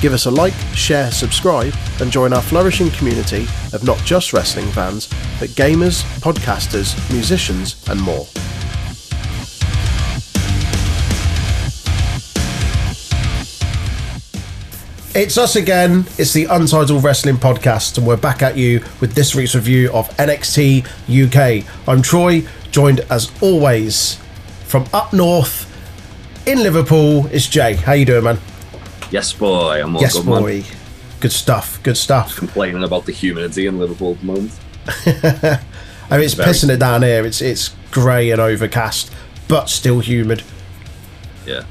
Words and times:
Give 0.00 0.12
us 0.12 0.26
a 0.26 0.30
like, 0.30 0.54
share, 0.74 1.10
subscribe, 1.10 1.74
and 2.00 2.12
join 2.12 2.32
our 2.32 2.40
flourishing 2.40 2.88
community 2.90 3.48
of 3.72 3.82
not 3.82 3.98
just 4.04 4.32
wrestling 4.32 4.68
fans, 4.68 5.08
but 5.40 5.48
gamers, 5.50 6.04
podcasters, 6.20 6.94
musicians, 7.12 7.84
and 7.88 8.00
more. 8.00 8.26
It's 15.16 15.36
us 15.36 15.56
again. 15.56 16.06
It's 16.16 16.32
the 16.32 16.44
Untitled 16.44 17.02
Wrestling 17.02 17.38
Podcast, 17.38 17.98
and 17.98 18.06
we're 18.06 18.16
back 18.16 18.40
at 18.40 18.56
you 18.56 18.84
with 19.00 19.14
this 19.14 19.34
week's 19.34 19.56
review 19.56 19.90
of 19.90 20.08
NXT 20.10 20.86
UK. 21.08 21.66
I'm 21.88 22.02
Troy, 22.02 22.46
joined 22.70 23.00
as 23.10 23.32
always 23.42 24.20
from 24.66 24.86
up 24.92 25.12
north 25.12 25.66
in 26.46 26.62
Liverpool. 26.62 27.26
It's 27.32 27.48
Jay. 27.48 27.74
How 27.74 27.94
you 27.94 28.04
doing, 28.04 28.22
man? 28.22 28.38
Yes, 29.10 29.32
boy. 29.32 29.82
I'm 29.82 29.96
all 29.96 30.02
yes, 30.02 30.14
good, 30.14 30.26
boy. 30.26 30.60
man. 30.60 30.64
Good 31.20 31.32
stuff. 31.32 31.82
Good 31.82 31.96
stuff. 31.96 32.36
Complaining 32.36 32.84
about 32.84 33.06
the 33.06 33.12
humidity 33.12 33.66
in 33.66 33.78
Liverpool 33.78 34.12
at 34.12 34.20
the 34.20 34.26
moment. 34.26 34.52
I 36.10 36.16
mean, 36.16 36.24
it's 36.24 36.34
Very- 36.34 36.50
pissing 36.50 36.70
it 36.70 36.78
down 36.78 37.02
here. 37.02 37.24
It's 37.26 37.42
it's 37.42 37.74
grey 37.90 38.30
and 38.30 38.40
overcast, 38.40 39.12
but 39.48 39.68
still 39.68 40.00
humid. 40.00 40.42
Yeah. 41.46 41.64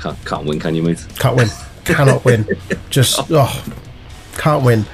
Can't, 0.00 0.24
can't 0.24 0.46
win, 0.46 0.58
can 0.58 0.74
you, 0.74 0.82
mate? 0.82 1.06
Can't 1.18 1.36
win. 1.36 1.48
Cannot 1.84 2.24
win. 2.24 2.46
Just 2.90 3.18
oh. 3.18 3.26
oh, 3.30 3.64
can't 4.36 4.64
win. 4.64 4.84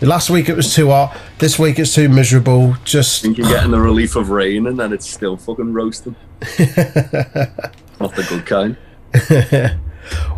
Last 0.00 0.30
week 0.30 0.48
it 0.48 0.54
was 0.56 0.74
too 0.74 0.88
hot. 0.88 1.16
This 1.38 1.58
week 1.58 1.78
it's 1.78 1.94
too 1.94 2.08
miserable. 2.08 2.76
Just 2.84 3.22
think 3.22 3.36
you're 3.36 3.48
getting 3.48 3.70
the 3.70 3.80
relief 3.80 4.16
of 4.16 4.30
rain 4.30 4.66
and 4.66 4.78
then 4.78 4.92
it's 4.92 5.08
still 5.08 5.36
fucking 5.36 5.72
roasting. 5.72 6.16
Not 6.40 8.14
the 8.14 8.26
good 8.28 8.46
kind. 8.46 8.76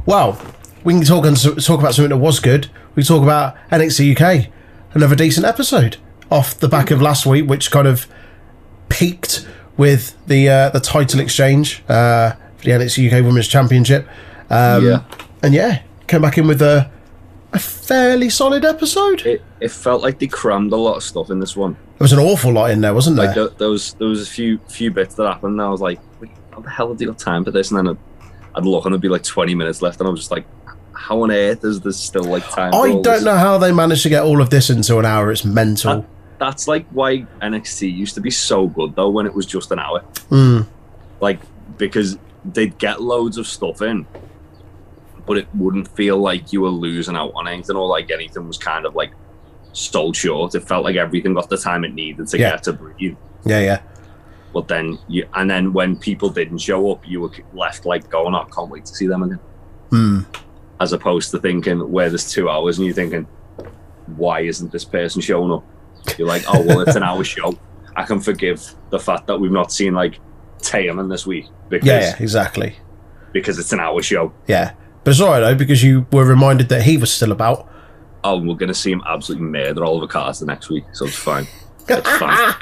Well, 0.06 0.40
we 0.84 0.94
can 0.94 1.04
talk 1.04 1.24
and 1.26 1.36
talk 1.36 1.80
about 1.80 1.94
something 1.94 2.10
that 2.10 2.16
was 2.16 2.40
good. 2.40 2.70
We 2.94 3.02
talk 3.02 3.22
about 3.22 3.56
NXT 3.70 4.20
UK. 4.20 4.50
Another 4.92 5.14
decent 5.14 5.46
episode 5.46 5.98
off 6.30 6.58
the 6.58 6.68
back 6.68 6.90
of 6.90 7.00
last 7.00 7.26
week, 7.26 7.48
which 7.48 7.70
kind 7.70 7.86
of 7.86 8.06
peaked 8.88 9.46
with 9.76 10.16
the 10.26 10.48
uh, 10.48 10.70
the 10.70 10.80
title 10.80 11.20
exchange 11.20 11.82
uh, 11.88 12.32
for 12.56 12.64
the 12.64 12.70
NXT 12.72 13.06
UK 13.12 13.24
Women's 13.24 13.48
Championship. 13.48 14.08
Um, 14.48 14.84
yeah. 14.84 15.04
and 15.42 15.54
yeah, 15.54 15.82
came 16.08 16.22
back 16.22 16.38
in 16.38 16.46
with 16.46 16.60
a 16.60 16.90
a 17.52 17.58
fairly 17.58 18.30
solid 18.30 18.64
episode. 18.64 19.22
It, 19.26 19.42
it 19.60 19.70
felt 19.70 20.02
like 20.02 20.18
they 20.18 20.26
crammed 20.26 20.72
a 20.72 20.76
lot 20.76 20.96
of 20.96 21.02
stuff 21.02 21.30
in 21.30 21.40
this 21.40 21.56
one. 21.56 21.74
There 21.74 22.04
was 22.04 22.12
an 22.12 22.18
awful 22.18 22.52
lot 22.52 22.70
in 22.70 22.80
there, 22.80 22.94
wasn't 22.94 23.16
there? 23.16 23.26
Like 23.26 23.34
there, 23.34 23.48
there 23.48 23.68
was 23.68 23.94
there 23.94 24.08
was 24.08 24.26
a 24.26 24.30
few 24.30 24.58
few 24.68 24.90
bits 24.90 25.14
that 25.16 25.26
happened 25.26 25.52
and 25.52 25.62
I 25.62 25.68
was 25.68 25.80
like, 25.80 26.00
"Wait, 26.20 26.30
how 26.50 26.60
the 26.60 26.70
hell 26.70 26.88
have 26.88 26.98
they 26.98 27.04
got 27.04 27.18
time 27.18 27.44
for 27.44 27.50
this? 27.50 27.70
And 27.70 27.78
then 27.78 27.98
I'd, 28.54 28.64
look 28.64 28.84
and 28.84 28.92
there'd 28.94 29.00
be 29.02 29.08
like 29.08 29.22
20 29.22 29.54
minutes 29.54 29.82
left 29.82 30.00
and 30.00 30.06
I 30.08 30.10
was 30.10 30.20
just 30.20 30.30
like, 30.30 30.44
how 30.92 31.22
on 31.22 31.30
earth 31.30 31.64
is 31.64 31.80
this 31.80 31.98
still 31.98 32.24
like 32.24 32.48
time? 32.50 32.74
I 32.74 32.88
don't 32.88 33.02
this? 33.02 33.24
know 33.24 33.36
how 33.36 33.58
they 33.58 33.72
managed 33.72 34.02
to 34.04 34.08
get 34.08 34.22
all 34.22 34.40
of 34.40 34.50
this 34.50 34.70
into 34.70 34.98
an 34.98 35.06
hour. 35.06 35.30
It's 35.32 35.44
mental. 35.44 36.06
That's 36.38 36.66
like 36.68 36.86
why 36.90 37.26
NXT 37.42 37.94
used 37.94 38.14
to 38.14 38.20
be 38.20 38.30
so 38.30 38.66
good 38.68 38.94
though 38.96 39.10
when 39.10 39.26
it 39.26 39.34
was 39.34 39.46
just 39.46 39.70
an 39.72 39.78
hour. 39.78 40.02
Mm. 40.30 40.66
like 41.20 41.40
because 41.78 42.18
they'd 42.44 42.76
get 42.78 43.00
loads 43.02 43.36
of 43.38 43.46
stuff 43.46 43.82
in 43.82 44.06
but 45.26 45.36
it 45.38 45.46
wouldn't 45.54 45.86
feel 45.96 46.16
like 46.18 46.52
you 46.52 46.60
were 46.62 46.68
losing 46.70 47.14
out 47.16 47.30
on 47.34 47.46
anything 47.46 47.76
or 47.76 47.86
like 47.86 48.10
anything 48.10 48.46
was 48.46 48.58
kind 48.58 48.84
of 48.86 48.94
like 48.94 49.12
sold 49.72 50.16
short 50.16 50.54
it 50.54 50.60
felt 50.66 50.82
like 50.84 50.96
everything 50.96 51.34
got 51.34 51.48
the 51.48 51.56
time 51.56 51.84
it 51.84 51.92
needed 51.94 52.26
to 52.26 52.38
Yeah. 52.38 52.50
get 52.52 52.62
to 52.64 52.72
breathe 52.72 53.16
Yeah, 53.44 53.60
yeah. 53.60 53.80
But 54.52 54.68
then 54.68 54.98
you 55.08 55.26
and 55.34 55.50
then 55.50 55.72
when 55.72 55.96
people 55.96 56.28
didn't 56.28 56.58
show 56.58 56.90
up 56.90 57.06
you 57.06 57.20
were 57.20 57.30
left 57.52 57.86
like 57.86 58.08
going 58.10 58.34
oh, 58.34 58.38
I 58.42 58.48
can't 58.54 58.68
wait 58.70 58.84
to 58.86 58.94
see 58.94 59.06
them 59.06 59.22
again 59.22 59.40
Mm. 59.90 60.24
as 60.80 60.92
opposed 60.92 61.30
to 61.32 61.38
thinking 61.40 61.90
where 61.90 62.08
there's 62.08 62.30
two 62.30 62.48
hours 62.48 62.78
and 62.78 62.86
you're 62.86 62.94
thinking 62.94 63.26
why 64.16 64.40
isn't 64.40 64.70
this 64.72 64.84
person 64.84 65.20
showing 65.20 65.50
up 65.52 65.64
you're 66.18 66.28
like 66.28 66.44
oh 66.48 66.64
well 66.66 66.80
it's 66.80 66.94
an 66.96 67.02
hour 67.02 67.24
show 67.24 67.58
I 67.96 68.04
can 68.04 68.20
forgive 68.20 68.62
the 68.90 68.98
fact 69.00 69.26
that 69.26 69.38
we've 69.40 69.50
not 69.50 69.72
seen 69.72 69.94
like 69.94 70.20
Tatum 70.60 71.08
this 71.08 71.26
week 71.26 71.46
because 71.68 71.86
Yeah, 71.88 72.00
yeah, 72.00 72.16
exactly. 72.20 72.76
because 73.32 73.58
it's 73.58 73.72
an 73.72 73.80
hour 73.80 74.00
show. 74.02 74.32
Yeah. 74.46 74.72
But 75.02 75.10
it's 75.12 75.20
alright 75.20 75.40
though, 75.42 75.54
because 75.56 75.82
you 75.82 76.06
were 76.12 76.24
reminded 76.24 76.68
that 76.68 76.82
he 76.82 76.96
was 76.96 77.10
still 77.12 77.32
about. 77.32 77.68
Oh, 78.22 78.38
we're 78.38 78.54
going 78.54 78.68
to 78.68 78.74
see 78.74 78.92
him 78.92 79.02
absolutely 79.08 79.46
murder 79.48 80.06
cars 80.06 80.38
the 80.40 80.46
next 80.46 80.68
week, 80.70 80.84
so 80.92 81.06
it's 81.06 81.16
fine. 81.16 81.46
It's 81.88 82.08
fine. 82.18 82.54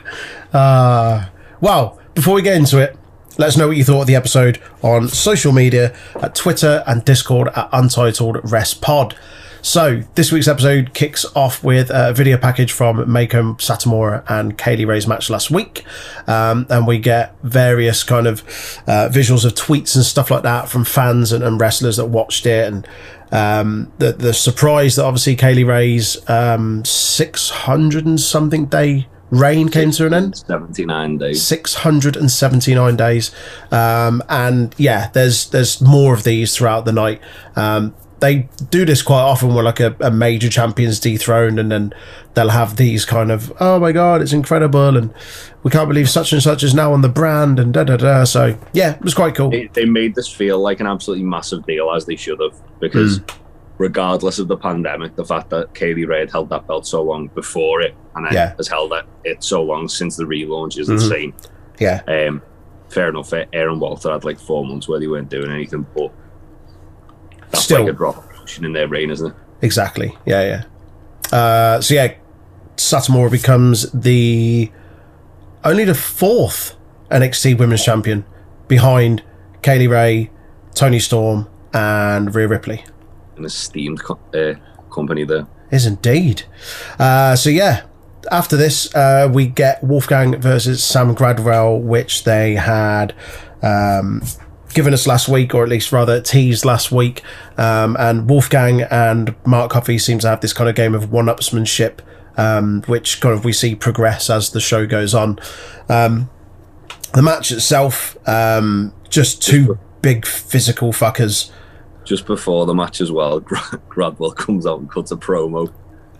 Uh, 0.53 1.27
well, 1.61 1.99
before 2.15 2.35
we 2.35 2.43
get 2.43 2.57
into 2.57 2.79
it, 2.79 2.97
let 3.39 3.49
us 3.49 3.57
know 3.57 3.69
what 3.69 3.77
you 3.77 3.85
thought 3.85 4.01
of 4.03 4.07
the 4.09 4.17
episode 4.17 4.61
on 4.83 5.09
social 5.09 5.53
media 5.53 5.97
at 6.17 6.35
Twitter 6.35 6.83
and 6.87 7.05
Discord 7.05 7.49
at 7.55 7.69
Untitled 7.73 8.39
Rest 8.43 8.81
Pod. 8.81 9.17
So, 9.61 10.03
this 10.15 10.33
week's 10.33 10.49
episode 10.49 10.95
kicks 10.95 11.25
off 11.37 11.63
with 11.63 11.91
a 11.93 12.13
video 12.13 12.37
package 12.37 12.73
from 12.73 12.97
Meiko 13.07 13.57
Satomura 13.59 14.25
and 14.29 14.57
Kay 14.57 14.77
Lee 14.77 14.85
Ray's 14.85 15.07
match 15.07 15.31
last 15.31 15.51
week. 15.51 15.85
Um, 16.27 16.67
and 16.69 16.87
we 16.87 16.99
get 16.99 17.35
various 17.43 18.03
kind 18.05 18.27
of 18.27 18.43
uh, 18.87 19.09
visuals 19.13 19.45
of 19.45 19.55
tweets 19.55 19.95
and 19.95 20.05
stuff 20.05 20.31
like 20.31 20.45
that 20.45 20.69
from 20.69 20.85
fans 20.85 21.33
and, 21.33 21.43
and 21.43 21.61
wrestlers 21.61 21.97
that 21.97 22.07
watched 22.07 22.47
it. 22.47 22.73
And 22.73 22.89
um, 23.33 23.93
the, 23.99 24.13
the 24.13 24.33
surprise 24.33 24.97
that 24.97 25.05
obviously 25.05 25.37
Kay 25.37 25.55
Lee 25.55 25.65
Ray's 25.65 26.29
um, 26.29 26.85
600 26.85 28.07
and 28.07 28.21
something 28.21 28.67
day 28.67 29.07
reign 29.31 29.69
came 29.69 29.91
to 29.93 30.07
an 30.07 30.15
end. 30.15 30.37
79 30.37 31.19
days. 31.19 31.43
679 31.43 32.97
days 32.97 33.31
um, 33.71 34.23
and 34.29 34.75
yeah 34.79 35.09
there's 35.13 35.51
there's 35.51 35.81
more 35.81 36.15
of 36.15 36.25
these 36.25 36.57
throughout 36.57 36.85
the 36.85 36.93
night 36.93 37.21
um, 37.57 37.95
they 38.21 38.49
do 38.71 38.85
this 38.85 39.01
quite 39.03 39.21
often 39.21 39.55
where 39.55 39.63
like 39.63 39.79
a, 39.81 39.95
a 40.01 40.11
major 40.11 40.49
champion's 40.49 40.99
dethroned 40.99 41.59
and 41.61 41.71
then 41.71 41.93
they'll 42.35 42.49
have 42.49 42.77
these 42.77 43.05
kind 43.05 43.31
of 43.31 43.53
oh 43.61 43.79
my 43.79 43.93
god 43.93 44.21
it's 44.23 44.33
incredible 44.33 44.97
and 44.97 45.13
we 45.63 45.71
can't 45.71 45.89
believe 45.89 46.09
such 46.09 46.33
and 46.33 46.43
such 46.43 46.63
is 46.63 46.75
now 46.75 46.93
on 46.93 47.03
the 47.03 47.09
brand 47.09 47.59
and 47.61 47.75
da 47.75 47.85
da 47.85 47.97
da 47.97 48.25
so 48.25 48.59
yeah 48.73 48.95
it 48.95 49.03
was 49.03 49.15
quite 49.15 49.35
cool 49.35 49.51
They, 49.51 49.69
they 49.73 49.85
made 49.85 50.15
this 50.15 50.29
feel 50.29 50.59
like 50.59 50.81
an 50.81 50.87
absolutely 50.87 51.25
massive 51.25 51.65
deal, 51.67 51.93
as 51.93 52.07
they 52.07 52.17
should 52.17 52.41
have, 52.41 52.55
because 52.81 53.19
Hmm. 53.19 53.25
Regardless 53.79 54.39
of 54.41 54.49
the 54.49 54.57
pandemic, 54.57 55.15
the 55.17 55.25
fact 55.25 55.51
that 55.51 55.73
Kay 55.75 55.95
Lee 55.95 56.05
Ray 56.05 56.21
had 56.21 56.31
held 56.31 56.51
that 56.51 56.67
belt 56.67 56.87
so 56.87 57.03
long 57.03 57.29
before 57.29 57.81
it 57.81 57.95
and 58.17 58.27
then 58.27 58.33
Yeah. 58.33 58.53
has 58.57 58.67
held 58.69 58.93
it, 58.93 59.05
it 59.25 59.45
so 59.45 59.63
long 59.63 59.89
since 59.89 60.17
the 60.17 60.25
relaunch 60.25 60.79
is 60.79 60.89
Mhm. 60.89 60.93
insane. 60.95 61.33
yeah 61.79 62.01
Um, 62.09 62.43
fair 62.89 63.09
enough, 63.09 63.33
Aaron 63.53 63.79
Walter 63.79 64.11
had 64.11 64.25
like 64.25 64.41
four 64.41 64.67
months 64.67 64.89
where 64.89 64.99
they 64.99 65.07
weren't 65.07 65.29
doing 65.31 65.51
anything, 65.53 65.87
but 65.97 66.11
that's 67.53 67.65
Still. 67.65 67.83
like 67.85 67.91
a 67.91 67.93
drop 67.97 68.25
in 68.61 68.73
their 68.73 68.89
reign, 68.89 69.11
isn't 69.11 69.29
it? 69.29 69.35
Exactly. 69.63 70.17
Yeah, 70.27 70.63
yeah. 71.33 71.37
Uh, 71.39 71.81
so 71.81 71.95
yeah, 71.95 72.15
Satomura 72.77 73.31
becomes 73.31 73.91
the 73.93 74.71
only 75.65 75.85
the 75.85 75.95
fourth 75.95 76.75
NXT 77.11 77.55
Women's 77.55 77.85
Champion 77.85 78.25
behind 78.67 79.23
Kay 79.63 79.79
Lee 79.79 79.87
Ray, 79.87 80.31
Toni 80.75 80.99
Storm, 80.99 81.47
and 81.73 82.35
Rhea 82.35 82.49
Ripley. 82.49 82.85
An 83.39 83.45
esteemed 83.45 84.03
co- 84.03 84.19
uh, 84.35 84.55
company 84.93 85.25
there. 85.25 85.47
Is 85.71 85.87
indeed. 85.87 86.43
Uh, 86.99 87.37
so 87.37 87.51
yeah, 87.51 87.85
after 88.31 88.57
this, 88.57 88.95
uh, 88.95 89.31
we 89.33 89.47
get 89.47 89.83
Wolfgang 89.83 90.41
versus 90.41 90.83
Sam 90.83 91.15
Gradwell, 91.15 91.81
which 91.81 92.25
they 92.25 92.55
had 92.55 93.15
um, 93.63 94.23
given 94.75 94.93
us 94.93 95.07
last 95.07 95.29
week, 95.29 95.55
or 95.55 95.63
at 95.63 95.69
least 95.69 95.93
rather 95.93 96.21
teased 96.21 96.65
last 96.65 96.91
week. 96.91 97.23
Um, 97.57 97.97
and 97.99 98.29
Wolfgang 98.29 98.83
and 98.83 99.35
Mark 99.47 99.71
Coffey 99.71 99.99
seem 99.99 100.19
to 100.21 100.29
have 100.29 100.41
this 100.41 100.53
kind 100.53 100.69
of 100.69 100.77
game 100.77 100.95
of 100.95 101.13
one-upsmanship, 101.13 102.01
um, 102.37 102.83
which 102.87 103.21
kind 103.21 103.35
of 103.35 103.45
we 103.45 103.53
see 103.53 103.75
progress 103.75 104.31
as 104.31 104.51
the 104.51 104.61
show 104.61 104.87
goes 104.87 105.15
on. 105.15 105.39
Um, 105.89 106.31
the 107.15 107.23
match 107.23 107.51
itself, 107.51 108.17
um, 108.29 108.93
just 109.09 109.43
two 109.43 109.79
big 110.03 110.27
physical 110.27 110.93
fuckers. 110.93 111.51
Just 112.09 112.25
before 112.27 112.65
the 112.65 112.75
match 112.75 113.03
as 113.03 113.13
well, 113.13 113.41
Gradwell 113.91 114.35
comes 114.35 114.67
out 114.67 114.81
and 114.81 114.91
cuts 114.91 115.13
a 115.13 115.17
promo. 115.17 115.71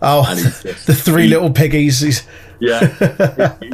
Oh, 0.03 0.23
just- 0.61 0.85
the 0.85 0.93
three 0.93 1.27
little 1.27 1.49
piggies. 1.51 1.99
He's- 1.99 2.27
Yeah. 2.59 3.57
he, 3.59 3.71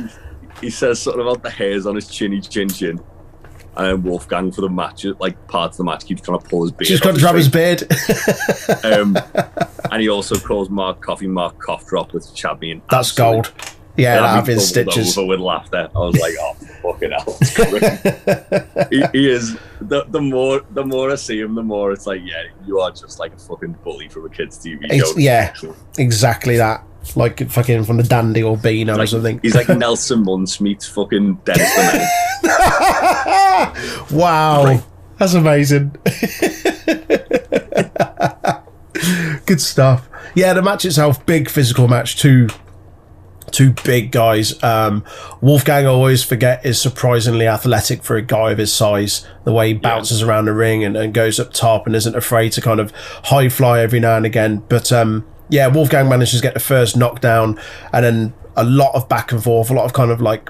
he 0.62 0.70
says 0.70 1.02
something 1.02 1.22
about 1.22 1.44
the 1.44 1.50
hairs 1.50 1.86
on 1.86 1.96
his 1.96 2.08
chinny 2.08 2.40
chin 2.40 2.70
chin. 2.70 3.02
And 3.78 3.86
then 3.88 4.04
Wolfgang 4.04 4.54
for 4.54 4.62
the 4.62 4.70
match, 4.70 5.04
like 5.20 5.36
part 5.50 5.72
of 5.72 5.78
the 5.78 5.84
match, 5.84 6.06
keeps 6.06 6.22
trying 6.22 6.40
to 6.40 6.48
pull 6.48 6.64
his 6.64 6.72
beard. 6.72 6.94
Off 6.94 7.02
got 7.02 7.16
to 7.16 7.20
grab 7.20 7.36
his 7.36 7.50
beard. 7.50 7.84
Um, 8.86 9.18
and 9.92 10.02
he 10.02 10.08
also 10.08 10.36
calls 10.38 10.70
Mark 10.70 11.02
Coffey 11.02 11.28
Mark 11.28 11.60
Cough 11.60 11.86
Drop 11.86 12.14
with 12.14 12.34
Chad 12.34 12.62
being 12.62 12.82
That's 12.90 13.12
gold. 13.12 13.52
Yeah, 13.98 14.18
And 14.18 14.26
that 14.26 14.30
I'd 14.30 14.36
have 14.36 14.46
be 14.46 14.54
his 14.54 14.72
bubbled 14.72 14.94
stitches. 14.94 15.18
Over 15.18 15.28
with 15.28 15.40
laughter. 15.40 15.90
I 15.96 16.00
was 16.00 16.18
like, 16.20 16.34
oh 16.40 16.54
fucking 16.84 17.12
hell! 17.12 18.88
he, 18.90 19.04
he 19.14 19.30
is 19.30 19.58
the, 19.82 20.04
the 20.10 20.22
more 20.22 20.62
the 20.72 20.84
more 20.84 21.12
I 21.12 21.16
see 21.16 21.40
him, 21.40 21.56
the 21.56 21.64
more 21.64 21.92
it's 21.92 22.06
like, 22.06 22.22
yeah, 22.24 22.44
you 22.66 22.80
are 22.80 22.92
just 22.92 23.20
like 23.20 23.34
a 23.34 23.38
fucking 23.38 23.78
bully 23.84 24.10
from 24.10 24.26
a 24.26 24.30
kids' 24.30 24.58
TV 24.60 24.92
show. 25.00 25.18
yeah. 25.18 25.54
Exactly 25.98 26.58
that. 26.58 26.84
Like 27.16 27.48
fucking 27.50 27.84
from 27.86 27.98
the 27.98 28.04
Dandy 28.04 28.42
or 28.44 28.58
Beano 28.58 29.00
or 29.00 29.06
something. 29.06 29.40
He's 29.42 29.56
like 29.56 29.70
Nelson 29.78 30.24
Muntz 30.24 30.60
meets 30.60 30.88
fucking 30.88 31.36
Dennis 31.46 31.76
the 31.76 31.82
Menace. 32.44 34.12
wow. 34.12 34.64
Right. 34.66 34.84
That's 35.20 35.34
amazing. 35.36 35.96
Good 39.46 39.62
stuff. 39.62 40.10
Yeah, 40.34 40.54
the 40.54 40.62
match 40.62 40.84
itself, 40.86 41.24
big 41.26 41.50
physical 41.50 41.88
match, 41.88 42.18
two 42.18 42.48
two 43.56 43.72
big 43.86 44.12
guys. 44.12 44.62
Um, 44.62 45.06
Wolfgang 45.40 45.86
I 45.86 45.90
always 45.90 46.24
forget 46.24 46.66
is 46.66 46.80
surprisingly 46.80 47.48
athletic 47.48 48.04
for 48.04 48.18
a 48.18 48.22
guy 48.22 48.52
of 48.52 48.58
his 48.58 48.74
size. 48.74 49.26
The 49.46 49.54
way 49.54 49.70
he 49.70 49.74
bounces 49.74 50.22
around 50.22 50.46
the 50.46 50.54
ring 50.54 50.84
and, 50.84 50.98
and 50.98 51.14
goes 51.14 51.40
up 51.40 51.54
top 51.54 51.88
and 51.88 51.96
isn't 51.96 52.16
afraid 52.16 52.52
to 52.54 52.62
kind 52.62 52.82
of 52.82 52.92
high 53.26 53.48
fly 53.48 53.80
every 53.80 54.02
now 54.02 54.18
and 54.18 54.26
again. 54.26 54.62
But 54.68 54.92
um, 54.92 55.26
yeah, 55.48 55.68
Wolfgang 55.68 56.10
manages 56.10 56.42
to 56.42 56.44
get 56.44 56.54
the 56.54 56.60
first 56.60 56.98
knockdown 56.98 57.58
and 57.94 58.04
then 58.04 58.34
a 58.58 58.66
lot 58.66 58.94
of 58.94 59.08
back 59.08 59.32
and 59.32 59.42
forth, 59.42 59.70
a 59.70 59.74
lot 59.74 59.86
of 59.86 59.94
kind 59.94 60.12
of 60.12 60.20
like 60.20 60.50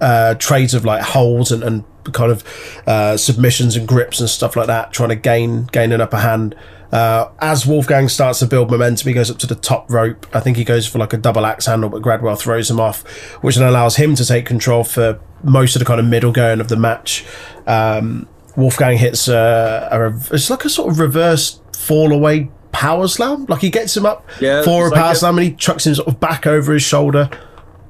uh, 0.00 0.34
trades 0.34 0.74
of 0.74 0.84
like 0.84 1.02
holds 1.02 1.50
and, 1.50 1.64
and 1.64 1.84
kind 2.12 2.30
of 2.30 2.44
uh, 2.86 3.16
submissions 3.16 3.74
and 3.74 3.88
grips 3.88 4.20
and 4.20 4.30
stuff 4.30 4.54
like 4.54 4.68
that, 4.68 4.92
trying 4.92 5.08
to 5.08 5.16
gain 5.16 5.64
gain 5.64 5.90
an 5.90 6.00
upper 6.00 6.18
hand. 6.18 6.54
Uh, 6.90 7.28
as 7.40 7.66
Wolfgang 7.66 8.08
starts 8.08 8.38
to 8.38 8.46
build 8.46 8.70
momentum, 8.70 9.08
he 9.08 9.14
goes 9.14 9.30
up 9.30 9.38
to 9.38 9.46
the 9.46 9.54
top 9.54 9.90
rope. 9.90 10.26
I 10.34 10.40
think 10.40 10.56
he 10.56 10.64
goes 10.64 10.86
for 10.86 10.98
like 10.98 11.12
a 11.12 11.18
double 11.18 11.44
axe 11.44 11.66
handle, 11.66 11.90
but 11.90 12.00
Gradwell 12.02 12.38
throws 12.38 12.70
him 12.70 12.80
off, 12.80 13.02
which 13.42 13.56
then 13.56 13.68
allows 13.68 13.96
him 13.96 14.14
to 14.14 14.24
take 14.24 14.46
control 14.46 14.84
for 14.84 15.20
most 15.42 15.76
of 15.76 15.80
the 15.80 15.84
kind 15.86 16.00
of 16.00 16.06
middle 16.06 16.32
going 16.32 16.60
of 16.60 16.68
the 16.68 16.76
match. 16.76 17.24
Um, 17.66 18.26
Wolfgang 18.56 18.96
hits 18.96 19.28
a, 19.28 19.88
a, 19.92 20.34
it's 20.34 20.48
like 20.50 20.64
a 20.64 20.70
sort 20.70 20.90
of 20.90 20.98
reverse 20.98 21.60
fall 21.76 22.12
away 22.12 22.50
power 22.72 23.06
slam. 23.06 23.44
Like 23.48 23.60
he 23.60 23.70
gets 23.70 23.96
him 23.96 24.06
up 24.06 24.26
Yeah, 24.40 24.62
for 24.62 24.86
a 24.86 24.90
like 24.90 24.98
power 25.00 25.12
a- 25.12 25.16
slam 25.16 25.36
and 25.38 25.46
he 25.46 25.54
chucks 25.54 25.86
him 25.86 25.94
sort 25.94 26.08
of 26.08 26.18
back 26.18 26.46
over 26.46 26.72
his 26.72 26.82
shoulder. 26.82 27.28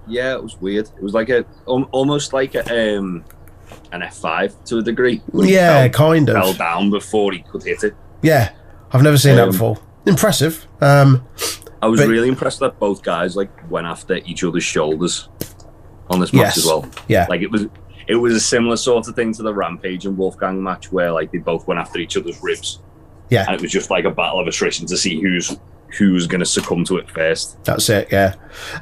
Yeah, 0.09 0.33
it 0.35 0.43
was 0.43 0.56
weird. 0.61 0.89
It 0.97 1.03
was 1.03 1.15
like 1.15 1.29
a 1.29 1.45
almost 1.67 2.33
like 2.33 2.55
a, 2.55 2.97
um, 2.99 3.25
an 3.93 4.03
F 4.03 4.17
five 4.17 4.55
to 4.65 4.79
a 4.79 4.83
degree. 4.83 5.23
Yeah, 5.35 5.83
fell, 5.83 5.91
kind 5.91 6.29
of. 6.31 6.35
fell 6.35 6.55
down 6.55 6.91
before 6.91 7.33
he 7.33 7.41
could 7.43 7.62
hit 7.62 7.85
it. 7.85 7.95
Yeah, 8.23 8.50
I've 8.93 9.02
never 9.02 9.19
seen 9.19 9.37
that 9.37 9.44
Um, 9.44 9.50
before. 9.50 9.79
Impressive. 10.06 10.67
Um, 10.81 11.23
I 11.82 11.87
was 11.87 12.00
But- 12.00 12.08
really 12.08 12.29
impressed 12.29 12.61
that 12.61 12.79
both 12.79 13.02
guys 13.02 13.37
like 13.37 13.50
went 13.70 13.87
after 13.87 14.17
each 14.26 14.43
other's 14.44 14.64
shoulders 14.64 15.29
on 16.11 16.20
this 16.20 16.32
match 16.32 16.43
Yes. 16.56 16.58
as 16.58 16.67
well. 16.67 16.87
yeah, 17.08 17.26
Like 17.29 17.43
it 17.43 17.50
was 17.50 17.67
it 18.08 18.14
was 18.14 18.32
a 18.35 18.40
similar 18.40 18.76
sort 18.76 19.06
of 19.06 19.14
thing 19.14 19.35
to 19.35 19.43
the 19.43 19.52
Rampage 19.52 20.06
and 20.06 20.17
Wolfgang 20.17 20.62
match 20.62 20.90
where 20.90 21.12
like 21.12 21.31
they 21.31 21.37
both 21.37 21.67
went 21.69 21.79
after 21.79 21.99
each 21.99 22.17
other's 22.17 22.38
ribs. 22.43 22.79
Yeah. 23.29 23.44
And 23.46 23.55
it 23.55 23.61
was 23.61 23.70
just 23.70 23.90
like 23.90 24.05
a 24.06 24.11
battle 24.11 24.40
of 24.40 24.46
attrition 24.46 24.87
to 24.87 24.96
see 24.96 25.20
who's 25.20 25.56
who's 25.99 26.26
gonna 26.26 26.46
succumb 26.46 26.85
to 26.85 26.96
it 26.96 27.11
first. 27.11 27.62
that's 27.64 27.88
it. 27.90 28.08
Yeah, 28.11 28.35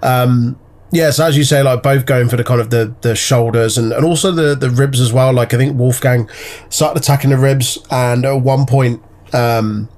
um, 0.05 0.57
yeah. 0.93 1.11
So 1.11 1.25
as 1.27 1.37
you 1.37 1.43
say, 1.45 1.63
like 1.63 1.83
both 1.83 2.07
going 2.07 2.29
for 2.29 2.37
the 2.37 2.45
kind 2.45 2.61
of 2.61 2.71
the 2.71 2.95
the 3.01 3.15
shoulders 3.17 3.77
and, 3.79 3.93
and 3.93 4.05
also 4.05 4.31
the 4.31 4.55
the 4.55 4.71
ribs 4.71 5.01
as 5.01 5.13
well. 5.13 5.33
Like 5.33 5.53
I 5.53 5.57
think 5.57 5.77
Wolfgang 5.77 6.29
started 6.69 7.01
attacking 7.03 7.31
the 7.31 7.37
ribs, 7.37 7.79
and 7.91 8.25
at 8.25 8.41
one 8.41 8.65
point, 8.67 9.03
um, 9.33 9.89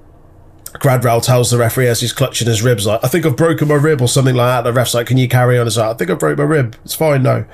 Gradwell 0.80 1.20
tells 1.22 1.50
the 1.50 1.58
referee 1.58 1.88
as 1.88 2.00
he's 2.00 2.12
clutching 2.12 2.46
his 2.48 2.62
ribs, 2.62 2.86
like 2.86 3.00
I 3.04 3.08
think 3.08 3.25
I've 3.26 3.36
broken 3.36 3.69
my 3.69 3.75
rib 3.75 4.00
or 4.00 4.08
something 4.08 4.34
like 4.34 4.46
that. 4.48 4.62
The 4.69 4.72
ref's 4.72 4.94
like, 4.94 5.06
"Can 5.06 5.16
you 5.19 5.28
carry 5.28 5.58
on?" 5.58 5.66
It's 5.66 5.76
like, 5.76 5.90
"I 5.90 5.94
think 5.94 6.10
I 6.10 6.14
broke 6.14 6.38
my 6.38 6.44
rib. 6.44 6.76
It's 6.84 6.94
fine, 6.94 7.22
no." 7.22 7.44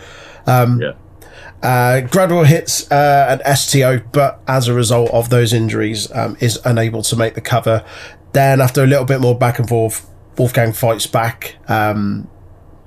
yeah. 0.46 0.92
Uh, 1.62 2.02
Gradwell 2.06 2.44
hits 2.44 2.90
uh, 2.92 3.38
an 3.40 3.56
STO, 3.56 4.00
but 4.12 4.40
as 4.46 4.68
a 4.68 4.74
result 4.74 5.10
of 5.12 5.30
those 5.30 5.54
injuries, 5.54 6.12
um, 6.12 6.36
is 6.40 6.60
unable 6.66 7.02
to 7.02 7.16
make 7.16 7.34
the 7.34 7.40
cover. 7.40 7.82
Then, 8.34 8.60
after 8.60 8.82
a 8.82 8.86
little 8.86 9.06
bit 9.06 9.20
more 9.20 9.38
back 9.38 9.58
and 9.58 9.66
forth, 9.66 10.06
Wolfgang 10.36 10.72
fights 10.74 11.06
back, 11.06 11.56
um, 11.68 12.28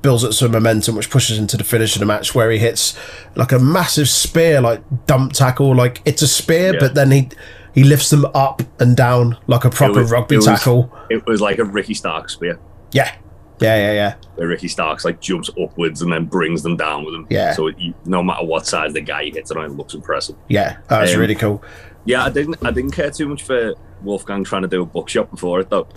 builds 0.04 0.24
up 0.24 0.34
some 0.34 0.52
momentum, 0.52 0.94
which 0.96 1.10
pushes 1.10 1.40
into 1.40 1.58
the 1.58 1.64
finish 1.64 1.96
of 1.96 2.02
the 2.02 2.06
match, 2.06 2.36
where 2.36 2.52
he 2.52 2.60
hits 2.60 2.96
like 3.36 3.52
a 3.52 3.58
massive 3.58 4.10
spear, 4.10 4.62
like 4.62 4.84
dump 5.08 5.34
tackle, 5.34 5.74
like 5.76 6.02
it's 6.06 6.22
a 6.22 6.28
spear, 6.28 6.74
Yeah. 6.74 6.80
but 6.80 6.94
then 6.94 7.10
he 7.10 7.30
he 7.78 7.84
lifts 7.84 8.10
them 8.10 8.26
up 8.34 8.64
and 8.82 8.98
down 8.98 9.38
like 9.46 9.64
a 9.64 9.70
proper 9.70 10.00
was- 10.02 10.12
rugby 10.12 10.34
it 10.36 10.40
was- 10.40 10.46
tackle. 10.48 10.92
It 11.12 11.24
was 11.28 11.40
like 11.42 11.60
a 11.60 11.64
Ricky 11.64 11.94
Stark 11.94 12.28
spear. 12.30 12.58
Yeah, 12.92 13.14
yeah, 13.60 13.76
yeah, 13.78 13.92
yeah. 13.94 14.16
Where 14.36 14.48
Ricky 14.48 14.68
Starks 14.68 15.06
like 15.06 15.22
jumps 15.22 15.52
upwards 15.62 16.02
and 16.02 16.12
then 16.12 16.26
brings 16.26 16.64
them 16.64 16.76
down 16.76 17.06
with 17.06 17.14
him. 17.14 17.28
Yeah. 17.30 17.54
So 17.54 17.68
you, 17.68 17.94
no 18.06 18.24
matter 18.24 18.44
what 18.46 18.66
side 18.66 18.94
the 18.96 19.02
guy 19.02 19.26
hits 19.26 19.52
it 19.52 19.58
on, 19.58 19.66
it 19.66 19.72
looks 19.74 19.94
impressive. 19.94 20.36
Yeah, 20.48 20.78
that 20.90 21.02
was 21.02 21.14
Um, 21.14 21.20
really 21.20 21.36
cool. 21.36 21.64
Yeah, 22.06 22.24
I 22.26 22.30
didn't 22.32 22.58
I 22.66 22.72
didn't 22.72 22.92
care 22.92 23.12
too 23.12 23.28
much 23.30 23.44
for 23.44 23.76
Wolfgang 24.02 24.44
trying 24.44 24.64
to 24.64 24.68
do 24.68 24.82
a 24.82 24.86
buckshot 24.86 25.30
before 25.30 25.60
it 25.60 25.70
though. 25.70 25.88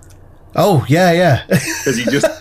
Oh, 0.57 0.85
yeah, 0.89 1.13
yeah. 1.13 1.47
Because 1.49 1.97
he 1.97 2.05
just 2.05 2.27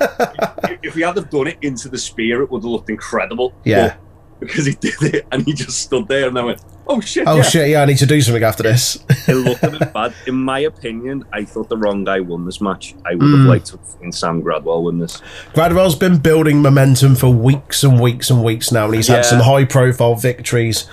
if 0.84 0.96
he 0.96 1.02
had 1.02 1.16
have 1.16 1.30
done 1.30 1.48
it 1.48 1.58
into 1.62 1.88
the 1.90 1.98
spear, 1.98 2.42
it 2.42 2.50
would 2.52 2.60
have 2.64 2.72
looked 2.72 2.90
incredible. 2.90 3.54
Yeah. 3.64 3.90
But 3.90 3.98
because 4.40 4.66
he 4.66 4.74
did 4.74 5.02
it 5.02 5.28
and 5.32 5.46
he 5.46 5.54
just 5.54 5.80
stood 5.80 6.08
there 6.08 6.28
and 6.28 6.38
I 6.40 6.44
went, 6.44 6.62
Oh 6.92 7.00
shit, 7.02 7.28
oh, 7.28 7.36
yeah. 7.36 7.42
shit, 7.44 7.70
yeah, 7.70 7.84
I 7.84 7.86
need 7.86 7.98
to 8.00 8.08
do 8.08 8.20
something 8.20 8.42
after 8.42 8.64
this. 8.64 8.98
It 9.28 9.36
looked 9.36 9.62
a 9.64 9.70
bit 9.70 9.94
bad. 9.94 10.12
In 10.26 10.34
my 10.36 10.60
opinion, 10.62 11.24
I 11.32 11.46
thought 11.46 11.70
the 11.70 11.78
wrong 11.78 12.04
guy 12.04 12.20
won 12.20 12.46
this 12.46 12.60
match. 12.62 12.96
I 13.06 13.14
would 13.14 13.22
Mm. 13.22 13.38
have 13.38 13.46
liked 13.48 13.66
to 13.68 13.78
have 13.78 13.86
seen 13.86 14.12
Sam 14.12 14.42
Gradwell 14.42 14.84
win 14.86 14.98
this. 14.98 15.22
Gradwell's 15.54 15.94
been 15.96 16.18
building 16.18 16.64
momentum 16.64 17.14
for 17.16 17.30
weeks 17.30 17.84
and 17.84 18.02
weeks 18.02 18.32
and 18.32 18.44
weeks 18.44 18.72
now, 18.72 18.86
and 18.86 18.96
he's 18.96 19.08
Yeah. 19.08 19.18
had 19.18 19.26
some 19.26 19.42
high 19.42 19.66
profile 19.66 20.16
victories. 20.16 20.88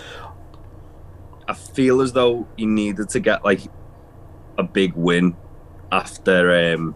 I 1.49 1.55
feel 1.55 2.03
as 2.03 2.13
though 2.13 2.47
he 2.59 2.67
needed 2.67 3.09
to 3.11 3.21
get 3.21 3.43
like 3.45 3.61
a 4.59 4.65
big 4.65 4.93
win 4.97 5.35
after 5.93 6.75
um 6.75 6.95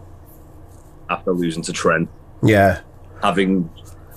after 1.09 1.31
losing 1.31 1.63
to 1.63 1.73
Trent, 1.73 2.07
Yeah. 2.43 2.81
having 3.23 3.69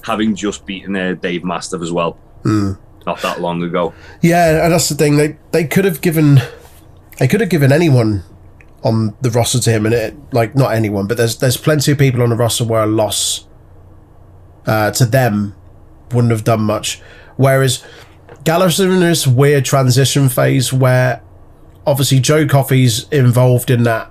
having 0.04 0.34
just 0.34 0.64
beaten 0.66 0.94
uh, 0.94 1.14
Dave 1.14 1.44
Mastiff 1.44 1.82
as 1.82 1.90
well 1.92 2.18
Mm. 2.44 2.78
not 3.06 3.20
that 3.22 3.40
long 3.40 3.62
ago. 3.62 3.92
Yeah, 4.20 4.64
and 4.64 4.72
that's 4.72 4.88
the 4.90 4.94
thing. 4.94 5.16
They 5.16 5.38
they 5.52 5.64
could 5.64 5.84
have 5.86 6.00
given 6.00 6.40
they 7.18 7.26
could 7.26 7.40
have 7.40 7.48
given 7.50 7.72
anyone 7.72 8.22
on 8.82 9.16
the 9.22 9.30
roster 9.30 9.58
to 9.60 9.70
him, 9.70 9.86
and 9.86 9.94
it 9.94 10.14
like 10.32 10.54
not 10.54 10.74
anyone, 10.74 11.06
but 11.06 11.16
there's 11.16 11.38
there's 11.38 11.56
plenty 11.56 11.92
of 11.92 11.98
people 11.98 12.22
on 12.22 12.28
the 12.28 12.36
roster 12.36 12.64
where 12.64 12.82
a 12.82 12.86
loss 12.86 13.46
uh, 14.66 14.90
to 14.92 15.06
them 15.06 15.54
wouldn't 16.12 16.30
have 16.32 16.44
done 16.44 16.60
much. 16.60 17.00
Whereas 17.36 17.82
Gallus 18.44 18.74
is 18.78 18.80
in 18.86 19.00
this 19.00 19.26
weird 19.26 19.64
transition 19.64 20.28
phase 20.28 20.70
where 20.72 21.22
obviously 21.86 22.20
Joe 22.20 22.46
Coffey's 22.46 23.08
involved 23.08 23.70
in 23.70 23.82
that 23.84 24.10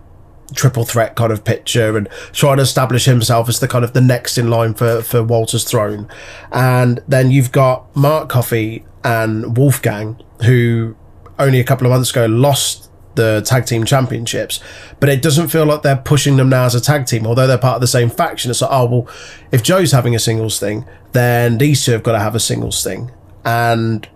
triple 0.53 0.85
threat 0.85 1.15
kind 1.15 1.31
of 1.31 1.43
picture 1.43 1.97
and 1.97 2.07
trying 2.31 2.57
to 2.57 2.63
establish 2.63 3.05
himself 3.05 3.49
as 3.49 3.59
the 3.59 3.67
kind 3.67 3.83
of 3.83 3.93
the 3.93 4.01
next 4.01 4.37
in 4.37 4.49
line 4.49 4.73
for, 4.73 5.01
for 5.01 5.23
Walter's 5.23 5.63
throne. 5.63 6.07
And 6.51 7.01
then 7.07 7.31
you've 7.31 7.51
got 7.51 7.95
Mark 7.95 8.29
Coffey 8.29 8.85
and 9.03 9.57
Wolfgang, 9.57 10.21
who 10.45 10.95
only 11.39 11.59
a 11.59 11.63
couple 11.63 11.87
of 11.87 11.91
months 11.91 12.11
ago 12.11 12.25
lost 12.25 12.89
the 13.15 13.43
tag 13.45 13.65
team 13.65 13.83
championships, 13.83 14.59
but 14.99 15.09
it 15.09 15.21
doesn't 15.21 15.49
feel 15.49 15.65
like 15.65 15.83
they're 15.83 15.95
pushing 15.95 16.37
them 16.37 16.49
now 16.49 16.65
as 16.65 16.75
a 16.75 16.81
tag 16.81 17.05
team, 17.05 17.27
although 17.27 17.45
they're 17.45 17.57
part 17.57 17.75
of 17.75 17.81
the 17.81 17.87
same 17.87 18.09
faction. 18.09 18.49
It's 18.49 18.61
like, 18.61 18.71
oh, 18.71 18.85
well, 18.85 19.07
if 19.51 19.61
Joe's 19.61 19.91
having 19.91 20.15
a 20.15 20.19
singles 20.19 20.59
thing, 20.59 20.85
then 21.11 21.57
these 21.57 21.85
two 21.85 21.91
have 21.91 22.03
got 22.03 22.13
to 22.13 22.19
have 22.19 22.35
a 22.35 22.39
singles 22.39 22.83
thing. 22.83 23.11
And 23.45 24.07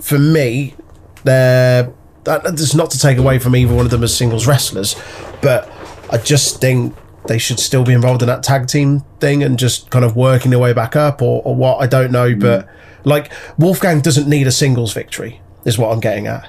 for 0.00 0.18
me, 0.18 0.74
they're 1.24 1.92
that, 2.28 2.44
that's 2.44 2.74
not 2.74 2.90
to 2.90 2.98
take 2.98 3.18
away 3.18 3.38
from 3.38 3.56
either 3.56 3.74
one 3.74 3.84
of 3.84 3.90
them 3.90 4.04
as 4.04 4.16
singles 4.16 4.46
wrestlers, 4.46 4.94
but 5.42 5.70
I 6.10 6.18
just 6.18 6.60
think 6.60 6.94
they 7.26 7.38
should 7.38 7.58
still 7.58 7.84
be 7.84 7.92
involved 7.92 8.22
in 8.22 8.28
that 8.28 8.42
tag 8.42 8.68
team 8.68 9.00
thing 9.20 9.42
and 9.42 9.58
just 9.58 9.90
kind 9.90 10.04
of 10.04 10.16
working 10.16 10.50
their 10.50 10.60
way 10.60 10.72
back 10.72 10.96
up 10.96 11.20
or, 11.20 11.42
or 11.44 11.54
what 11.54 11.78
I 11.78 11.86
don't 11.86 12.12
know. 12.12 12.34
Mm. 12.34 12.40
But 12.40 12.68
like 13.04 13.32
Wolfgang 13.58 14.00
doesn't 14.00 14.28
need 14.28 14.46
a 14.46 14.52
singles 14.52 14.92
victory, 14.92 15.40
is 15.64 15.78
what 15.78 15.92
I'm 15.92 16.00
getting 16.00 16.26
at. 16.26 16.48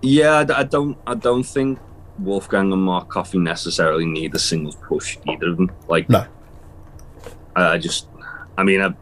Yeah, 0.00 0.44
I 0.54 0.64
don't 0.64 0.96
I 1.06 1.14
don't 1.14 1.44
think 1.44 1.78
Wolfgang 2.18 2.72
and 2.72 2.82
Mark 2.82 3.08
Coffey 3.08 3.38
necessarily 3.38 4.06
need 4.06 4.34
a 4.34 4.38
singles 4.38 4.76
push 4.76 5.18
either 5.28 5.50
of 5.50 5.56
them. 5.56 5.70
Like 5.88 6.08
No. 6.08 6.26
I 7.54 7.74
I 7.74 7.78
just 7.78 8.08
I 8.58 8.64
mean 8.64 8.80
I 8.80 8.94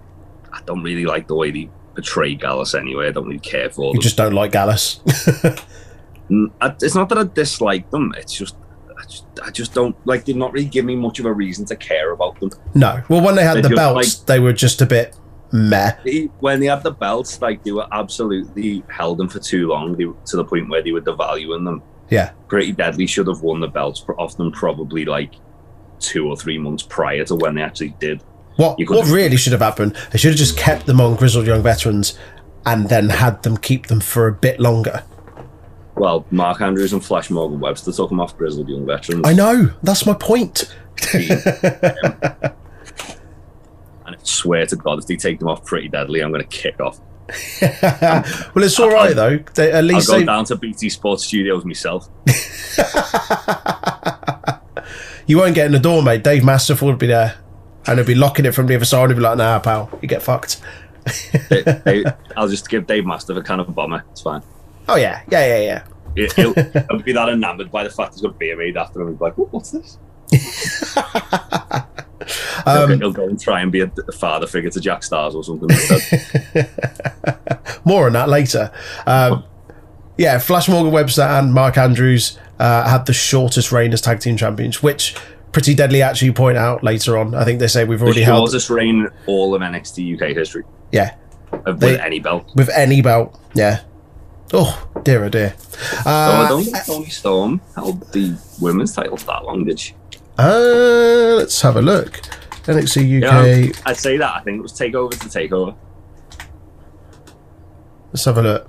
I 0.53 0.61
don't 0.67 0.83
really 0.83 1.07
like 1.07 1.27
the 1.27 1.35
way 1.35 1.51
they 1.51 1.71
portray 1.95 2.35
Gallus 2.35 2.75
anyway. 2.75 3.09
I 3.09 3.13
don't 3.13 3.27
really 3.27 3.39
care 3.41 3.71
for 3.71 3.87
You 3.87 3.93
them. 3.95 4.03
just 4.03 4.17
don't 4.17 4.33
like 4.35 4.53
Gallus. 4.53 5.01
It's 6.83 6.95
not 6.95 7.09
that 7.09 7.19
I 7.19 7.25
dislike 7.25 7.91
them. 7.91 8.15
It's 8.17 8.33
just 8.33 8.55
I 8.97 9.03
just 9.03 9.25
I 9.45 9.51
just 9.51 9.75
don't 9.75 9.97
like. 10.07 10.25
They've 10.25 10.37
not 10.37 10.53
really 10.53 10.69
given 10.69 10.87
me 10.87 10.95
much 10.97 11.19
of 11.19 11.27
a 11.27 11.33
reason 11.33 11.65
to 11.67 11.77
care 11.77 12.13
about 12.13 12.39
them. 12.39 12.51
no. 12.75 13.03
Well, 13.09 13.21
when 13.25 13.35
they 13.35 13.43
had 13.43 13.57
They 13.57 13.63
the 13.63 13.71
belts, 13.71 14.15
they 14.17 14.39
were 14.39 14.53
just 14.53 14.81
a 14.81 14.87
bit 14.87 15.17
meh. 15.51 15.95
When 16.39 16.61
they 16.61 16.67
had 16.67 16.85
the 16.85 16.93
belts, 16.93 17.43
like 17.43 17.65
they 17.65 17.73
were 17.73 17.89
absolutely 17.91 18.85
held 18.89 19.19
them 19.19 19.29
for 19.29 19.41
too 19.41 19.67
long 19.69 19.97
they, 19.97 20.05
to 20.05 20.37
the 20.37 20.45
point 20.45 20.69
where 20.69 20.83
they 20.83 20.93
were 20.93 21.01
devaluing 21.01 21.65
them. 21.65 21.83
Yeah. 22.11 22.31
Pretty 22.49 22.73
Deadly 22.73 23.07
should 23.09 23.27
have 23.27 23.43
won 23.43 23.59
the 23.61 23.69
belts 23.69 24.05
off 24.19 24.37
them 24.37 24.53
probably 24.53 25.05
like 25.05 25.35
two 25.99 26.29
or 26.29 26.37
three 26.37 26.59
months 26.59 26.83
prior 26.85 27.25
to 27.25 27.35
when 27.35 27.57
they 27.57 27.63
actually 27.63 27.95
did. 27.99 28.23
What 28.61 28.79
what 28.91 29.07
really 29.09 29.39
should 29.39 29.53
have 29.53 29.63
happened? 29.63 29.97
They 30.11 30.19
should 30.19 30.33
have 30.33 30.39
just 30.39 30.59
kept 30.59 30.85
them 30.85 31.01
on 31.01 31.17
grizzled 31.17 31.47
young 31.47 31.63
veterans, 31.63 32.19
and 32.67 32.91
then 32.91 33.09
had 33.09 33.43
them 33.43 33.57
keep 33.57 33.87
them 33.87 34.01
for 34.01 34.27
a 34.27 34.33
bit 34.33 34.61
longer. 34.61 35.03
Well, 35.95 36.27
Mark 36.31 36.61
Andrews 36.61 36.93
and 36.93 37.03
Flash 37.03 37.31
Morgan 37.31 37.59
Webster 37.59 37.91
took 37.91 38.11
them 38.11 38.21
off 38.21 38.37
grizzled 38.37 38.69
young 38.69 38.85
veterans. 38.85 39.27
I 39.27 39.33
know 39.33 39.71
that's 39.83 40.05
my 40.05 40.13
point. 40.13 40.75
and 41.15 41.25
I 44.07 44.17
swear 44.25 44.67
to 44.67 44.77
God, 44.77 44.99
if 44.99 45.07
they 45.07 45.17
take 45.17 45.39
them 45.39 45.49
off 45.49 45.65
Pretty 45.65 45.89
Deadly, 45.89 46.21
I'm 46.21 46.31
going 46.31 46.47
to 46.47 46.49
kick 46.49 46.79
off. 46.81 47.01
well, 47.63 48.65
it's 48.65 48.79
all 48.79 48.91
right 48.91 49.17
though. 49.17 49.39
They, 49.55 49.73
at 49.73 49.85
least 49.85 50.11
I'll 50.11 50.17
go 50.17 50.21
they, 50.21 50.27
down 50.27 50.45
to 50.47 50.57
BT 50.57 50.91
Sports 50.91 51.25
Studios 51.25 51.65
myself. 51.65 52.11
you 55.27 55.39
won't 55.39 55.55
get 55.55 55.65
in 55.65 55.73
the 55.73 55.79
door, 55.81 56.03
mate. 56.03 56.23
Dave 56.23 56.45
Masterful 56.45 56.89
would 56.89 56.99
be 56.99 57.07
there, 57.07 57.39
and 57.87 57.99
he'll 57.99 58.07
be 58.07 58.15
locking 58.15 58.45
it 58.47 58.55
from 58.55 58.67
the 58.67 58.75
other 58.77 58.85
side. 58.85 59.09
He'll 59.11 59.17
be 59.17 59.23
like, 59.23 59.39
"Nah, 59.39 59.59
pal, 59.61 59.91
you 60.03 60.09
get 60.09 60.23
fucked." 60.23 60.61
I'll 62.37 62.49
just 62.49 62.69
give 62.69 62.87
Dave 62.87 63.07
Master 63.07 63.37
a 63.39 63.43
kind 63.43 63.61
of 63.61 63.75
bomber. 63.75 64.05
It's 64.13 64.21
fine. 64.21 64.43
Oh 64.89 64.97
yeah, 64.97 65.23
yeah, 65.31 65.47
yeah, 65.47 65.61
yeah. 65.61 65.83
He- 66.17 66.29
He'll, 66.37 66.55
he'll 66.89 67.03
be 67.03 67.13
that 67.13 67.29
enamoured 67.29 67.71
by 67.71 67.85
the 67.85 67.91
fact 67.91 68.15
he's 68.15 68.23
got 68.23 68.39
beer 68.39 68.57
made 68.57 68.77
after 68.77 69.01
him. 69.01 69.13
He's 69.13 69.21
like, 69.21 69.35
what's 69.37 69.71
this? 69.71 69.99
Um, 72.67 72.91
he'll, 72.91 72.99
he'll 72.99 73.13
go 73.13 73.25
and 73.27 73.41
try 73.41 73.61
and 73.63 73.73
be 73.73 73.81
a, 73.81 73.91
a 74.07 74.13
father 74.13 74.47
figure 74.47 74.71
to 74.71 74.79
Jack 74.81 75.01
Starz 75.01 75.35
or 75.35 75.43
something. 75.43 75.69
Like 75.69 75.89
that. 76.53 77.81
More 77.85 78.07
on 78.07 78.13
that 78.13 78.29
later. 78.29 78.71
Um, 79.07 79.43
yeah, 80.19 80.39
Flash 80.39 80.69
Morgan 80.69 80.93
Webster 80.93 81.23
and 81.23 81.53
Mark 81.55 81.79
Andrews 81.79 82.39
uh, 82.59 82.89
had 82.89 83.07
the 83.07 83.15
shortest 83.15 83.73
reign 83.73 83.93
as 83.95 84.03
tag 84.03 84.21
team 84.21 84.37
champions, 84.37 84.83
which 84.83 85.17
Pretty 85.53 85.75
Deadly 85.75 86.01
actually 86.03 86.31
point 86.33 86.57
out 86.57 86.85
later 86.85 87.19
on. 87.19 87.35
I 87.35 87.45
think 87.45 87.59
they 87.59 87.67
say 87.67 87.85
we've 87.85 87.99
the 87.99 88.05
already 88.05 88.23
held 88.23 88.49
shortest 88.51 88.71
reign 88.71 89.09
all 89.27 89.55
of 89.55 89.63
NXT 89.63 90.15
UK 90.15 90.35
history 90.37 90.63
yeah 90.93 91.15
of 91.67 91.81
They- 91.81 91.93
with 91.93 92.01
any 92.01 92.21
belt. 92.21 92.49
with 92.55 92.69
any 92.71 93.01
belt. 93.03 93.39
Yeah. 93.55 93.81
Oh 94.53 94.89
dear, 95.05 95.25
oh 95.25 95.29
dear. 95.29 95.55
So 95.59 96.11
I 96.11 96.45
Uh, 96.45 96.49
don't 96.49 96.65
think 96.65 96.85
Toni 96.87 97.09
Storm 97.11 97.61
held 97.75 98.01
the 98.13 98.37
women's 98.61 98.95
titles 98.95 99.25
that 99.25 99.45
long, 99.45 99.65
did 99.65 99.79
she? 99.81 99.95
uh, 100.39 101.35
let's 101.39 101.61
have 101.63 101.77
a 101.77 101.83
look. 101.83 102.21
NXT 102.67 103.23
UK. 103.25 103.67
Yeah, 103.67 103.73
I'd 103.87 103.97
say 103.97 104.17
that. 104.19 104.35
I 104.37 104.41
think 104.41 104.59
it 104.59 104.63
was 104.63 104.73
takeover 104.73 105.11
to 105.11 105.17
takeover. 105.29 105.75
Let's 108.13 108.25
have 108.25 108.39
a 108.39 108.43
look. 108.43 108.69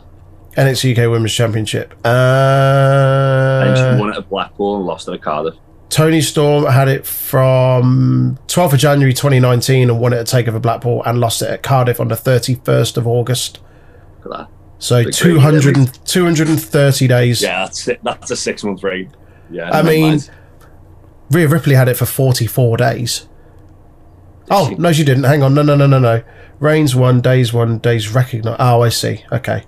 NXT 0.57 0.91
UK 0.97 1.09
Women's 1.09 1.33
Championship. 1.33 1.93
And 2.05 3.77
she 3.77 3.83
Uh, 3.83 3.97
won 3.99 4.09
it 4.13 4.17
at 4.17 4.29
Blackpool 4.29 4.77
and 4.77 4.85
lost 4.85 5.07
it 5.07 5.13
at 5.13 5.21
Cardiff. 5.21 5.55
Toni 5.91 6.21
Storm 6.21 6.65
had 6.65 6.87
it 6.87 7.05
from 7.05 8.39
12th 8.47 8.73
of 8.73 8.79
January 8.79 9.13
2019 9.13 9.89
and 9.89 9.99
won 9.99 10.13
it 10.13 10.17
at 10.17 10.25
Takeover 10.25 10.61
Blackpool 10.61 11.03
and 11.03 11.19
lost 11.19 11.41
it 11.41 11.49
at 11.49 11.63
Cardiff 11.63 11.99
on 11.99 12.07
the 12.07 12.15
31st 12.15 12.95
of 12.95 13.05
August. 13.05 13.59
Look 14.23 14.33
at 14.33 14.47
that. 14.47 14.49
So 14.79 15.03
200 15.03 15.77
and, 15.77 16.05
230 16.07 17.07
days. 17.07 17.41
Yeah, 17.41 17.65
that's 17.65 17.87
it. 17.89 17.99
That's 18.03 18.31
a 18.31 18.37
six 18.37 18.63
month 18.63 18.83
reign. 18.83 19.13
Yeah, 19.51 19.69
I 19.69 19.81
mean, 19.81 20.01
mind. 20.11 20.31
Rhea 21.29 21.49
Ripley 21.49 21.75
had 21.75 21.89
it 21.89 21.97
for 21.97 22.05
44 22.05 22.77
days. 22.77 23.27
Oh, 24.49 24.69
she? 24.69 24.75
no, 24.75 24.93
she 24.93 25.03
didn't. 25.03 25.25
Hang 25.25 25.43
on. 25.43 25.53
No, 25.53 25.61
no, 25.61 25.75
no, 25.75 25.87
no, 25.87 25.99
no. 25.99 26.23
Reigns 26.59 26.95
one, 26.95 27.19
days 27.19 27.51
one, 27.51 27.79
days 27.79 28.09
recognized. 28.13 28.61
Oh, 28.61 28.81
I 28.81 28.89
see. 28.89 29.25
Okay. 29.31 29.65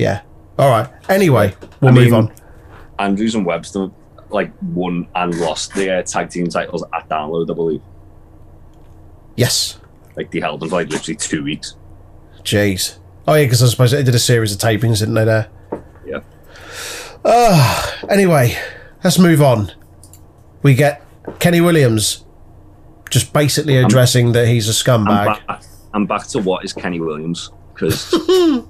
Yeah. 0.00 0.22
All 0.58 0.68
right. 0.68 0.90
Anyway, 1.08 1.54
we'll 1.80 1.92
I 1.92 1.94
move 1.94 2.04
mean- 2.06 2.14
on. 2.14 2.32
Andrews 2.98 3.34
and 3.34 3.46
Webster 3.46 3.88
like 4.30 4.52
won 4.62 5.06
and 5.14 5.38
lost 5.40 5.74
the 5.74 5.98
uh, 5.98 6.02
tag 6.02 6.30
team 6.30 6.46
titles 6.48 6.84
at 6.92 7.08
Download, 7.08 7.50
I 7.50 7.54
believe. 7.54 7.82
Yes. 9.36 9.80
Like 10.16 10.30
they 10.30 10.40
held 10.40 10.60
them 10.60 10.68
for 10.68 10.76
like 10.76 10.88
literally 10.88 11.16
two 11.16 11.42
weeks. 11.44 11.76
Jeez. 12.42 12.98
Oh, 13.26 13.34
yeah, 13.34 13.44
because 13.44 13.62
I 13.62 13.66
suppose 13.66 13.90
they 13.90 14.02
did 14.02 14.14
a 14.14 14.18
series 14.18 14.52
of 14.52 14.58
tapings, 14.58 14.98
didn't 14.98 15.14
they, 15.14 15.24
there? 15.24 15.48
Yeah. 16.04 16.20
Uh, 17.24 17.90
anyway, 18.08 18.56
let's 19.04 19.18
move 19.18 19.42
on. 19.42 19.72
We 20.62 20.74
get 20.74 21.02
Kenny 21.38 21.60
Williams 21.60 22.24
just 23.10 23.32
basically 23.32 23.76
addressing 23.76 24.32
that 24.32 24.46
he's 24.48 24.68
a 24.68 24.92
I'm 24.92 25.04
scumbag. 25.04 25.46
back. 25.46 25.62
I'm 25.92 26.06
back 26.06 26.26
to 26.28 26.38
what 26.40 26.64
is 26.64 26.72
Kenny 26.72 27.00
Williams 27.00 27.50
because 27.74 28.12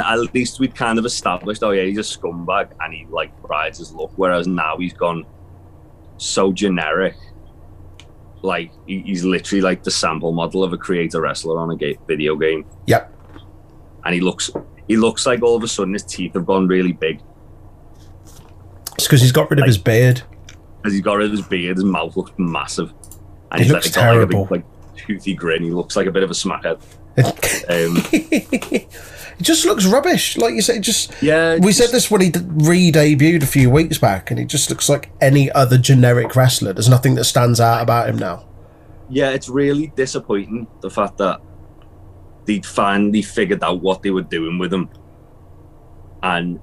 at 0.00 0.34
least 0.34 0.58
we'd 0.60 0.74
kind 0.74 0.98
of 0.98 1.04
established, 1.04 1.62
oh 1.62 1.70
yeah, 1.72 1.82
he's 1.84 1.98
a 1.98 2.00
scumbag 2.02 2.70
and 2.80 2.92
he 2.94 3.06
like 3.10 3.32
rides 3.48 3.78
his 3.78 3.92
luck. 3.92 4.10
Whereas 4.16 4.46
now 4.46 4.76
he's 4.78 4.92
gone 4.94 5.24
so 6.16 6.52
generic, 6.52 7.16
like 8.42 8.70
he, 8.86 9.00
he's 9.00 9.24
literally 9.24 9.60
like 9.62 9.82
the 9.82 9.90
sample 9.90 10.32
model 10.32 10.62
of 10.64 10.72
a 10.72 10.78
creator 10.78 11.20
wrestler 11.20 11.58
on 11.58 11.70
a 11.70 11.76
ga- 11.76 11.98
video 12.06 12.36
game, 12.36 12.64
Yep. 12.86 13.12
and 14.04 14.14
he 14.14 14.20
looks 14.20 14.50
he 14.88 14.96
looks 14.96 15.26
like 15.26 15.42
all 15.42 15.56
of 15.56 15.62
a 15.62 15.68
sudden 15.68 15.92
his 15.94 16.04
teeth 16.04 16.34
have 16.34 16.44
gone 16.46 16.66
really 16.68 16.92
big 16.92 17.20
It's 18.94 19.04
because 19.06 19.20
he's 19.22 19.32
got 19.32 19.50
rid 19.50 19.60
of 19.60 19.66
his 19.66 19.78
beard. 19.78 20.22
as 20.84 20.92
he's 20.92 21.00
got 21.02 21.14
rid 21.14 21.26
of 21.26 21.32
his 21.32 21.46
beard, 21.46 21.76
his 21.76 21.84
mouth 21.84 22.16
looks 22.16 22.32
massive, 22.36 22.92
and 23.50 23.60
He 23.60 23.64
he's 23.64 23.72
looks 23.72 23.86
like, 23.86 23.94
got 23.94 24.00
like 24.00 24.08
a 24.08 24.14
terrible. 24.32 24.44
big 24.44 24.50
like 24.50 24.64
toothy 25.06 25.34
grin. 25.34 25.62
He 25.62 25.70
looks 25.70 25.96
like 25.96 26.06
a 26.06 26.10
bit 26.12 26.22
of 26.22 26.30
a 26.30 26.34
smackhead. 26.34 26.80
Um, 27.66 27.96
it 29.38 29.42
just 29.42 29.64
looks 29.64 29.84
rubbish. 29.86 30.36
Like 30.36 30.54
you 30.54 30.62
said, 30.62 30.76
it 30.76 30.80
just. 30.80 31.12
yeah, 31.22 31.54
We 31.56 31.66
just- 31.68 31.78
said 31.78 31.90
this 31.90 32.10
when 32.10 32.20
he 32.20 32.32
re 32.36 32.90
debuted 32.92 33.42
a 33.42 33.46
few 33.46 33.70
weeks 33.70 33.98
back, 33.98 34.30
and 34.30 34.38
he 34.40 34.46
just 34.46 34.70
looks 34.70 34.88
like 34.88 35.10
any 35.20 35.50
other 35.52 35.78
generic 35.78 36.34
wrestler. 36.36 36.72
There's 36.72 36.88
nothing 36.88 37.14
that 37.16 37.24
stands 37.24 37.60
out 37.60 37.82
about 37.82 38.08
him 38.08 38.16
now. 38.18 38.46
yeah, 39.10 39.30
it's 39.30 39.48
really 39.48 39.92
disappointing 39.96 40.66
the 40.80 40.90
fact 40.90 41.18
that 41.18 41.40
they 42.46 42.60
finally 42.60 43.22
figured 43.22 43.62
out 43.62 43.80
what 43.82 44.02
they 44.02 44.10
were 44.10 44.22
doing 44.22 44.58
with 44.58 44.72
him, 44.72 44.88
and 46.22 46.58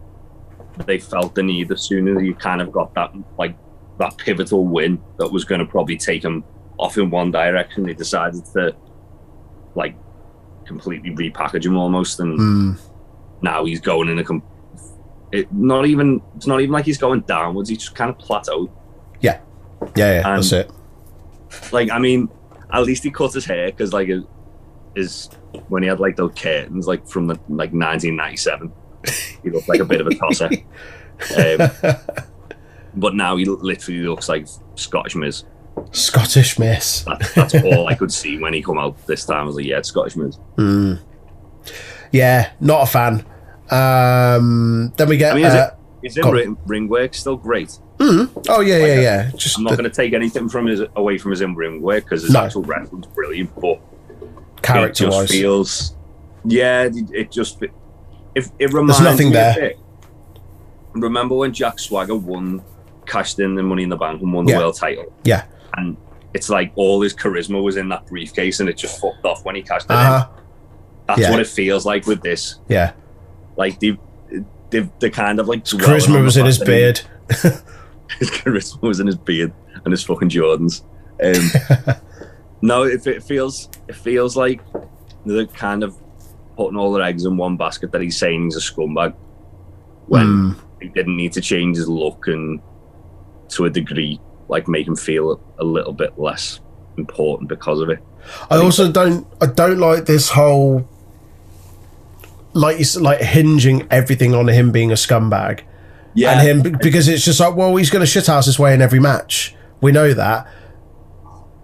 they 0.86 0.98
felt 1.00 1.36
the 1.36 1.44
need 1.44 1.72
as 1.72 1.82
soon 1.82 2.08
as 2.08 2.24
you 2.24 2.34
kind 2.34 2.62
of 2.62 2.72
got 2.72 2.94
that 2.96 3.12
like 3.38 3.56
that 4.00 4.18
pivotal 4.18 4.66
win 4.66 5.00
that 5.20 5.28
was 5.32 5.44
going 5.44 5.60
to 5.60 5.66
probably 5.66 5.98
take 5.98 6.24
him 6.24 6.44
off 6.78 6.98
in 6.98 7.10
one 7.12 7.30
direction. 7.32 7.84
They 7.84 7.94
decided 7.94 8.44
to 8.54 8.76
like 9.76 9.96
completely 10.72 11.12
repackage 11.12 11.66
him 11.66 11.78
almost, 11.78 12.20
and 12.20 12.40
Hmm. 12.40 12.72
now 13.42 13.66
he's 13.66 13.82
going 13.82 14.08
in 14.10 14.18
a 14.20 14.24
com- 14.24 14.44
it 15.32 15.52
not 15.54 15.86
even 15.86 16.22
it's 16.36 16.48
not 16.48 16.60
even 16.62 16.72
like 16.72 16.86
he's 16.86 16.98
going 16.98 17.22
downwards. 17.22 17.70
He's 17.70 17.80
just 17.80 17.96
kind 17.96 18.10
of 18.10 18.18
plateaued. 18.18 18.70
Yeah, 19.22 19.40
yeah, 19.96 20.18
And- 20.28 20.38
that's 20.44 20.52
it. 20.54 20.72
like 21.72 21.90
I 21.92 22.00
mean, 22.00 22.30
at 22.72 22.84
least 22.84 23.04
he 23.04 23.12
cut 23.12 23.34
his 23.34 23.46
hair 23.46 23.68
because 23.68 23.92
like 23.94 24.08
his, 24.08 24.24
his 24.96 25.30
when 25.68 25.84
he 25.84 25.90
had 25.90 26.00
like 26.00 26.16
those 26.16 26.34
curtains 26.36 26.88
like 26.88 27.08
from 27.08 27.28
the 27.28 27.36
like 27.50 27.72
1997, 27.74 28.72
he 29.44 29.50
looked 29.50 29.68
like 29.70 29.80
a 29.82 29.86
bit 29.86 30.02
of 30.02 30.08
a 30.08 30.16
tosser. 30.16 30.50
um, 31.38 31.96
but 32.96 33.16
now 33.16 33.36
he 33.38 33.46
literally 33.46 34.02
looks 34.02 34.28
like 34.30 34.48
Scottish 34.76 35.16
Miz. 35.16 35.44
Scottish 35.92 36.58
Miz. 36.60 37.04
That, 37.06 37.32
that's 37.36 37.56
all 37.56 37.88
I 37.88 37.96
could 37.96 38.12
see 38.12 38.38
when 38.40 38.54
he 38.54 38.62
come 38.62 38.78
out 38.78 39.06
this 39.08 39.26
time. 39.26 39.42
I 39.42 39.44
was 39.44 39.56
like, 39.56 39.66
yeah, 39.66 39.78
it's 39.80 39.90
Scottish 39.90 40.16
Miz. 40.16 40.36
Hmm. 40.58 40.94
Yeah, 42.12 42.52
not 42.60 42.84
a 42.84 42.86
fan. 42.86 43.26
Um, 43.70 44.94
then 44.98 45.08
we 45.10 45.18
get. 45.18 45.32
I 45.34 45.36
mean, 45.36 45.46
is 45.46 45.54
uh, 45.54 45.76
His 46.04 46.18
in 46.18 46.28
ring, 46.30 46.58
ring 46.66 46.88
work 46.90 47.14
still 47.14 47.38
great. 47.38 47.72
hmm. 48.00 48.26
Oh 48.50 48.60
yeah, 48.62 48.78
yeah, 48.78 48.84
Like, 48.96 49.02
yeah. 49.04 49.32
Just 49.36 49.58
I'm 49.58 49.64
not 49.64 49.72
the 49.72 49.78
going 49.78 49.90
to 49.90 49.96
take 49.96 50.14
anything 50.14 50.50
from 50.50 50.66
his 50.68 50.82
away 50.96 51.18
from 51.18 51.32
his 51.32 51.42
in 51.42 51.56
ring 51.56 51.82
work 51.82 52.04
because 52.04 52.24
his 52.24 52.32
No. 52.32 52.42
actual 52.46 52.64
wrestling's 52.64 53.08
brilliant, 53.08 53.54
but 53.60 53.80
character 54.62 55.08
it 55.08 55.12
just 55.12 55.32
feels 55.32 55.96
yeah 56.46 56.84
it, 56.84 56.96
it 57.14 57.32
just 57.32 57.64
if 58.36 58.52
it 58.60 58.74
reminds 58.74 59.00
nothing 59.02 59.30
me 59.30 59.38
a 59.38 59.54
there. 59.56 59.74
remember 60.94 61.36
when 61.36 61.52
jack 61.54 61.80
swagger 61.80 62.16
won 62.16 62.62
cashed 63.08 63.40
in 63.40 63.56
the 63.56 63.64
money 63.64 63.82
in 63.84 63.90
the 63.90 63.96
bank 63.96 64.22
and 64.22 64.32
won 64.34 64.46
the 64.46 64.52
Yeah. 64.52 64.58
world 64.60 64.76
title 64.76 65.12
Yeah. 65.24 65.44
And 65.78 65.98
it's 66.34 66.50
like 66.50 66.72
all 66.76 67.02
his 67.02 67.14
charisma 67.14 67.62
was 67.62 67.78
in 67.78 67.90
that 67.90 68.06
briefcase 68.08 68.60
and 68.60 68.70
it 68.70 68.78
just 68.78 69.00
fucked 69.02 69.26
off 69.26 69.44
when 69.46 69.56
he 69.56 69.62
cashed 69.62 69.86
it 69.86 69.92
Uh 69.92 70.26
in 70.30 70.42
that's 71.08 71.20
yeah. 71.22 71.32
what 71.32 71.40
it 71.40 71.48
feels 71.48 71.86
like 71.86 72.06
with 72.08 72.22
this 72.22 72.60
Yeah. 72.70 72.94
like 73.58 73.80
the 73.80 73.98
the 74.70 74.90
the 75.00 75.10
kind 75.10 75.40
of 75.40 75.48
like 75.48 75.66
dwelling 75.66 75.86
Charisma 76.00 76.24
was 76.24 76.38
in 76.38 76.46
his 76.46 76.58
fact 76.58 76.68
that 76.68 76.74
he- 76.74 77.50
beard. 77.50 77.62
his 78.20 78.30
charisma 78.32 78.82
was 78.82 79.00
in 79.00 79.08
his 79.08 79.16
beard 79.18 79.54
and 79.84 79.92
his 79.92 80.04
fucking 80.04 80.30
Jordans. 80.30 80.84
Um, 81.24 81.96
no, 82.62 82.84
if 82.84 83.08
it 83.08 83.24
feels 83.24 83.70
it 83.88 83.96
feels 83.96 84.36
like 84.38 84.62
they're 85.26 85.46
kind 85.48 85.84
of 85.84 85.96
putting 86.56 86.78
all 86.78 86.92
their 86.94 87.04
eggs 87.04 87.26
in 87.26 87.36
one 87.38 87.58
basket 87.58 87.92
that 87.92 88.02
he's 88.02 88.18
saying 88.18 88.46
he's 88.46 88.56
a 88.58 88.60
scumbag 88.60 89.14
when 90.08 90.26
Hmm. 90.26 90.52
he 90.82 90.88
didn't 90.90 91.16
need 91.18 91.34
to 91.34 91.42
change 91.42 91.78
his 91.78 91.88
look 91.90 92.28
and 92.28 92.62
to 93.50 93.66
a 93.66 93.70
degree 93.70 94.20
like 94.52 94.68
make 94.68 94.86
him 94.86 94.96
feel 94.96 95.42
a 95.58 95.64
little 95.64 95.94
bit 95.94 96.20
less 96.20 96.60
important 96.98 97.50
because 97.50 97.80
of 97.80 97.90
it. 97.90 98.00
I 98.52 98.58
also 98.58 98.92
don't. 98.92 99.26
I 99.42 99.48
don't 99.48 99.80
like 99.80 100.06
this 100.06 100.30
whole. 100.30 100.88
Like 102.54 102.78
like 103.00 103.22
hinging 103.22 103.88
everything 103.90 104.36
on 104.36 104.48
him 104.50 104.72
being 104.72 104.92
a 104.92 104.96
scumbag, 104.96 105.62
Yeah, 106.14 106.34
and 106.42 106.66
him 106.66 106.78
because 106.82 107.08
it's 107.08 107.24
just 107.24 107.40
like, 107.40 107.56
well, 107.56 107.76
he's 107.78 107.90
going 107.90 108.06
to 108.06 108.12
shithouse 108.20 108.46
his 108.46 108.60
way 108.60 108.74
in 108.74 108.82
every 108.82 109.00
match. 109.00 109.56
We 109.80 109.92
know 109.94 110.14
that, 110.14 110.48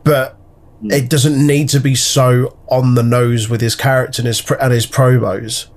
but 0.04 0.34
Hmm. 0.80 0.92
it 0.92 1.10
doesn't 1.10 1.46
need 1.46 1.70
to 1.70 1.80
be 1.80 1.96
so 1.96 2.56
on 2.70 2.94
the 2.94 3.02
nose 3.04 3.50
with 3.50 3.62
his 3.62 3.76
character 3.76 4.22
and 4.22 4.28
his 4.28 4.42
pr- 4.42 4.54
and 4.62 4.72
his 4.72 4.86
promos. 4.86 5.68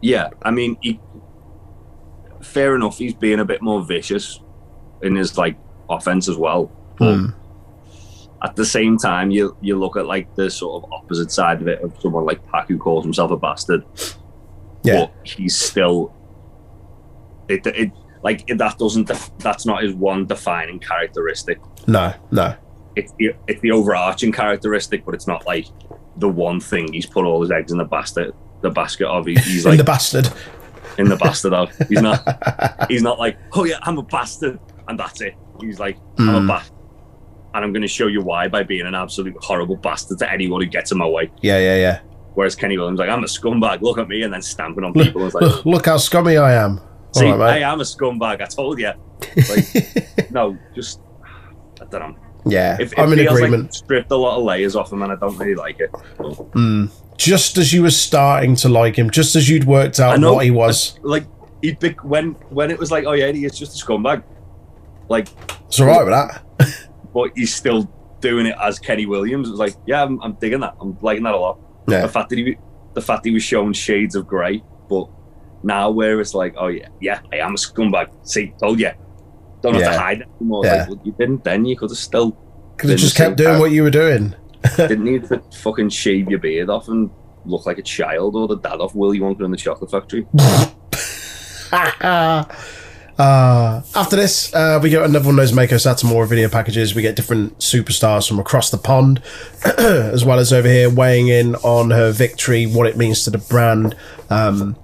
Yeah, 0.00 0.30
I 0.42 0.50
mean, 0.50 0.76
he, 0.80 0.98
fair 2.40 2.74
enough. 2.74 2.96
He's 2.98 3.12
being 3.14 3.38
a 3.38 3.44
bit 3.44 3.60
more 3.60 3.82
vicious 3.84 4.40
in 5.02 5.16
his 5.16 5.36
like 5.36 5.56
offense 5.90 6.28
as 6.28 6.36
well. 6.36 6.70
But 6.98 7.14
Hmm. 7.16 7.26
at 8.42 8.56
the 8.56 8.64
same 8.64 8.96
time, 8.98 9.30
you 9.30 9.56
you 9.60 9.78
look 9.78 9.96
at 9.96 10.06
like 10.06 10.34
the 10.36 10.48
sort 10.50 10.82
of 10.84 10.92
opposite 10.92 11.30
side 11.30 11.60
of 11.62 11.68
it 11.68 11.82
of 11.82 11.92
someone 12.00 12.24
like 12.24 12.40
Pac 12.50 12.68
who 12.68 12.78
calls 12.78 13.04
himself 13.04 13.30
a 13.30 13.36
bastard, 13.36 13.84
Yeah, 14.82 15.00
but 15.06 15.12
he's 15.24 15.56
still 15.56 16.12
it 17.48 17.66
it 17.66 17.90
like 18.22 18.46
that 18.48 18.78
doesn't 18.78 19.08
def- 19.08 19.30
that's 19.38 19.64
not 19.66 19.82
his 19.82 19.94
one 19.94 20.26
defining 20.26 20.78
characteristic. 20.78 21.58
no, 21.86 22.12
no, 22.30 22.54
It's 22.96 23.12
the, 23.18 23.32
it's 23.48 23.60
the 23.62 23.70
overarching 23.72 24.30
characteristic, 24.32 25.04
but 25.06 25.14
it's 25.14 25.26
not 25.26 25.46
like 25.46 25.66
the 26.16 26.28
one 26.28 26.60
thing 26.60 26.92
he's 26.92 27.06
put 27.06 27.24
all 27.24 27.40
his 27.40 27.50
eggs 27.50 27.72
in 27.72 27.78
the 27.78 27.84
basket 27.84 28.34
the 28.60 28.70
basket 28.70 29.06
of. 29.08 29.24
He, 29.26 29.34
he's 29.36 29.64
in 29.64 29.70
like 29.70 29.78
the 29.78 29.84
bastard. 29.84 30.28
in 30.98 31.08
the 31.08 31.16
bastard 31.16 31.54
of. 31.54 31.74
He's 31.88 32.02
not. 32.02 32.20
He's 32.90 33.02
not 33.02 33.18
like, 33.18 33.38
oh 33.54 33.64
yeah, 33.64 33.78
I'm 33.82 33.96
a 33.98 34.02
bastard, 34.02 34.58
and 34.88 34.98
that's 34.98 35.20
it. 35.22 35.34
He's 35.62 35.78
like, 35.80 35.96
I'm 36.18 36.28
a 36.34 36.40
Mm. 36.40 36.48
bastard, 36.48 36.76
and 37.54 37.64
I'm 37.64 37.72
going 37.72 37.82
to 37.82 37.88
show 37.88 38.06
you 38.06 38.22
why 38.22 38.48
by 38.48 38.62
being 38.62 38.86
an 38.86 38.94
absolute 38.94 39.34
horrible 39.42 39.76
bastard 39.76 40.18
to 40.20 40.30
anyone 40.32 40.60
who 40.60 40.66
gets 40.68 40.92
in 40.92 40.98
my 40.98 41.06
way. 41.06 41.30
Yeah, 41.42 41.58
yeah, 41.58 41.76
yeah. 41.76 42.00
Whereas 42.34 42.54
Kenny 42.54 42.78
Williams, 42.78 43.00
like, 43.00 43.08
I'm 43.10 43.22
a 43.24 43.26
scumbag. 43.26 43.80
Look 43.82 43.98
at 43.98 44.08
me, 44.08 44.22
and 44.22 44.32
then 44.32 44.40
stamping 44.42 44.84
on 44.84 44.92
people. 44.92 45.24
It's 45.26 45.34
like, 45.34 45.42
Look, 45.42 45.66
look 45.66 45.86
how 45.86 45.96
scummy 45.96 46.36
I 46.36 46.54
am. 46.54 46.80
see, 47.12 47.28
right. 47.30 47.62
I 47.62 47.72
am 47.72 47.80
a 47.80 47.84
scumbag. 47.84 48.40
I 48.40 48.46
told 48.46 48.78
you. 48.78 48.92
Like, 49.48 50.30
no, 50.30 50.56
just 50.74 51.00
I 51.80 51.84
don't 51.86 52.00
know. 52.12 52.16
Yeah, 52.46 52.76
If, 52.80 52.92
it 52.94 52.98
I'm 52.98 53.12
in 53.12 53.18
agreement. 53.26 53.64
Like 53.64 53.74
stripped 53.74 54.10
a 54.12 54.16
lot 54.16 54.38
of 54.38 54.44
layers 54.44 54.74
off 54.76 54.92
him, 54.92 55.02
and 55.02 55.12
I 55.12 55.16
don't 55.16 55.36
really 55.36 55.54
like 55.56 55.80
it. 55.80 55.92
Mm. 56.18 56.90
Just 57.18 57.58
as 57.58 57.72
you 57.72 57.82
were 57.82 57.90
starting 57.90 58.54
to 58.56 58.68
like 58.70 58.96
him, 58.96 59.10
just 59.10 59.36
as 59.36 59.48
you'd 59.48 59.64
worked 59.64 60.00
out 60.00 60.18
know. 60.20 60.32
what 60.34 60.44
he 60.44 60.50
was, 60.50 60.98
Like 61.02 61.24
he'd 61.60 61.78
be, 61.78 61.90
when 62.02 62.30
when 62.48 62.70
it 62.70 62.78
was 62.78 62.90
like, 62.90 63.04
oh 63.04 63.12
yeah, 63.12 63.30
he's 63.30 63.58
just 63.58 63.78
a 63.80 63.84
scumbag. 63.84 64.22
Like 65.10 65.28
it's 65.66 65.78
all 65.78 65.86
right 65.86 66.04
with 66.04 66.14
that. 66.14 66.42
but 67.12 67.32
he's 67.36 67.54
still 67.54 67.82
doing 68.20 68.46
it 68.46 68.56
as 68.62 68.78
Kenny 68.78 69.04
Williams. 69.04 69.48
It 69.48 69.50
was 69.50 69.60
like, 69.60 69.74
yeah, 69.86 70.02
I'm, 70.02 70.20
I'm 70.22 70.34
digging 70.34 70.60
that. 70.60 70.76
I'm 70.80 70.96
liking 71.02 71.24
that 71.24 71.34
a 71.34 71.38
lot. 71.38 71.58
Yeah. 71.88 72.02
The 72.02 72.08
fact 72.08 72.30
that 72.30 72.38
he, 72.38 72.56
the 72.94 73.02
fact 73.02 73.24
he 73.26 73.32
was 73.32 73.42
showing 73.42 73.72
shades 73.72 74.14
of 74.14 74.26
grey, 74.26 74.62
but 74.88 75.08
now 75.62 75.90
where 75.90 76.20
it's 76.20 76.32
like, 76.32 76.54
oh 76.56 76.68
yeah, 76.68 76.88
yeah, 77.00 77.20
I 77.32 77.36
am 77.38 77.52
a 77.52 77.58
scumbag. 77.58 78.10
See, 78.26 78.54
told 78.58 78.80
you. 78.80 78.90
Don't 79.62 79.74
have 79.74 79.82
Yeah. 79.82 79.92
to 79.92 79.98
hide 79.98 80.22
anymore. 80.40 80.64
Yeah. 80.64 80.74
Like, 80.74 80.88
well, 80.88 81.00
you 81.04 81.12
didn't 81.18 81.44
then. 81.44 81.64
You 81.66 81.76
could 81.76 81.90
have 81.90 81.98
still 81.98 82.32
could 82.78 82.90
have 82.90 82.98
just 82.98 83.16
kept 83.16 83.36
doing 83.36 83.54
guy. 83.54 83.60
what 83.60 83.72
you 83.72 83.82
were 83.82 83.90
doing. 83.90 84.34
didn't 84.76 85.04
need 85.04 85.24
to 85.28 85.42
fucking 85.62 85.90
shave 85.90 86.30
your 86.30 86.38
beard 86.38 86.70
off 86.70 86.88
and 86.88 87.10
look 87.44 87.66
like 87.66 87.78
a 87.78 87.82
child 87.82 88.36
or 88.36 88.48
the 88.48 88.56
dad 88.56 88.80
of 88.80 88.94
Willy 88.94 89.18
Wonka 89.18 89.44
in 89.44 89.50
the 89.50 89.56
Chocolate 89.56 89.90
Factory. 89.90 90.26
Uh, 93.20 93.82
after 93.94 94.16
this, 94.16 94.50
uh, 94.54 94.80
we 94.82 94.88
get 94.88 95.02
another 95.02 95.26
one 95.26 95.34
of 95.34 95.36
those 95.36 95.52
Meiko 95.52 95.74
Satomura 95.74 96.26
video 96.26 96.48
packages. 96.48 96.94
We 96.94 97.02
get 97.02 97.16
different 97.16 97.58
superstars 97.58 98.26
from 98.26 98.38
across 98.38 98.70
the 98.70 98.78
pond, 98.78 99.20
as 99.78 100.24
well 100.24 100.38
as 100.38 100.54
over 100.54 100.66
here 100.66 100.88
weighing 100.88 101.28
in 101.28 101.54
on 101.56 101.90
her 101.90 102.12
victory, 102.12 102.64
what 102.64 102.86
it 102.86 102.96
means 102.96 103.22
to 103.24 103.30
the 103.30 103.36
brand, 103.36 103.94
um, 104.30 104.74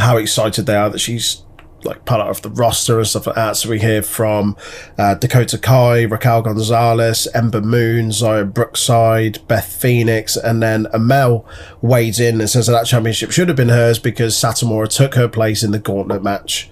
how 0.00 0.16
excited 0.16 0.66
they 0.66 0.74
are 0.74 0.90
that 0.90 0.98
she's 0.98 1.42
like 1.84 2.04
part 2.04 2.22
of 2.22 2.42
the 2.42 2.50
roster 2.50 2.98
and 2.98 3.06
stuff 3.06 3.28
like 3.28 3.36
that. 3.36 3.56
So 3.56 3.68
we 3.68 3.78
hear 3.78 4.02
from 4.02 4.56
uh, 4.98 5.14
Dakota 5.14 5.56
Kai, 5.56 6.06
Raquel 6.06 6.42
Gonzalez, 6.42 7.28
Ember 7.34 7.60
Moon, 7.60 8.08
Xia 8.08 8.52
Brookside, 8.52 9.46
Beth 9.46 9.72
Phoenix, 9.72 10.36
and 10.36 10.60
then 10.60 10.86
Amale 10.86 11.46
wades 11.82 12.18
in 12.18 12.40
and 12.40 12.50
says 12.50 12.66
that, 12.66 12.72
that 12.72 12.86
championship 12.86 13.30
should 13.30 13.46
have 13.46 13.56
been 13.56 13.68
hers 13.68 14.00
because 14.00 14.34
Satomura 14.34 14.88
took 14.88 15.14
her 15.14 15.28
place 15.28 15.62
in 15.62 15.70
the 15.70 15.78
gauntlet 15.78 16.24
match. 16.24 16.68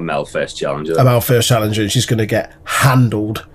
Amale 0.00 0.28
First 0.28 0.56
challenger. 0.56 0.94
Amale 0.94 1.24
first 1.24 1.48
challenger 1.48 1.82
and 1.82 1.92
she's 1.92 2.06
going 2.06 2.18
to 2.18 2.26
get 2.26 2.54
handled. 2.64 3.46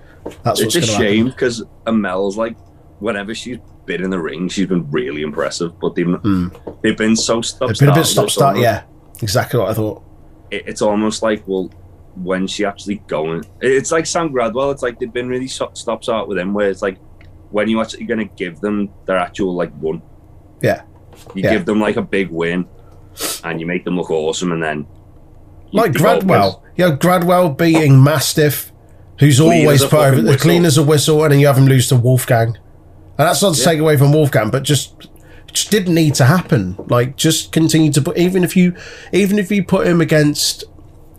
That's 0.42 0.60
it's 0.60 0.74
a 0.74 0.82
shame 0.82 1.26
because 1.26 1.62
Amale's 1.86 2.36
like, 2.36 2.56
whenever 2.98 3.34
she's 3.34 3.58
been 3.84 4.02
in 4.02 4.10
the 4.10 4.18
ring, 4.18 4.48
she's 4.48 4.66
been 4.66 4.90
really 4.90 5.22
impressive. 5.22 5.78
But 5.78 5.94
they've 5.94 6.06
hmm. 6.06 6.48
they've 6.82 6.96
been 6.96 7.16
so 7.16 7.42
stop. 7.42 7.70
It's 7.70 7.80
been 7.80 7.88
a 7.88 7.94
bit 7.94 8.04
stop 8.04 8.30
start. 8.30 8.58
yeah. 8.58 8.84
Exactly 9.22 9.58
what 9.58 9.70
I 9.70 9.74
thought. 9.74 10.02
It, 10.50 10.64
it's 10.66 10.82
almost 10.82 11.22
like 11.22 11.42
well, 11.46 11.70
when 12.16 12.46
she 12.46 12.64
actually 12.64 12.96
going, 13.06 13.44
it's 13.60 13.92
like 13.92 14.06
Sam 14.06 14.30
Gradwell. 14.30 14.72
It's 14.72 14.82
like 14.82 14.98
they've 14.98 15.12
been 15.12 15.28
really 15.28 15.48
stop 15.48 15.76
start 15.76 16.28
with 16.28 16.38
him, 16.38 16.52
where 16.52 16.70
it's 16.70 16.82
like 16.82 16.98
when 17.50 17.68
you 17.68 17.80
actually 17.80 18.04
going 18.04 18.26
to 18.26 18.34
give 18.34 18.60
them 18.60 18.90
their 19.06 19.16
actual 19.16 19.54
like 19.54 19.72
one. 19.74 20.02
Yeah. 20.60 20.82
You 21.34 21.42
Yeah. 21.44 21.52
give 21.52 21.66
them 21.66 21.80
like 21.80 21.96
a 21.96 22.02
big 22.02 22.30
win, 22.30 22.66
and 23.44 23.60
you 23.60 23.66
make 23.66 23.84
them 23.84 23.96
look 23.96 24.10
awesome, 24.10 24.52
and 24.52 24.62
then 24.62 24.86
Like 25.72 25.94
you 25.94 26.00
Gradwell. 26.00 26.62
Yeah, 26.76 26.90
Gradwell 26.96 27.56
beating 27.56 28.02
Mastiff, 28.02 28.72
who's 29.18 29.38
Clean 29.38 29.64
always 29.66 29.84
put 29.84 30.22
the 30.24 30.36
clean 30.38 30.64
as 30.64 30.76
a 30.78 30.82
whistle, 30.82 31.22
and 31.24 31.32
then 31.32 31.40
you 31.40 31.46
have 31.46 31.56
him 31.58 31.66
lose 31.66 31.88
to 31.88 31.96
Wolfgang. 31.96 32.48
And 33.18 33.26
that's 33.26 33.42
not 33.42 33.54
to 33.54 33.60
Yeah. 33.60 33.64
take 33.64 33.78
away 33.80 33.96
from 33.96 34.12
Wolfgang, 34.12 34.50
but 34.50 34.62
just 34.62 35.08
just 35.52 35.70
didn't 35.70 35.94
need 35.94 36.14
to 36.16 36.24
happen. 36.26 36.76
Like 36.88 37.16
just 37.16 37.50
continue 37.52 37.90
to 37.92 38.02
put 38.02 38.18
even 38.18 38.44
if 38.44 38.56
you 38.56 38.74
even 39.12 39.38
if 39.38 39.50
you 39.50 39.64
put 39.64 39.86
him 39.86 40.00
against 40.02 40.64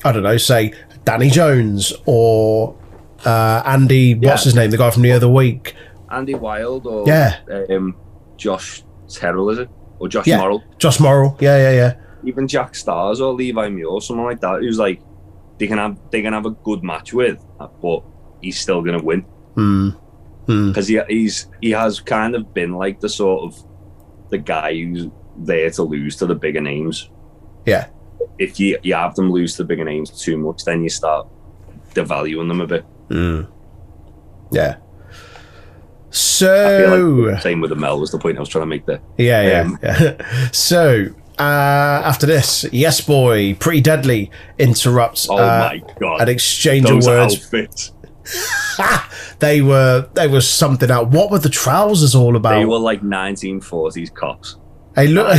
I 0.06 0.12
don't 0.12 0.22
know, 0.24 0.38
say 0.38 0.74
Danny 1.06 1.30
Jones 1.32 1.92
or 2.06 2.76
uh, 3.26 3.64
Andy 3.66 4.14
what's 4.14 4.44
his 4.44 4.54
name, 4.54 4.70
the 4.70 4.78
guy 4.78 4.92
from 4.92 5.02
the 5.02 5.12
other 5.12 5.28
week. 5.28 5.74
Andy 6.12 6.36
Wild 6.36 6.86
or 6.86 7.04
Yeah. 7.08 7.38
um, 7.72 7.96
Josh 8.38 8.84
Terrell 9.10 9.50
is 9.50 9.58
it 9.58 9.70
or 10.00 10.08
Josh 10.08 10.28
Yeah. 10.28 10.38
Morrell? 10.38 10.64
Josh 10.78 11.00
Morrell. 11.00 11.36
Yeah, 11.40 11.58
yeah, 11.58 11.72
yeah. 11.72 11.94
Even 12.24 12.48
Jack 12.48 12.74
Starz 12.74 13.20
or 13.20 13.34
Levi 13.34 13.70
Muir, 13.70 14.02
someone 14.02 14.26
like 14.26 14.42
that, 14.42 14.60
who's 14.62 14.80
like 14.80 15.02
they 15.60 15.68
can 15.68 15.78
have 15.78 15.98
they 16.12 16.22
can 16.22 16.34
have 16.34 16.46
a 16.46 16.52
good 16.52 16.84
match 16.84 17.14
with, 17.14 17.44
but 17.82 18.04
he's 18.42 18.60
still 18.60 18.82
gonna 18.82 19.02
win 19.02 19.22
Hmm. 19.56 19.90
Hmm. 20.46 20.68
because 20.70 20.88
he 20.88 21.00
he's 21.10 21.48
he 21.62 21.72
has 21.72 22.00
kind 22.00 22.36
of 22.36 22.54
been 22.54 22.74
like 22.74 23.00
the 23.00 23.10
sort 23.10 23.44
of 23.44 23.64
the 24.30 24.38
guy 24.38 24.74
who's 24.74 25.08
there 25.38 25.70
to 25.72 25.84
lose 25.84 26.16
to 26.18 26.26
the 26.26 26.36
bigger 26.36 26.62
names. 26.62 27.10
Yeah. 27.66 27.88
If 28.40 28.60
you 28.60 28.78
you 28.84 28.94
have 28.96 29.16
them 29.16 29.32
lose 29.32 29.56
to 29.56 29.64
the 29.64 29.68
bigger 29.68 29.86
names 29.86 30.10
too 30.12 30.38
much, 30.38 30.64
then 30.66 30.84
you 30.84 30.90
start 30.90 31.28
devaluing 31.94 32.48
them 32.48 32.62
a 32.62 32.68
bit. 32.68 32.84
Hmm. 33.10 33.42
Yeah. 34.52 34.78
I 36.10 36.10
feel 36.10 36.12
So 36.12 36.98
like 37.32 37.42
same 37.42 37.62
with 37.62 37.70
the 37.70 37.76
Mel 37.76 38.00
was 38.00 38.12
the 38.12 38.18
point 38.20 38.38
I 38.38 38.40
was 38.40 38.50
trying 38.50 38.64
to 38.64 38.68
make 38.68 38.86
there. 38.86 39.02
Yeah, 39.18 39.42
yeah. 39.42 39.62
Um, 39.62 39.80
yeah. 39.84 40.50
so 40.52 41.08
uh, 41.40 42.02
after 42.06 42.26
this, 42.26 42.66
yes, 42.72 43.00
boy, 43.02 43.54
pretty 43.56 43.82
deadly 43.82 44.32
interrupts 44.58 45.30
Oh 45.30 45.38
uh, 45.38 45.70
my 45.72 45.82
god, 46.00 46.22
an 46.22 46.30
exchange 46.30 46.90
of 46.90 47.04
words. 47.06 47.36
outfits! 47.36 47.92
They 49.40 49.62
were 49.62 50.10
they 50.14 50.28
were 50.28 50.42
something 50.42 50.90
out. 50.92 51.10
What 51.10 51.32
were 51.32 51.40
the 51.40 51.50
trousers 51.50 52.16
all 52.16 52.36
about? 52.36 52.58
They 52.60 52.66
were 52.66 52.80
like 52.80 53.02
1940s 53.02 54.14
cops. 54.14 54.58
Hey, 54.96 55.08
look. 55.08 55.38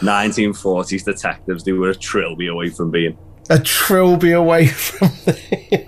1940s 0.00 1.04
detectives. 1.12 1.64
They 1.64 1.72
were 1.72 1.90
a 1.90 1.94
trilby 1.94 2.46
away 2.48 2.70
from 2.70 2.90
being 2.90 3.18
a 3.50 3.58
trilby 3.58 4.32
away 4.32 4.66
from 4.68 5.10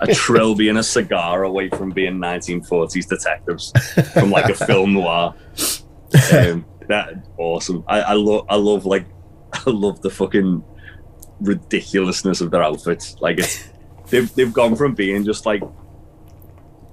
a 0.01 0.13
trilby 0.13 0.69
and 0.69 0.77
a 0.77 0.83
cigar 0.83 1.43
away 1.43 1.69
from 1.69 1.89
being 1.89 2.17
1940s 2.17 3.07
detectives 3.07 3.71
from 4.13 4.29
like 4.29 4.49
a 4.49 4.53
film 4.55 4.93
noir. 4.93 5.33
Um, 6.31 6.65
that 6.87 7.27
awesome. 7.37 7.83
I, 7.87 8.01
I 8.01 8.13
love. 8.13 8.45
I 8.49 8.55
love 8.55 8.85
like. 8.85 9.05
I 9.53 9.69
love 9.69 10.01
the 10.01 10.09
fucking 10.09 10.63
ridiculousness 11.39 12.41
of 12.41 12.51
their 12.51 12.63
outfits. 12.63 13.15
Like 13.19 13.39
it's 13.39 13.69
they've 14.09 14.33
they've 14.35 14.53
gone 14.53 14.75
from 14.75 14.93
being 14.95 15.23
just 15.25 15.45
like 15.45 15.61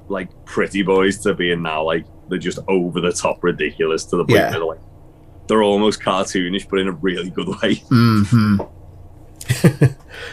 like 0.08 0.28
pretty 0.44 0.82
boys 0.82 1.18
to 1.18 1.34
being 1.34 1.62
now 1.62 1.82
like 1.82 2.04
they're 2.28 2.38
just 2.38 2.58
over 2.68 3.00
the 3.00 3.12
top 3.12 3.42
ridiculous 3.42 4.04
to 4.04 4.16
the 4.16 4.24
point 4.24 4.36
Yeah. 4.36 4.42
where 4.50 4.50
they're 4.52 4.64
like 4.64 4.80
they're 5.48 5.62
almost 5.62 6.00
cartoonish 6.02 6.68
but 6.68 6.78
in 6.78 6.88
a 6.88 6.92
really 6.92 7.30
good 7.30 7.48
way. 7.62 7.74
hmm 7.88 8.56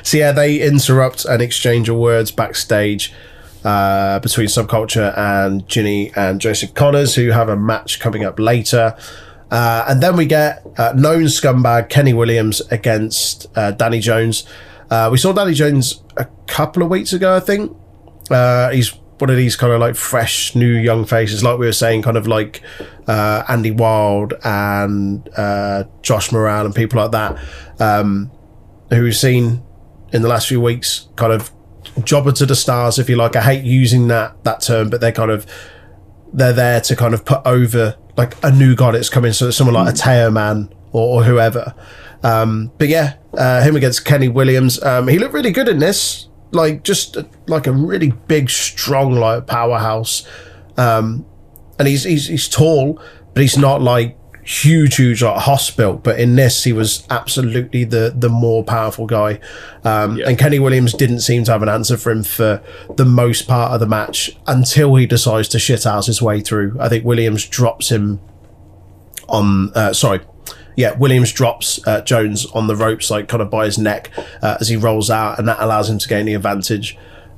so 0.03 0.17
yeah, 0.17 0.31
they 0.31 0.59
interrupt 0.61 1.25
an 1.25 1.41
exchange 1.41 1.89
of 1.89 1.97
words 1.97 2.31
backstage 2.31 3.13
uh, 3.65 4.19
between 4.19 4.47
Subculture 4.47 5.15
and 5.17 5.67
Jinny 5.67 6.11
and 6.15 6.39
Joseph 6.39 6.73
Conners, 6.73 7.15
who 7.15 7.29
have 7.31 7.49
a 7.49 7.55
match 7.57 7.99
coming 7.99 8.23
up 8.23 8.39
later. 8.39 8.95
Uh, 9.51 9.85
and 9.89 10.01
then 10.01 10.15
we 10.15 10.25
get 10.25 10.65
uh, 10.77 10.93
known 10.93 11.23
scumbag 11.23 11.89
Kenny 11.89 12.13
Williams 12.13 12.61
against 12.71 13.47
uh, 13.57 13.71
Danny 13.71 13.99
Jones. 13.99 14.45
Uh, 14.89 15.09
we 15.11 15.17
saw 15.17 15.33
Danny 15.33 15.53
Jones 15.53 16.01
a 16.17 16.25
couple 16.47 16.81
of 16.81 16.89
weeks 16.89 17.11
ago, 17.11 17.35
I 17.35 17.41
think. 17.41 17.75
Uh, 18.29 18.69
he's 18.69 18.95
one 19.19 19.29
of 19.29 19.35
these 19.35 19.55
kind 19.55 19.73
of 19.73 19.79
like 19.79 19.95
fresh 19.95 20.55
new 20.55 20.71
young 20.71 21.05
faces, 21.05 21.43
like 21.43 21.59
we 21.59 21.65
were 21.65 21.73
saying, 21.73 22.01
kind 22.01 22.17
of 22.17 22.27
like 22.27 22.61
uh, 23.07 23.43
Andy 23.47 23.71
Wild 23.71 24.33
and 24.43 25.29
Josh 26.01 26.31
Morrell 26.31 26.65
and 26.65 26.73
people 26.73 27.01
like 27.01 27.11
that, 27.11 27.37
um, 27.79 28.31
who 28.89 29.03
we've 29.03 29.15
seen 29.15 29.63
in 30.13 30.21
the 30.21 30.27
last 30.27 30.47
few 30.47 30.61
weeks, 30.61 31.07
kind 31.17 31.33
of 31.33 31.51
jobber 32.03 32.31
to 32.31 32.45
the 32.45 32.55
stars, 32.55 32.99
if 32.99 33.09
you 33.09 33.15
like. 33.15 33.35
I 33.35 33.41
hate 33.41 33.63
using 33.63 34.07
that 34.07 34.43
that 34.43 34.61
term, 34.61 34.89
but 34.89 35.01
they're 35.01 35.11
kind 35.11 35.31
of 35.31 35.45
they're 36.33 36.53
there 36.53 36.81
to 36.81 36.95
kind 36.95 37.13
of 37.13 37.25
put 37.25 37.41
over 37.45 37.97
like 38.21 38.43
a 38.43 38.51
new 38.51 38.75
god 38.75 38.93
that's 38.93 39.09
coming, 39.09 39.33
so 39.33 39.49
someone 39.49 39.73
like 39.73 39.93
a 39.93 39.97
Teoman 39.97 40.71
or, 40.91 41.17
or 41.17 41.23
whoever. 41.23 41.73
Um, 42.23 42.71
but 42.77 42.87
yeah, 42.87 43.15
uh, 43.33 43.63
him 43.63 43.75
against 43.75 44.05
Kenny 44.05 44.27
Williams. 44.27 44.81
Um, 44.83 45.07
he 45.07 45.17
looked 45.17 45.33
really 45.33 45.51
good 45.51 45.67
in 45.67 45.79
this. 45.79 46.27
Like 46.51 46.83
just 46.83 47.17
like 47.47 47.65
a 47.65 47.71
really 47.71 48.11
big, 48.27 48.49
strong, 48.49 49.15
like 49.15 49.47
powerhouse. 49.47 50.27
Um, 50.77 51.25
and 51.79 51.87
he's 51.87 52.03
he's 52.03 52.27
he's 52.27 52.47
tall, 52.47 53.01
but 53.33 53.41
he's 53.41 53.57
not 53.57 53.81
like 53.81 54.17
huge, 54.43 54.95
huge 54.95 55.21
like 55.23 55.37
Hoss 55.37 55.69
built. 55.71 56.03
But 56.03 56.19
in 56.19 56.35
this, 56.35 56.63
he 56.63 56.73
was 56.73 57.05
absolutely 57.09 57.83
the 57.83 58.13
the 58.15 58.29
more 58.29 58.63
powerful 58.63 59.05
guy. 59.07 59.39
Um, 59.83 60.17
Yeah. 60.17 60.27
And 60.29 60.37
Kenny 60.37 60.59
Williams 60.59 60.93
didn't 60.93 61.21
seem 61.21 61.43
to 61.45 61.51
have 61.51 61.61
an 61.63 61.69
answer 61.69 61.97
for 61.97 62.11
him 62.11 62.23
for 62.23 62.61
the 62.97 63.05
most 63.05 63.47
part 63.47 63.71
of 63.71 63.79
the 63.79 63.87
match 63.87 64.35
until 64.47 64.95
he 64.95 65.05
decides 65.05 65.47
to 65.49 65.59
shit 65.59 65.85
out 65.85 66.05
his 66.05 66.21
way 66.21 66.41
through. 66.41 66.77
I 66.79 66.89
think 66.89 67.05
Williams 67.05 67.45
drops 67.47 67.89
him 67.91 68.19
on. 69.27 69.71
Uh, 69.73 69.93
sorry. 69.93 70.21
Yeah, 70.77 70.97
Williams 70.97 71.33
drops 71.33 71.85
uh, 71.85 72.01
Jones 72.01 72.45
on 72.47 72.67
the 72.67 72.75
ropes, 72.77 73.11
like 73.11 73.27
kind 73.27 73.41
of 73.41 73.49
by 73.49 73.65
his 73.65 73.77
neck 73.77 74.09
uh, 74.41 74.57
as 74.61 74.69
he 74.69 74.77
rolls 74.77 75.09
out, 75.09 75.37
and 75.37 75.47
that 75.47 75.57
allows 75.59 75.89
him 75.89 75.99
to 75.99 76.07
gain 76.07 76.25
the 76.25 76.33
advantage. 76.33 76.97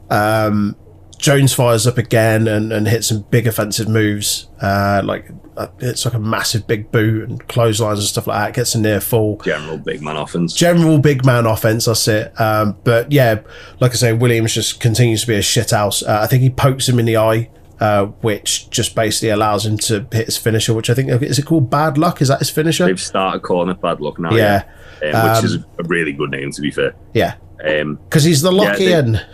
Um, 0.09 0.75
Jones 1.23 1.53
fires 1.53 1.87
up 1.87 1.97
again 1.97 2.49
and, 2.49 2.73
and 2.73 2.85
hits 2.85 3.07
some 3.07 3.21
big 3.31 3.47
offensive 3.47 3.87
moves. 3.87 4.49
Uh, 4.61 5.01
like 5.05 5.29
uh, 5.55 5.67
it's 5.79 6.03
like 6.03 6.13
a 6.15 6.19
massive 6.19 6.67
big 6.67 6.91
boot 6.91 7.29
and 7.29 7.47
clotheslines 7.47 7.99
and 7.99 8.07
stuff 8.09 8.27
like 8.27 8.37
that. 8.47 8.53
Gets 8.55 8.75
a 8.75 8.81
near 8.81 8.99
fall. 8.99 9.37
General 9.37 9.77
big 9.77 10.01
man 10.01 10.17
offense. 10.17 10.53
General 10.53 10.97
big 10.99 11.25
man 11.25 11.45
offense. 11.45 11.85
That's 11.85 12.05
it. 12.09 12.37
Um, 12.41 12.75
but 12.83 13.09
yeah, 13.13 13.39
like 13.79 13.91
I 13.91 13.95
say, 13.95 14.11
Williams 14.11 14.53
just 14.53 14.81
continues 14.81 15.21
to 15.21 15.27
be 15.27 15.35
a 15.35 15.39
shithouse. 15.39 16.05
Uh, 16.05 16.19
I 16.21 16.27
think 16.27 16.43
he 16.43 16.49
pokes 16.49 16.89
him 16.89 16.99
in 16.99 17.05
the 17.05 17.15
eye, 17.15 17.49
uh, 17.79 18.07
which 18.07 18.69
just 18.69 18.93
basically 18.93 19.29
allows 19.29 19.65
him 19.65 19.77
to 19.77 20.05
hit 20.11 20.25
his 20.25 20.35
finisher. 20.37 20.73
Which 20.73 20.89
I 20.89 20.93
think 20.93 21.09
is 21.23 21.39
it 21.39 21.45
called 21.45 21.69
Bad 21.69 21.97
Luck? 21.97 22.21
Is 22.21 22.27
that 22.27 22.39
his 22.39 22.49
finisher? 22.49 22.85
They've 22.85 22.99
started 22.99 23.43
calling 23.43 23.69
it 23.69 23.79
bad 23.79 24.01
luck 24.01 24.19
now. 24.19 24.33
Yeah. 24.33 24.65
Yeah. 25.01 25.21
Um, 25.21 25.29
which 25.29 25.39
Um, 25.39 25.45
is 25.45 25.55
a 25.55 25.83
really 25.85 26.11
good 26.11 26.31
name 26.31 26.51
to 26.51 26.61
be 26.61 26.69
fair. 26.69 26.93
Yeah, 27.13 27.35
Um, 27.65 27.95
because 28.09 28.25
he's 28.25 28.41
the 28.41 28.51
lucky 28.51 28.87
they- 28.87 28.93
and 28.93 29.25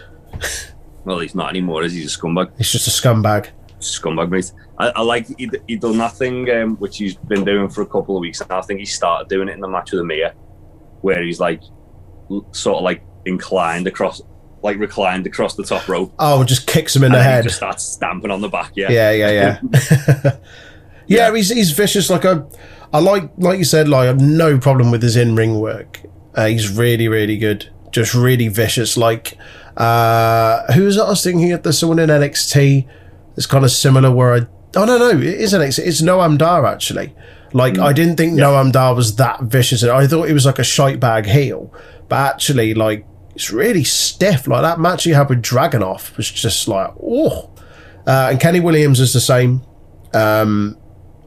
well, 1.06 1.20
he's 1.20 1.36
not 1.36 1.50
anymore, 1.50 1.84
is 1.84 1.94
he? 1.94 2.02
He's 2.02 2.16
a 2.16 2.20
scumbag. 2.20 2.52
he's 2.58 2.72
just 2.72 2.88
a 2.88 2.92
scumbag. 2.92 3.50
Scumbag, 3.80 4.30
mate. 4.30 4.52
I, 4.78 4.90
I 4.90 5.02
like 5.02 5.28
he, 5.38 5.50
he 5.68 5.76
done 5.78 5.98
that 6.00 6.14
thing 6.14 6.50
um, 6.52 6.76
which 6.78 6.98
he's 6.98 7.16
been 7.16 7.46
doing 7.46 7.70
for 7.70 7.82
a 7.82 7.86
couple 7.86 8.18
of 8.18 8.22
weeks. 8.22 8.42
now. 8.50 8.60
I 8.60 8.62
think 8.62 8.80
he 8.80 8.86
started 8.86 9.30
doing 9.30 9.48
it 9.50 9.54
in 9.54 9.62
the 9.62 9.68
match 9.70 9.92
with 9.92 10.02
Amir, 10.02 10.34
where 11.02 11.22
he's 11.24 11.40
like 11.40 11.62
sort 12.52 12.78
of 12.78 12.84
like 12.84 13.02
inclined 13.26 13.88
across, 13.88 14.22
like 14.62 14.78
reclined 14.78 15.26
across 15.28 15.56
the 15.56 15.64
top 15.64 15.88
rope. 15.88 16.14
Oh, 16.20 16.44
just 16.44 16.68
kicks 16.68 16.96
him 16.96 17.04
in 17.04 17.12
the 17.12 17.18
then 17.18 17.26
he 17.28 17.32
head. 17.32 17.44
just 17.44 17.56
starts 17.58 17.84
stamping 17.84 18.32
on 18.32 18.42
the 18.42 18.50
back. 18.50 18.72
Yeah. 18.76 18.92
yeah, 18.92 19.12
yeah, 19.12 19.32
yeah. 19.32 19.60
yeah, 21.08 21.30
Yeah. 21.30 21.36
he's 21.36 21.50
he's 21.50 21.72
vicious. 21.72 22.10
Like 22.10 22.26
I, 22.26 22.42
I 22.94 23.00
like 23.00 23.32
like 23.38 23.58
you 23.60 23.64
said. 23.66 23.88
Like 23.88 24.04
I 24.04 24.06
have 24.08 24.22
no 24.22 24.58
problem 24.60 24.92
with 24.92 25.02
his 25.02 25.16
in 25.16 25.36
ring 25.36 25.60
work. 25.60 26.02
Uh, 26.36 26.48
he's 26.48 26.70
really 26.76 27.08
really 27.08 27.38
good. 27.38 27.70
Just 27.92 28.14
really 28.14 28.50
vicious. 28.50 28.98
Like 28.98 29.38
uh, 29.80 30.72
who 30.74 30.84
was 30.84 30.98
it 30.98 31.02
I 31.02 31.10
was 31.10 31.24
thinking 31.24 31.54
of? 31.54 31.64
There's 31.64 31.80
someone 31.80 32.00
in 32.00 32.10
NXT 32.10 32.88
that's 33.36 33.46
kind 33.46 33.64
of 33.64 33.72
similar. 33.72 34.12
Where 34.12 34.34
I 34.34 34.40
oh 34.76 34.86
no 34.86 34.98
no 34.98 35.10
it 35.10 35.24
is 35.24 35.54
NXT. 35.54 35.80
It's 35.88 36.02
Noam 36.02 36.38
Dar 36.38 36.66
actually. 36.66 37.16
Like 37.54 37.80
I 37.80 37.94
didn't 37.94 38.18
think 38.18 38.34
Noam 38.34 38.72
Dar 38.72 38.94
was 38.94 39.16
that 39.16 39.42
vicious. 39.42 39.84
I 39.84 40.06
thought 40.06 40.28
he 40.28 40.34
was 40.34 40.46
like 40.46 40.60
a 40.60 40.64
shite 40.64 41.00
bag 41.00 41.26
heel, 41.26 41.74
but 42.10 42.18
actually 42.18 42.74
like 42.74 43.06
it's 43.34 43.52
really 43.52 43.86
stiff. 43.86 44.48
Like 44.48 44.62
that 44.64 44.80
match 44.80 45.06
he 45.06 45.12
had 45.12 45.30
with 45.30 45.42
Dragunov 45.42 46.16
was 46.18 46.30
just 46.30 46.68
like 46.68 46.94
oh. 47.02 47.50
Uh, 48.06 48.30
and 48.32 48.40
Kenny 48.40 48.60
Williams 48.60 49.00
is 49.00 49.14
the 49.14 49.22
same. 49.22 49.62
Um, 50.14 50.78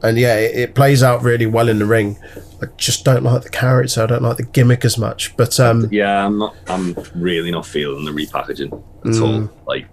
and 0.03 0.17
yeah, 0.17 0.35
it, 0.35 0.55
it 0.55 0.75
plays 0.75 1.01
out 1.01 1.23
really 1.23 1.45
well 1.45 1.69
in 1.69 1.79
the 1.79 1.85
ring. 1.85 2.17
I 2.61 2.65
just 2.77 3.03
don't 3.05 3.23
like 3.23 3.43
the 3.43 3.49
character. 3.49 4.03
I 4.03 4.05
don't 4.05 4.21
like 4.23 4.37
the 4.37 4.43
gimmick 4.43 4.85
as 4.85 4.97
much. 4.97 5.35
But 5.37 5.59
um, 5.59 5.87
Yeah, 5.91 6.25
I'm 6.25 6.37
not. 6.37 6.55
I'm 6.67 6.95
really 7.15 7.51
not 7.51 7.65
feeling 7.65 8.05
the 8.05 8.11
repackaging 8.11 8.71
at 9.05 9.11
Mm. 9.11 9.21
all. 9.49 9.63
Like, 9.67 9.87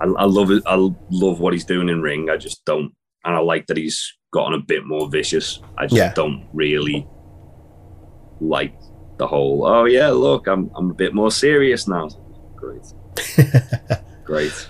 I, 0.00 0.04
I 0.22 0.24
love 0.24 0.50
it. 0.50 0.62
I 0.66 0.74
love 1.10 1.40
what 1.40 1.52
he's 1.52 1.64
doing 1.64 1.88
in 1.88 2.00
ring. 2.02 2.30
I 2.30 2.36
just 2.36 2.64
don't, 2.64 2.92
and 3.24 3.34
I 3.34 3.38
like 3.38 3.66
that 3.68 3.76
he's 3.76 4.12
gotten 4.32 4.54
a 4.54 4.62
bit 4.62 4.84
more 4.86 5.08
vicious. 5.10 5.60
I 5.78 5.84
just 5.86 5.96
Yeah. 5.96 6.12
don't 6.14 6.46
really 6.52 7.06
like 8.40 8.74
the 9.18 9.26
whole. 9.26 9.66
Oh 9.66 9.84
yeah, 9.84 10.08
look, 10.10 10.46
I'm 10.46 10.70
I'm 10.76 10.90
a 10.90 10.94
bit 10.94 11.14
more 11.14 11.30
serious 11.30 11.86
now. 11.88 12.08
Great, 12.56 12.82
great. 14.24 14.68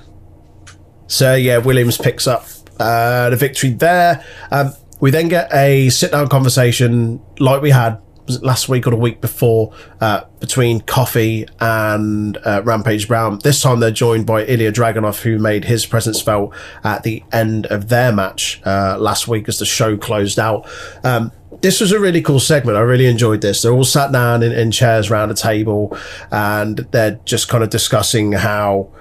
so 1.07 1.35
yeah, 1.35 1.59
Williams 1.59 1.99
picks 1.99 2.27
up 2.27 2.45
uh, 2.81 3.31
the 3.31 3.37
victory 3.37 3.71
there. 3.71 4.25
Um, 4.51 4.73
we 5.03 5.11
then 5.11 5.27
get 5.27 5.53
a 5.53 5.91
sit 5.91 6.13
down 6.13 6.29
conversation 6.29 7.21
like 7.41 7.61
we 7.61 7.71
had 7.71 8.01
last 8.41 8.69
week 8.69 8.87
or 8.87 8.91
the 8.91 8.97
week 8.97 9.21
before 9.21 9.75
uh, 10.01 10.23
between 10.39 10.81
Coffey 10.81 11.45
and 11.59 12.39
uh, 12.45 12.63
Rampage 12.65 13.09
Brown. 13.09 13.41
This 13.43 13.61
time 13.61 13.81
they're 13.81 13.91
joined 13.91 14.27
by 14.27 14.45
Ilya 14.45 14.71
Dragunov, 14.71 15.21
who 15.23 15.41
made 15.41 15.65
his 15.65 15.85
presence 15.85 16.23
felt 16.23 16.55
at 16.85 17.03
the 17.03 17.25
end 17.33 17.67
of 17.67 17.89
their 17.89 18.13
match 18.13 18.63
uh, 18.65 18.97
last 18.97 19.27
week 19.27 19.49
as 19.49 19.59
the 19.59 19.67
show 19.67 19.97
closed 19.97 20.39
out. 20.39 20.71
Um, 21.03 21.33
this 21.63 21.81
was 21.81 21.91
a 21.91 21.99
really 21.99 22.23
cool 22.23 22.39
segment. 22.39 22.79
I 22.79 22.83
really 22.83 23.07
enjoyed 23.07 23.41
this. 23.41 23.63
They're 23.63 23.73
all 23.73 23.83
sat 23.83 24.13
down 24.13 24.45
in, 24.45 24.53
in 24.53 24.71
chairs 24.71 25.11
around 25.11 25.33
a 25.33 25.35
table 25.35 25.99
and 26.31 26.79
they're 26.93 27.19
just 27.25 27.49
kind 27.49 27.65
of 27.65 27.71
discussing 27.71 28.31
how, 28.31 28.93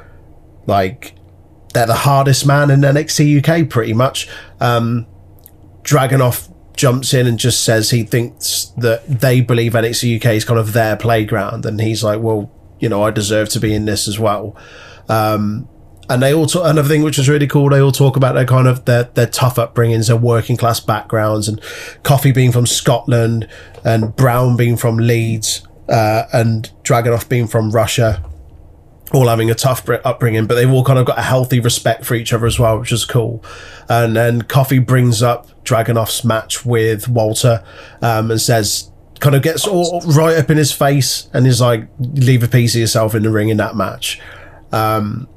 like, 0.66 1.14
they're 1.76 1.86
the 1.86 1.94
hardest 1.94 2.48
man 2.48 2.72
in 2.72 2.82
NXT 2.82 3.46
UK 3.46 3.70
pretty 3.70 3.94
much. 3.94 4.28
Um, 4.60 5.06
Dragunov 5.84 6.54
jumps 6.76 7.14
in 7.14 7.28
and 7.28 7.38
just 7.38 7.64
says 7.64 7.90
he 7.90 8.04
thinks 8.04 8.66
that 8.78 9.06
they 9.08 9.42
believe 9.42 9.74
NXT 9.74 10.18
UK 10.18 10.34
is 10.34 10.46
kind 10.46 10.60
of 10.60 10.74
their 10.74 10.96
playground, 10.96 11.66
and 11.66 11.80
he's 11.80 12.04
like, 12.04 12.22
well, 12.22 12.52
you 12.80 12.90
know, 12.90 13.04
I 13.04 13.12
deserve 13.12 13.50
to 13.50 13.60
be 13.60 13.74
in 13.74 13.86
this 13.86 14.08
as 14.08 14.18
well. 14.18 14.56
Um, 15.10 15.68
and 16.10 16.22
they 16.22 16.34
all 16.34 16.46
talk, 16.46 16.66
another 16.66 16.88
thing 16.88 17.04
which 17.04 17.18
was 17.18 17.30
really 17.30 17.48
cool. 17.48 17.70
They 17.70 17.80
all 17.80 17.92
talk 17.92 18.18
about 18.18 18.34
their 18.34 18.46
kind 18.46 18.68
of 18.68 18.86
their 18.86 19.04
their 19.04 19.28
tough 19.28 19.56
upbringings, 19.56 20.08
their 20.08 20.18
working 20.18 20.58
class 20.58 20.80
backgrounds, 20.80 21.48
and 21.48 21.62
Coffey 22.04 22.32
being 22.32 22.52
from 22.52 22.66
Scotland, 22.66 23.48
and 23.86 24.16
Brown 24.16 24.58
being 24.58 24.76
from 24.76 24.98
Leeds, 24.98 25.66
uh, 25.88 26.24
and 26.34 26.72
Dragunov 26.84 27.30
being 27.30 27.48
from 27.48 27.72
Russia 27.72 28.24
all 29.14 29.28
having 29.28 29.52
a 29.52 29.56
tough 29.56 29.88
upbringing, 29.90 30.46
but 30.48 30.56
they've 30.56 30.72
all 30.72 30.84
kind 30.84 30.98
of 31.00 31.06
got 31.06 31.18
a 31.20 31.24
healthy 31.24 31.60
respect 31.60 32.06
for 32.06 32.16
each 32.16 32.32
other 32.34 32.46
as 32.46 32.58
well, 32.58 32.80
which 32.80 32.92
is 32.92 33.06
cool. 33.06 33.44
And 33.90 34.16
then 34.16 34.44
Coffey 34.44 34.80
brings 34.80 35.22
up 35.22 35.48
Dragunov's 35.64 36.24
match 36.24 36.66
with 36.66 37.08
Walter 37.10 37.64
um, 38.02 38.32
and 38.32 38.40
says, 38.40 38.90
kind 39.20 39.36
of 39.36 39.42
gets 39.42 39.68
all 39.68 40.02
right 40.02 40.38
up 40.38 40.50
in 40.50 40.58
his 40.58 40.72
face 40.72 41.30
and 41.34 41.46
is 41.46 41.62
like, 41.62 41.88
leave 42.00 42.42
a 42.44 42.48
piece 42.48 42.74
of 42.74 42.82
yourself 42.82 43.14
in 43.14 43.24
the 43.24 43.30
ring 43.30 43.50
in 43.50 43.58
that 43.58 43.76
match. 43.76 44.20
Um, 44.72 45.28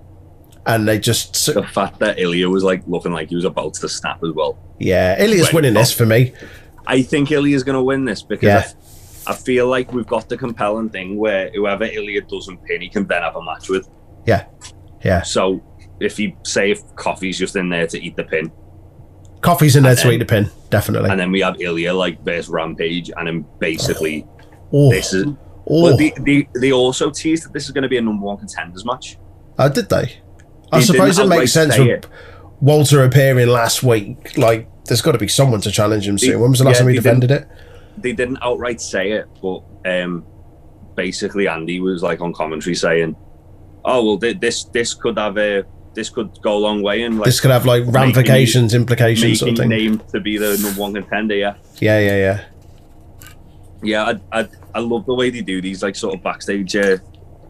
and 0.66 0.88
they 0.88 0.98
just, 0.98 1.34
The 1.52 1.62
fact 1.62 1.98
that 1.98 2.18
Ilya 2.18 2.48
was 2.48 2.64
like 2.64 2.82
looking 2.86 3.12
like 3.12 3.28
he 3.28 3.34
was 3.36 3.44
about 3.44 3.74
to 3.74 3.88
snap 3.88 4.22
as 4.24 4.32
well. 4.32 4.56
yeah, 4.78 5.22
Ilya's 5.22 5.52
winning 5.52 5.74
this 5.74 5.92
for 5.92 6.06
me. 6.06 6.32
I 6.86 7.02
think 7.02 7.30
Ilya's 7.30 7.62
going 7.64 7.76
to 7.76 7.82
win 7.82 8.04
this 8.04 8.22
because 8.22 8.44
Yeah. 8.46 8.68
I, 9.26 9.34
feel 9.34 9.68
like 9.68 9.92
we've 9.92 10.06
got 10.06 10.28
the 10.28 10.36
compelling 10.36 10.90
thing 10.90 11.16
where 11.16 11.50
whoever 11.54 11.84
Ilya 11.84 12.22
doesn't 12.22 12.64
pin, 12.64 12.80
he 12.80 12.88
can 12.88 13.06
then 13.06 13.22
have 13.22 13.36
a 13.36 13.42
match 13.42 13.68
with. 13.68 13.88
Yeah. 14.26 14.46
Yeah. 15.02 15.22
So 15.22 15.62
if 16.00 16.18
you 16.18 16.36
say 16.44 16.70
if 16.70 16.82
Coffey's 16.96 17.38
just 17.38 17.56
in 17.56 17.68
there 17.68 17.86
to 17.86 18.00
eat 18.02 18.16
the 18.16 18.24
pin, 18.24 18.52
Coffey's 19.40 19.76
in 19.76 19.82
there 19.82 19.94
to 19.96 20.10
eat 20.10 20.18
the 20.18 20.24
pin, 20.24 20.50
definitely. 20.70 21.10
and 21.10 21.20
then 21.20 21.30
we 21.30 21.40
have 21.40 21.60
Ilya 21.60 21.92
like 21.92 22.24
versus 22.24 22.48
Rampage, 22.48 23.10
and 23.14 23.26
then 23.26 23.46
basically 23.58 24.26
Oh, 24.74 24.86
oh. 24.86 24.90
this 24.90 25.14
is. 25.14 25.26
oh. 25.68 25.90
But 25.90 25.98
they, 25.98 26.12
they, 26.20 26.48
they 26.60 26.72
also 26.72 27.10
teased 27.10 27.44
that 27.44 27.52
this 27.52 27.64
is 27.64 27.70
going 27.70 27.82
to 27.82 27.88
be 27.88 27.96
a 27.96 28.02
number 28.02 28.26
one 28.26 28.36
contenders 28.36 28.84
match. 28.84 29.18
Oh, 29.58 29.68
did 29.68 29.88
they? 29.88 30.20
I 30.72 30.78
They 30.80 30.84
suppose 30.84 31.18
it 31.18 31.28
makes 31.28 31.52
sense 31.52 31.78
with 31.78 31.88
it. 31.88 32.06
Walter 32.60 33.04
appearing 33.04 33.48
last 33.48 33.82
week. 33.82 34.36
Like, 34.36 34.68
there's 34.86 35.02
got 35.02 35.12
to 35.12 35.18
be 35.18 35.28
someone 35.28 35.60
to 35.60 35.70
challenge 35.70 36.08
him 36.08 36.18
soon. 36.18 36.40
When 36.40 36.50
was 36.50 36.58
the 36.58 36.64
last 36.64 36.76
yeah, 36.76 36.80
time 36.80 36.88
he 36.88 36.94
defended 36.96 37.30
it? 37.30 37.48
They 37.98 38.12
didn't 38.12 38.38
outright 38.42 38.80
say 38.80 39.12
it, 39.12 39.26
but 39.42 39.62
um, 39.86 40.24
basically 40.96 41.48
Andy 41.48 41.80
was 41.80 42.02
like 42.02 42.20
on 42.20 42.32
commentary 42.32 42.74
saying, 42.74 43.16
"Oh 43.84 44.04
well, 44.04 44.18
thi- 44.18 44.32
this 44.34 44.64
this 44.64 44.94
could 44.94 45.16
have 45.18 45.38
a 45.38 45.64
this 45.94 46.08
could 46.10 46.30
go 46.42 46.56
a 46.56 46.58
long 46.58 46.82
way 46.82 47.02
and 47.02 47.18
like 47.18 47.26
This 47.26 47.40
could 47.40 47.50
have 47.52 47.66
like 47.66 47.82
making 47.82 47.92
ramifications, 47.94 48.74
implications, 48.74 49.38
sort 49.38 49.52
making 49.52 49.64
of 49.64 49.68
name 49.70 50.02
to 50.12 50.20
be 50.20 50.36
the 50.38 50.58
number 50.62 50.80
one 50.80 50.94
contender." 50.94 51.34
Yeah, 51.36 51.54
Yeah, 51.80 51.98
yeah, 52.00 52.16
yeah. 52.16 52.44
yeah. 53.82 54.04
I, 54.32 54.40
I 54.40 54.48
I 54.74 54.78
love 54.80 55.06
the 55.06 55.14
way 55.14 55.30
they 55.30 55.40
do 55.42 55.60
these 55.62 55.82
like 55.82 55.96
sort 55.96 56.14
of 56.14 56.22
backstage 56.22 56.74
uh, 56.76 56.98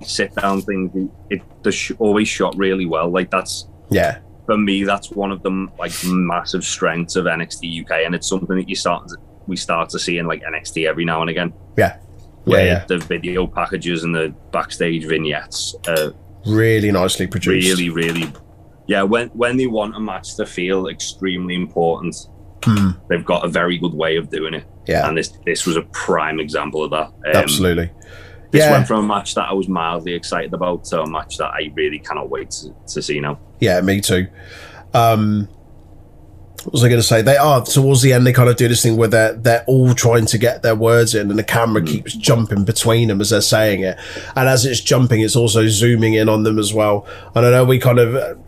sit 0.02 0.34
down 0.34 0.60
things. 0.62 1.10
It, 1.30 1.42
it 1.64 1.72
sh- 1.72 1.92
always 1.98 2.28
shot 2.28 2.56
really 2.56 2.86
well. 2.86 3.08
Like 3.10 3.30
that's 3.30 3.66
Yeah. 3.90 4.18
for 4.46 4.58
me, 4.58 4.84
that's 4.84 5.10
one 5.10 5.32
of 5.32 5.42
the 5.42 5.68
like 5.78 5.92
massive 6.04 6.64
strengths 6.64 7.16
of 7.16 7.24
NXT 7.24 7.84
UK, 7.84 8.04
and 8.04 8.14
it's 8.14 8.28
something 8.28 8.56
that 8.56 8.68
you 8.68 8.76
start 8.76 9.08
to, 9.08 9.16
we 9.46 9.56
start 9.56 9.88
to 9.90 9.98
see 9.98 10.18
in 10.18 10.26
like 10.26 10.42
NXT 10.42 10.86
every 10.88 11.04
now 11.04 11.20
and 11.20 11.30
again. 11.30 11.52
Yeah. 11.76 11.96
Yeah, 12.46 12.50
Where 12.52 12.66
yeah. 12.66 12.84
the 12.86 12.98
video 12.98 13.46
packages 13.46 14.04
and 14.04 14.14
the 14.14 14.34
backstage 14.52 15.06
vignettes 15.06 15.74
are 15.88 16.12
Really 16.46 16.92
nicely 16.92 17.26
produced. 17.26 17.66
really, 17.66 17.88
really, 17.88 18.30
yeah. 18.86 19.02
When 19.02 19.28
when 19.28 19.56
they 19.56 19.66
want 19.66 19.96
a 19.96 20.00
match 20.00 20.36
to 20.36 20.44
feel 20.44 20.88
extremely 20.88 21.54
important, 21.54 22.14
Hmm. 22.64 22.90
they've 23.08 23.24
got 23.24 23.44
a 23.46 23.48
very 23.48 23.78
good 23.78 23.94
way 23.94 24.16
of 24.16 24.28
doing 24.30 24.52
it, 24.54 24.64
Yeah. 24.86 25.08
and 25.08 25.16
this 25.16 25.32
this 25.46 25.64
was 25.66 25.76
a 25.78 25.82
prime 25.92 26.38
example 26.38 26.84
of 26.84 26.90
that. 26.90 27.06
Um, 27.06 27.42
Absolutely. 27.42 27.90
This 28.50 28.62
Yeah. 28.64 28.72
went 28.72 28.86
from 28.86 29.00
a 29.00 29.06
match 29.08 29.34
that 29.36 29.48
I 29.48 29.54
was 29.54 29.68
mildly 29.68 30.12
excited 30.12 30.52
about 30.52 30.84
to 30.84 31.00
a 31.00 31.06
match 31.08 31.38
that 31.38 31.48
I 31.48 31.72
really 31.74 31.98
cannot 31.98 32.28
wait 32.28 32.50
to, 32.50 32.74
to 32.88 33.00
see 33.02 33.20
now. 33.20 33.38
Yeah, 33.58 33.80
me 33.80 34.00
too. 34.02 34.26
Um, 34.92 35.48
what 36.64 36.72
was 36.72 36.84
I 36.84 36.88
going 36.88 37.00
to 37.00 37.06
say? 37.06 37.20
They 37.22 37.36
are 37.36 37.64
towards 37.64 38.02
the 38.02 38.12
end. 38.12 38.26
They 38.26 38.32
kind 38.32 38.48
of 38.48 38.56
do 38.56 38.68
this 38.68 38.82
thing 38.82 38.96
where 38.96 39.08
they're 39.08 39.34
they're 39.34 39.64
all 39.66 39.94
trying 39.94 40.26
to 40.26 40.38
get 40.38 40.62
their 40.62 40.74
words 40.74 41.14
in, 41.14 41.30
and 41.30 41.38
the 41.38 41.44
camera 41.44 41.82
mm. 41.82 41.86
keeps 41.86 42.14
jumping 42.14 42.64
between 42.64 43.08
them 43.08 43.20
as 43.20 43.30
they're 43.30 43.40
saying 43.40 43.82
it. 43.82 43.98
And 44.34 44.48
as 44.48 44.64
it's 44.64 44.80
jumping, 44.80 45.20
it's 45.20 45.36
also 45.36 45.66
zooming 45.66 46.14
in 46.14 46.28
on 46.28 46.42
them 46.42 46.58
as 46.58 46.72
well. 46.72 47.06
And 47.34 47.44
I 47.46 47.50
know 47.50 47.64
we 47.64 47.78
kind 47.78 47.98
of. 47.98 48.40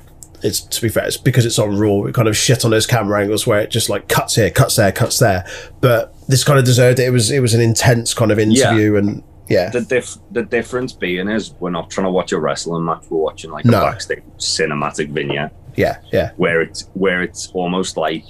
It's 0.42 0.60
to 0.60 0.82
be 0.82 0.88
fair, 0.90 1.06
it's 1.06 1.16
because 1.16 1.46
it's 1.46 1.58
on 1.58 1.78
Raw. 1.78 1.94
We 1.94 2.12
kind 2.12 2.28
of 2.28 2.36
shit 2.36 2.64
on 2.64 2.70
those 2.70 2.86
camera 2.86 3.20
angles 3.20 3.46
where 3.46 3.60
it 3.60 3.70
just 3.70 3.88
like 3.88 4.08
cuts 4.08 4.34
here, 4.34 4.50
cuts 4.50 4.76
there, 4.76 4.92
cuts 4.92 5.18
there. 5.18 5.46
But 5.80 6.14
this 6.28 6.44
kind 6.44 6.58
of 6.58 6.64
deserved 6.64 6.98
it. 6.98 7.04
It 7.04 7.10
was 7.10 7.30
it 7.30 7.40
was 7.40 7.54
an 7.54 7.60
intense 7.60 8.12
kind 8.12 8.30
of 8.30 8.38
interview, 8.38 8.96
and 8.96 9.22
yeah, 9.48 9.70
The 9.70 9.80
diff- 9.80 10.18
the 10.32 10.42
difference 10.42 10.92
being 10.92 11.28
is 11.28 11.54
we're 11.60 11.70
not 11.70 11.90
trying 11.90 12.06
to 12.06 12.10
watch 12.10 12.32
a 12.32 12.38
wrestling 12.38 12.84
match. 12.84 13.04
We're 13.08 13.18
watching 13.18 13.50
like 13.50 13.64
No. 13.64 13.78
a 13.78 13.90
backstage 13.90 14.22
cinematic 14.38 15.10
vignette 15.10 15.52
yeah, 15.76 15.98
yeah, 16.12 16.32
where 16.36 16.60
it's 16.62 16.88
where 16.94 17.22
it's 17.22 17.50
almost 17.52 17.96
like 17.96 18.24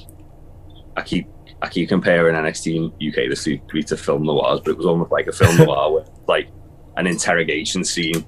I 0.96 1.02
keep 1.02 1.28
I 1.62 1.68
keep 1.68 1.88
comparing 1.88 2.35
NXT 2.35 2.88
UK 3.09 3.30
this 3.30 3.46
week 3.46 3.87
to 3.87 3.96
film 3.96 4.24
noirs, 4.24 4.61
but 4.61 4.72
it 4.72 4.76
was 4.76 4.87
almost 4.87 5.11
like 5.11 5.26
a 5.26 5.32
film 5.32 5.56
noir 5.66 5.92
with 5.92 6.11
like 6.26 6.48
an 6.96 7.06
interrogation 7.06 7.85
scene 7.85 8.24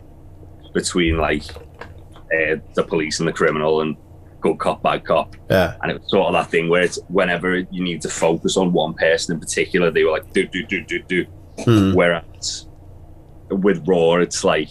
between 0.73 1.19
like 1.19 1.45
uh, 2.33 2.57
the 2.75 2.85
police 2.87 3.19
and 3.19 3.29
the 3.29 3.33
criminal 3.33 3.81
and 3.81 3.97
good 4.41 4.59
cop 4.59 4.83
bad 4.83 5.05
cop. 5.05 5.37
Yeah, 5.51 5.77
and 5.83 5.91
it 5.91 6.01
was 6.01 6.11
sort 6.11 6.29
of 6.29 6.33
that 6.35 6.51
thing 6.51 6.69
where 6.69 6.83
it's 6.83 6.99
whenever 7.09 7.59
you 7.59 7.83
need 7.83 8.01
to 8.03 8.09
focus 8.09 8.57
on 8.57 8.73
one 8.73 8.95
person 8.95 9.35
in 9.35 9.41
particular 9.41 9.91
they 9.91 10.05
were 10.05 10.13
like 10.13 10.33
do 10.33 10.47
do 10.47 10.65
do 10.65 10.83
do 10.85 11.03
do. 11.03 11.27
Hmm. 11.65 11.93
whereas 11.93 12.69
with 13.51 13.83
raw 13.89 14.15
it's 14.15 14.45
like 14.45 14.69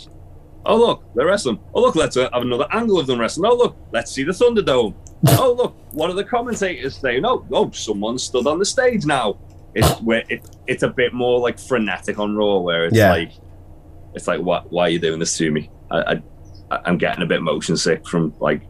oh 0.68 0.78
look 0.78 1.04
they're 1.16 1.26
wrestling 1.26 1.60
oh 1.74 1.82
look 1.82 1.96
let's 1.96 2.16
have 2.16 2.30
another 2.34 2.68
angle 2.72 3.00
of 3.00 3.08
them 3.08 3.20
wrestling 3.20 3.50
oh 3.52 3.56
look 3.56 3.76
let's 3.92 4.12
see 4.12 4.24
the 4.24 4.32
thunderdome 4.32 4.94
oh 5.40 5.54
look 5.58 5.76
what 5.94 6.10
are 6.10 6.14
the 6.14 6.24
commentators 6.24 6.96
saying 6.98 7.26
oh 7.26 7.46
oh 7.52 7.72
someone 7.72 8.18
stood 8.20 8.46
on 8.46 8.60
the 8.60 8.66
stage 8.66 9.06
now 9.06 9.38
it's 9.74 9.90
where 10.02 10.24
it, 10.30 10.42
it's 10.68 10.84
a 10.84 10.88
bit 10.88 11.14
more 11.14 11.40
like 11.40 11.58
frenetic 11.60 12.20
on 12.20 12.36
raw 12.36 12.58
where 12.58 12.86
it's 12.86 12.96
Yeah. 12.96 13.12
like 13.12 13.32
it's 14.14 14.28
like 14.28 14.42
what 14.42 14.72
why 14.72 14.84
are 14.84 14.90
you 14.90 15.00
doing 15.00 15.20
this 15.20 15.36
to 15.38 15.52
me 15.52 15.70
I, 15.90 16.22
I 16.70 16.80
i'm 16.86 16.98
getting 16.98 17.24
a 17.24 17.26
bit 17.28 17.42
motion 17.42 17.78
sick 17.78 18.08
from 18.08 18.34
like 18.40 18.62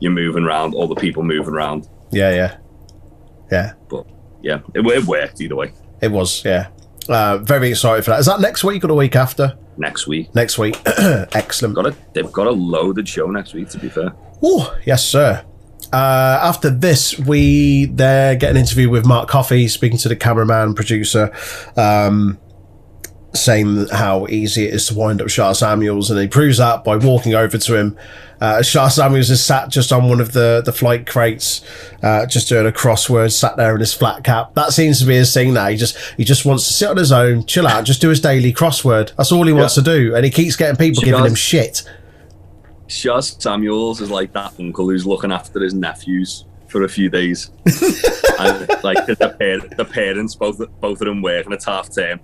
you're 0.00 0.12
moving 0.12 0.44
around 0.44 0.74
all 0.74 0.88
the 0.88 0.94
people 0.96 1.22
moving 1.22 1.54
around 1.54 1.88
yeah, 2.10 2.30
yeah, 2.30 2.56
yeah. 3.50 3.72
But 3.88 4.06
yeah, 4.42 4.60
it, 4.74 4.80
it 4.86 5.04
worked 5.06 5.40
either 5.40 5.56
way. 5.56 5.72
It 6.02 6.10
was, 6.10 6.44
yeah. 6.44 6.68
Uh, 7.08 7.38
very 7.38 7.70
excited 7.70 8.04
for 8.04 8.10
that. 8.10 8.20
Is 8.20 8.26
that 8.26 8.40
next 8.40 8.64
week 8.64 8.84
or 8.84 8.88
the 8.88 8.94
week 8.94 9.16
after? 9.16 9.56
Next 9.76 10.06
week, 10.06 10.34
Next 10.34 10.58
week. 10.58 10.78
Excellent. 10.86 11.74
got 11.74 11.86
a 11.86 11.94
they've 12.12 12.30
got 12.32 12.46
a 12.46 12.50
loaded 12.50 13.08
show 13.08 13.26
next 13.30 13.54
week. 13.54 13.68
To 13.70 13.78
be 13.78 13.88
fair, 13.88 14.12
Oh, 14.42 14.76
yes, 14.84 15.04
sir. 15.04 15.44
Uh, 15.92 16.38
after 16.42 16.70
this, 16.70 17.18
we 17.18 17.84
there 17.86 18.34
get 18.34 18.50
an 18.50 18.56
interview 18.56 18.88
with 18.88 19.04
Mark 19.06 19.28
Coffey, 19.28 19.68
speaking 19.68 19.98
to 19.98 20.08
the 20.08 20.16
cameraman 20.16 20.74
producer, 20.74 21.30
um, 21.76 22.38
saying 23.34 23.86
how 23.92 24.26
easy 24.28 24.66
it 24.66 24.74
is 24.74 24.86
to 24.88 24.94
wind 24.94 25.22
up 25.22 25.28
Sha 25.28 25.52
Samuels, 25.52 26.10
and 26.10 26.20
he 26.20 26.26
proves 26.28 26.58
that 26.58 26.84
by 26.84 26.96
walking 26.96 27.34
over 27.34 27.56
to 27.58 27.76
him. 27.78 27.96
Uh, 28.40 28.60
Sha 28.60 28.88
Samuels 28.88 29.30
is 29.30 29.42
sat 29.42 29.68
just 29.68 29.92
on 29.92 30.08
one 30.08 30.20
of 30.20 30.32
the 30.32 30.62
the 30.64 30.72
flight 30.72 31.06
crates, 31.06 31.64
uh, 32.02 32.26
just 32.26 32.48
doing 32.48 32.66
a 32.66 32.72
crossword, 32.72 33.30
sat 33.32 33.56
there 33.56 33.72
in 33.74 33.80
his 33.80 33.94
flat 33.94 34.24
cap. 34.24 34.54
That 34.54 34.72
seems 34.72 34.98
to 35.00 35.06
be 35.06 35.14
his 35.14 35.32
thing 35.32 35.54
now. 35.54 35.68
He 35.68 35.76
just 35.76 35.96
he 36.16 36.24
just 36.24 36.44
wants 36.44 36.66
to 36.66 36.72
sit 36.72 36.88
on 36.88 36.96
his 36.96 37.12
own, 37.12 37.46
chill 37.46 37.66
out, 37.66 37.84
just 37.84 38.00
do 38.00 38.08
his 38.08 38.20
daily 38.20 38.52
crossword. 38.52 39.14
That's 39.16 39.30
all 39.32 39.46
he 39.46 39.52
wants 39.52 39.74
to 39.76 39.82
do, 39.82 40.14
and 40.14 40.24
he 40.24 40.30
keeps 40.30 40.56
getting 40.56 40.76
people 40.76 41.00
She 41.00 41.06
giving 41.06 41.22
does. 41.22 41.30
him 41.32 41.36
shit. 41.36 41.82
Shah 42.88 43.20
Samuels 43.20 44.00
is 44.00 44.10
like 44.10 44.32
that 44.32 44.52
uncle 44.58 44.88
who's 44.90 45.06
looking 45.06 45.32
after 45.32 45.60
his 45.62 45.72
nephews 45.72 46.44
for 46.68 46.82
a 46.82 46.88
few 46.88 47.08
days, 47.08 47.50
and 47.66 48.68
like 48.82 49.06
the, 49.06 49.74
the 49.76 49.84
parents 49.84 50.34
both 50.34 50.58
both 50.80 51.00
of 51.00 51.06
them 51.06 51.22
working 51.22 51.52
it's 51.52 51.64
half 51.64 51.94
term, 51.94 52.18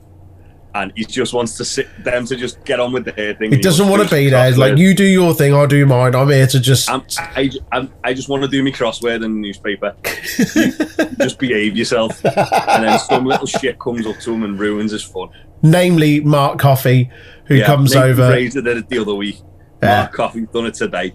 and 0.74 0.92
he 0.94 1.04
just 1.04 1.32
wants 1.32 1.56
to 1.56 1.64
sit 1.64 1.88
them 2.04 2.26
to 2.26 2.36
just 2.36 2.62
get 2.64 2.78
on 2.80 2.92
with 2.92 3.04
their 3.04 3.34
thing. 3.34 3.50
He 3.52 3.58
doesn't 3.60 3.88
want 3.88 4.06
to 4.06 4.14
be 4.14 4.28
there. 4.28 4.50
Like 4.56 4.76
you 4.78 4.94
do 4.94 5.04
your 5.04 5.34
thing, 5.34 5.54
I'll 5.54 5.66
do 5.66 5.84
mine. 5.86 6.14
I'm 6.14 6.28
here 6.28 6.46
to 6.46 6.60
just 6.60 6.90
I'm, 6.90 7.02
I, 7.18 7.50
I, 7.72 7.88
I 8.04 8.14
just 8.14 8.28
want 8.28 8.42
to 8.42 8.48
do 8.48 8.62
my 8.62 8.70
crossword 8.70 9.16
in 9.16 9.20
the 9.22 9.28
newspaper. 9.28 9.96
Just 11.20 11.38
behave 11.38 11.76
yourself, 11.76 12.24
and 12.24 12.84
then 12.84 12.98
some 12.98 13.24
little 13.24 13.46
shit 13.46 13.78
comes 13.78 14.06
up 14.06 14.18
to 14.20 14.32
him 14.32 14.42
and 14.44 14.58
ruins 14.58 14.92
his 14.92 15.02
fun. 15.02 15.28
namely 15.62 16.20
Mark 16.20 16.58
Coffey, 16.58 17.10
who 17.46 17.56
Yeah, 17.56 17.66
comes 17.66 17.94
Nathan 17.94 18.10
over. 18.10 18.28
Frazer 18.28 18.62
did 18.62 18.76
it 18.76 18.88
the 18.88 18.98
other 18.98 19.14
week. 19.14 19.40
Yeah. 19.82 20.00
Mark 20.02 20.12
Coffey's 20.12 20.48
done 20.48 20.66
it 20.66 20.74
today. 20.74 21.14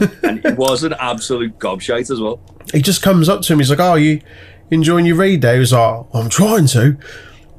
and 0.22 0.44
it 0.44 0.56
was 0.56 0.84
an 0.84 0.94
absolute 0.98 1.58
gobshite 1.58 2.10
as 2.10 2.20
well. 2.20 2.40
He 2.72 2.80
just 2.80 3.02
comes 3.02 3.28
up 3.28 3.42
to 3.42 3.52
him. 3.52 3.58
He's 3.58 3.70
like, 3.70 3.80
"Oh, 3.80 3.94
you 3.94 4.20
enjoying 4.70 5.04
your 5.06 5.16
read 5.16 5.40
day?" 5.40 5.58
He's 5.58 5.72
like, 5.72 5.80
"Oh, 5.82 6.08
"I'm 6.14 6.28
trying 6.30 6.66
to." 6.68 6.96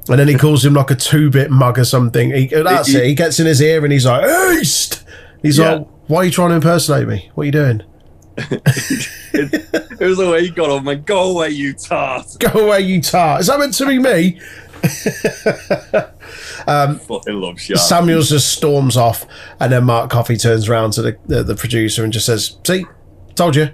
And 0.08 0.18
then 0.18 0.28
he 0.28 0.34
calls 0.36 0.64
him 0.64 0.74
like 0.74 0.90
a 0.90 0.94
two-bit 0.94 1.50
mug 1.50 1.78
or 1.78 1.84
something. 1.84 2.30
He, 2.32 2.46
that's 2.46 2.88
He- 2.88 2.98
it. 2.98 3.04
He 3.06 3.14
gets 3.14 3.38
in 3.40 3.46
his 3.46 3.60
ear 3.60 3.82
and 3.84 3.92
he's 3.92 4.06
like, 4.06 4.24
"East." 4.58 5.04
He's 5.42 5.58
Yeah. 5.58 5.72
like, 5.74 5.86
"Why 6.06 6.16
are 6.18 6.24
you 6.24 6.30
trying 6.30 6.48
to 6.50 6.54
impersonate 6.56 7.06
me? 7.06 7.30
What 7.34 7.42
are 7.42 7.46
you 7.46 7.52
doing? 7.52 7.82
It 10.00 10.06
was 10.06 10.16
the 10.18 10.30
way 10.30 10.42
he 10.44 10.50
got 10.50 10.70
on, 10.70 10.84
like, 10.84 11.04
go 11.04 11.30
away, 11.32 11.50
you 11.50 11.72
tart. 11.74 12.24
Go 12.38 12.66
away, 12.66 12.80
you 12.80 13.02
tart." 13.02 13.40
Is 13.40 13.48
that 13.48 13.58
meant 13.58 13.74
to 13.74 13.86
be 13.86 13.98
me? 13.98 14.40
Fucking 16.66 17.40
love 17.40 17.60
Sharp. 17.60 17.78
Samuels 17.80 18.28
just 18.30 18.52
storms 18.52 18.96
off, 18.96 19.26
and 19.60 19.72
then 19.72 19.84
Mark 19.84 20.10
Coffey 20.10 20.36
turns 20.36 20.68
around 20.68 20.92
to 20.92 21.02
the, 21.02 21.16
the, 21.26 21.42
the 21.42 21.54
producer 21.54 22.04
and 22.04 22.12
just 22.12 22.26
says, 22.26 22.58
"See, 22.66 22.84
told 23.34 23.56
you." 23.56 23.70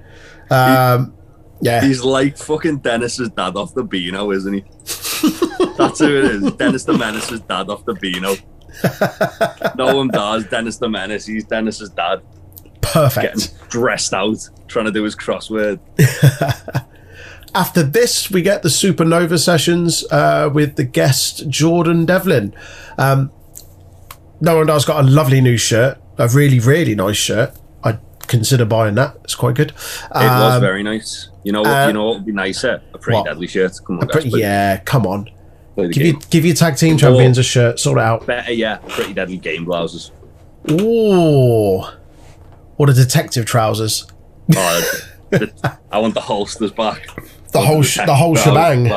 Um, 0.50 1.14
yeah, 1.60 1.82
He's 1.84 2.02
like 2.02 2.36
fucking 2.36 2.78
Dennis's 2.78 3.30
dad 3.30 3.56
off 3.56 3.74
the 3.74 3.84
Beano, 3.84 4.30
isn't 4.30 4.52
he? 4.54 4.64
That's 5.76 5.98
who 5.98 6.18
it 6.18 6.24
is. 6.24 6.52
Dennis 6.52 6.84
the 6.84 6.96
Menace's 6.96 7.40
dad 7.40 7.68
off 7.68 7.84
the 7.84 7.94
Beano. 7.94 8.34
no 9.76 9.96
one 9.96 10.08
does. 10.08 10.46
Dennis 10.46 10.78
the 10.78 10.88
Menace. 10.88 11.26
He's 11.26 11.44
Dennis's 11.44 11.90
dad. 11.90 12.22
perfect. 12.80 13.34
Getting 13.36 13.68
dressed 13.68 14.12
out, 14.12 14.48
trying 14.68 14.86
to 14.86 14.92
do 14.92 15.02
his 15.02 15.16
crossword. 15.16 15.80
After 17.54 17.84
this, 17.84 18.30
we 18.30 18.42
get 18.42 18.62
the 18.62 18.68
Supernova 18.68 19.38
sessions 19.38 20.04
uh, 20.10 20.50
with 20.52 20.74
the 20.74 20.84
guest 20.84 21.48
Jordan 21.48 22.04
Devlin. 22.04 22.52
Um, 22.98 23.30
no 24.40 24.56
one 24.56 24.66
does 24.66 24.84
got 24.84 25.04
a 25.04 25.06
lovely 25.06 25.40
new 25.40 25.56
shirt, 25.56 25.98
a 26.18 26.28
really, 26.28 26.58
really 26.58 26.96
nice 26.96 27.16
shirt. 27.16 27.54
I'd 28.34 28.38
consider 28.38 28.64
buying 28.64 28.94
that. 28.96 29.16
It's 29.24 29.34
quite 29.34 29.54
good. 29.54 29.70
It 29.70 29.76
was 30.14 30.54
Um, 30.54 30.60
very 30.60 30.82
nice. 30.82 31.28
You 31.42 31.52
know 31.52 31.62
what? 31.62 31.70
uh, 31.70 31.86
you 31.88 31.92
know 31.92 32.04
what 32.06 32.14
would 32.16 32.26
be 32.26 32.32
nicer? 32.32 32.82
A 32.92 32.98
pretty 32.98 33.16
what? 33.18 33.26
deadly 33.26 33.46
shirt. 33.46 33.72
Come 33.86 34.00
on, 34.00 34.06
guys. 34.06 34.24
yeah, 34.26 34.78
come 34.78 35.06
on. 35.06 35.30
Give 35.76 35.90
game. 35.92 36.06
you 36.06 36.20
give 36.30 36.44
your 36.44 36.54
tag 36.54 36.76
team 36.76 36.96
champions 36.96 37.36
a 37.38 37.42
shirt, 37.42 37.78
sort 37.80 37.98
it 37.98 38.02
out. 38.02 38.26
Better, 38.26 38.52
yeah. 38.52 38.76
Pretty 38.88 39.12
deadly 39.12 39.36
game 39.38 39.64
blouses. 39.64 40.10
Ooh. 40.70 41.82
Or 42.76 42.86
the 42.86 42.92
detective 42.94 43.44
trousers. 43.46 44.06
Oh, 44.56 45.00
I 45.90 45.98
want 45.98 46.14
the 46.14 46.20
holsters 46.20 46.72
back. 46.72 47.06
The 47.54 47.60
whole 47.60 47.82
sh- 47.82 48.00
the 48.04 48.16
whole 48.16 48.34
shebang. 48.34 48.90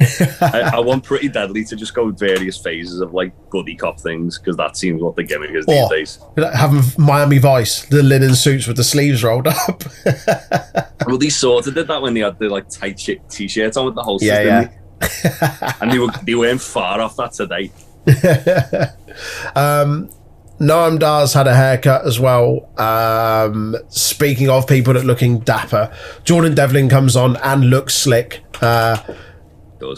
I, 0.00 0.72
I 0.74 0.80
want 0.80 1.04
Pretty 1.04 1.28
Deadly 1.28 1.64
to 1.64 1.76
just 1.76 1.94
go 1.94 2.10
various 2.10 2.58
phases 2.58 3.00
of 3.00 3.14
like 3.14 3.32
goody 3.50 3.76
cop 3.76 4.00
things 4.00 4.38
because 4.38 4.56
that 4.56 4.76
seems 4.76 5.02
what 5.02 5.16
the 5.16 5.22
gimmick 5.22 5.50
is 5.50 5.66
these 5.66 5.88
days. 5.88 6.18
Having 6.36 6.82
Miami 6.98 7.38
Vice, 7.38 7.84
the 7.86 8.02
linen 8.02 8.34
suits 8.34 8.66
with 8.66 8.76
the 8.76 8.84
sleeves 8.84 9.22
rolled 9.22 9.46
up. 9.46 9.84
Well, 11.06 11.18
they 11.18 11.28
sort 11.28 11.66
of 11.66 11.74
did 11.74 11.86
that 11.88 12.00
when 12.00 12.14
they 12.14 12.20
had 12.20 12.38
the 12.38 12.48
like 12.48 12.66
tight 12.70 12.98
shit 12.98 13.28
t-shirts 13.28 13.76
on 13.76 13.84
with 13.84 13.94
the 13.94 14.02
whole 14.02 14.18
Yeah, 14.22 14.42
they? 14.42 14.70
and 15.82 15.92
they 15.92 15.98
were 15.98 16.08
they 16.22 16.34
weren't 16.34 16.62
far 16.62 16.98
off 17.02 17.16
that 17.16 17.32
today. 17.32 17.70
Noam 20.60 20.98
Dar's 20.98 21.32
had 21.32 21.46
a 21.46 21.54
haircut 21.54 22.06
as 22.06 22.20
well. 22.20 22.68
Um, 22.78 23.76
speaking 23.88 24.48
of 24.48 24.66
people 24.66 24.94
that 24.94 25.04
looking 25.04 25.40
dapper, 25.40 25.92
Jordan 26.22 26.54
Devlin 26.54 26.88
comes 26.88 27.16
on 27.16 27.36
and 27.38 27.70
looks 27.70 27.94
slick. 27.94 28.42
Uh, 28.60 28.96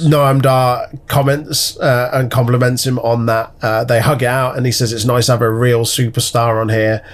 Noam 0.01 0.42
Dar 0.42 0.88
comments 1.07 1.79
uh, 1.79 2.11
and 2.12 2.31
compliments 2.31 2.87
him 2.87 2.99
on 3.01 3.27
that. 3.27 3.53
Uh, 3.62 3.85
they 3.85 4.01
hug 4.01 4.22
it 4.22 4.27
out, 4.27 4.57
and 4.57 4.66
he 4.66 4.72
says 4.72 4.92
it's 4.92 5.05
nice 5.05 5.27
to 5.27 5.33
have 5.33 5.42
a 5.42 5.51
real 5.51 5.85
superstar 5.85 6.61
on 6.61 6.68
here. 6.68 7.05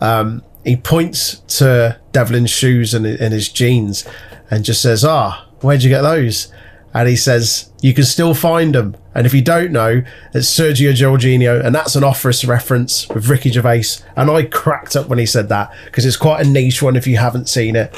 Um, 0.00 0.42
he 0.64 0.76
points 0.76 1.40
to 1.58 1.98
Devlin's 2.12 2.50
shoes 2.50 2.94
and, 2.94 3.06
and 3.06 3.32
his 3.32 3.48
jeans, 3.48 4.06
and 4.50 4.64
just 4.64 4.82
says, 4.82 5.04
"Ah, 5.04 5.46
where'd 5.60 5.82
you 5.82 5.90
get 5.90 6.02
those?" 6.02 6.52
And 6.92 7.08
he 7.08 7.16
says, 7.16 7.70
"You 7.80 7.94
can 7.94 8.04
still 8.04 8.34
find 8.34 8.74
them." 8.74 8.96
And 9.14 9.26
if 9.26 9.34
you 9.34 9.42
don't 9.42 9.72
know, 9.72 10.02
it's 10.32 10.48
Sergio 10.48 10.92
Jorginho, 10.92 11.64
and 11.64 11.74
that's 11.74 11.96
an 11.96 12.04
Office 12.04 12.44
reference 12.44 13.08
with 13.08 13.28
Ricky 13.28 13.50
Gervais. 13.50 14.02
And 14.16 14.30
I 14.30 14.44
cracked 14.44 14.94
up 14.94 15.08
when 15.08 15.18
he 15.18 15.26
said 15.26 15.48
that 15.48 15.72
because 15.86 16.06
it's 16.06 16.16
quite 16.16 16.46
a 16.46 16.48
niche 16.48 16.80
one 16.80 16.96
if 16.96 17.06
you 17.06 17.16
haven't 17.16 17.48
seen 17.48 17.74
it. 17.74 17.94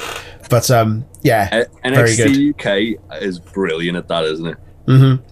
But 0.52 0.70
um, 0.70 1.06
yeah, 1.22 1.48
very 1.82 2.14
good. 2.14 2.28
NXT 2.28 2.98
UK 3.00 3.22
is 3.22 3.38
brilliant 3.38 3.96
at 3.96 4.06
that, 4.08 4.26
isn't 4.26 4.46
it? 4.46 4.58
Mm-hmm. 4.86 5.24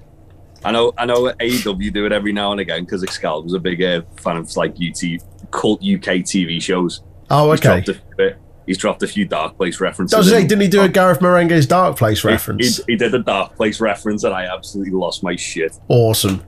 I 0.64 0.72
know, 0.72 0.94
I 0.96 1.04
know. 1.04 1.30
AEW 1.30 1.92
do 1.92 2.06
it 2.06 2.12
every 2.12 2.33
now 2.33 2.52
and 2.52 2.61
again 2.61 2.87
because 2.87 3.02
Excalibur's 3.02 3.52
a 3.52 3.59
big 3.59 3.83
uh, 3.83 4.00
fan 4.16 4.38
of 4.38 4.56
like 4.56 4.72
UT 4.72 5.02
cult 5.50 5.80
UK 5.80 6.24
TV 6.24 6.61
shows. 6.61 7.02
Oh, 7.28 7.50
He's 7.50 7.61
okay. 7.61 7.83
dropped 7.83 7.88
a 7.88 8.16
bit. 8.16 8.38
He's 8.64 8.78
dropped 8.78 9.02
a 9.02 9.06
few 9.06 9.26
Dark 9.26 9.59
Place 9.59 9.78
references. 9.78 10.16
Does 10.16 10.33
he? 10.33 10.46
Didn't 10.46 10.62
he 10.62 10.68
do 10.68 10.80
a 10.80 10.88
Garth 10.88 11.20
Marenghi's 11.20 11.66
Dark 11.66 11.98
Place 11.98 12.24
reference? 12.24 12.78
He, 12.78 12.92
he 12.92 12.96
did 12.96 13.14
a 13.14 13.18
Dark 13.18 13.56
Place 13.56 13.78
reference, 13.78 14.24
and 14.24 14.33
I 14.33 14.46
absolutely 14.46 14.94
lost 14.94 15.22
my 15.22 15.37
shit. 15.37 15.78
Awesome. 15.88 16.42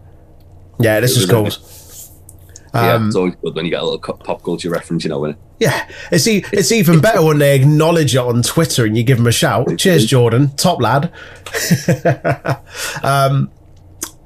Yeah, 0.81 1.01
this 1.01 1.19
is 1.19 1.29
cool. 1.29 1.51
Yeah, 2.75 2.95
Um, 2.95 3.07
it's 3.09 3.17
always 3.17 3.35
good 3.43 3.55
when 3.55 3.65
you 3.67 3.71
get 3.71 3.83
a 3.83 3.85
little 3.85 3.99
pop 3.99 4.43
culture 4.43 4.71
reference, 4.71 5.05
you 5.05 5.11
know. 5.11 5.21
When 5.21 5.37
Yeah, 5.59 5.87
it's 6.11 6.27
e- 6.27 6.45
it's 6.53 6.73
even 6.73 7.01
better 7.01 7.23
when 7.23 7.39
they 7.39 7.55
acknowledge 7.55 8.15
it 8.15 8.19
on 8.21 8.43
Twitter 8.43 8.85
and 8.87 8.97
you 8.97 9.03
give 9.05 9.19
them 9.19 9.27
a 9.27 9.33
shout. 9.33 9.79
Cheers, 9.79 10.07
Jordan, 10.07 10.51
top 10.57 10.81
lad. 10.81 11.13
um, 13.03 13.51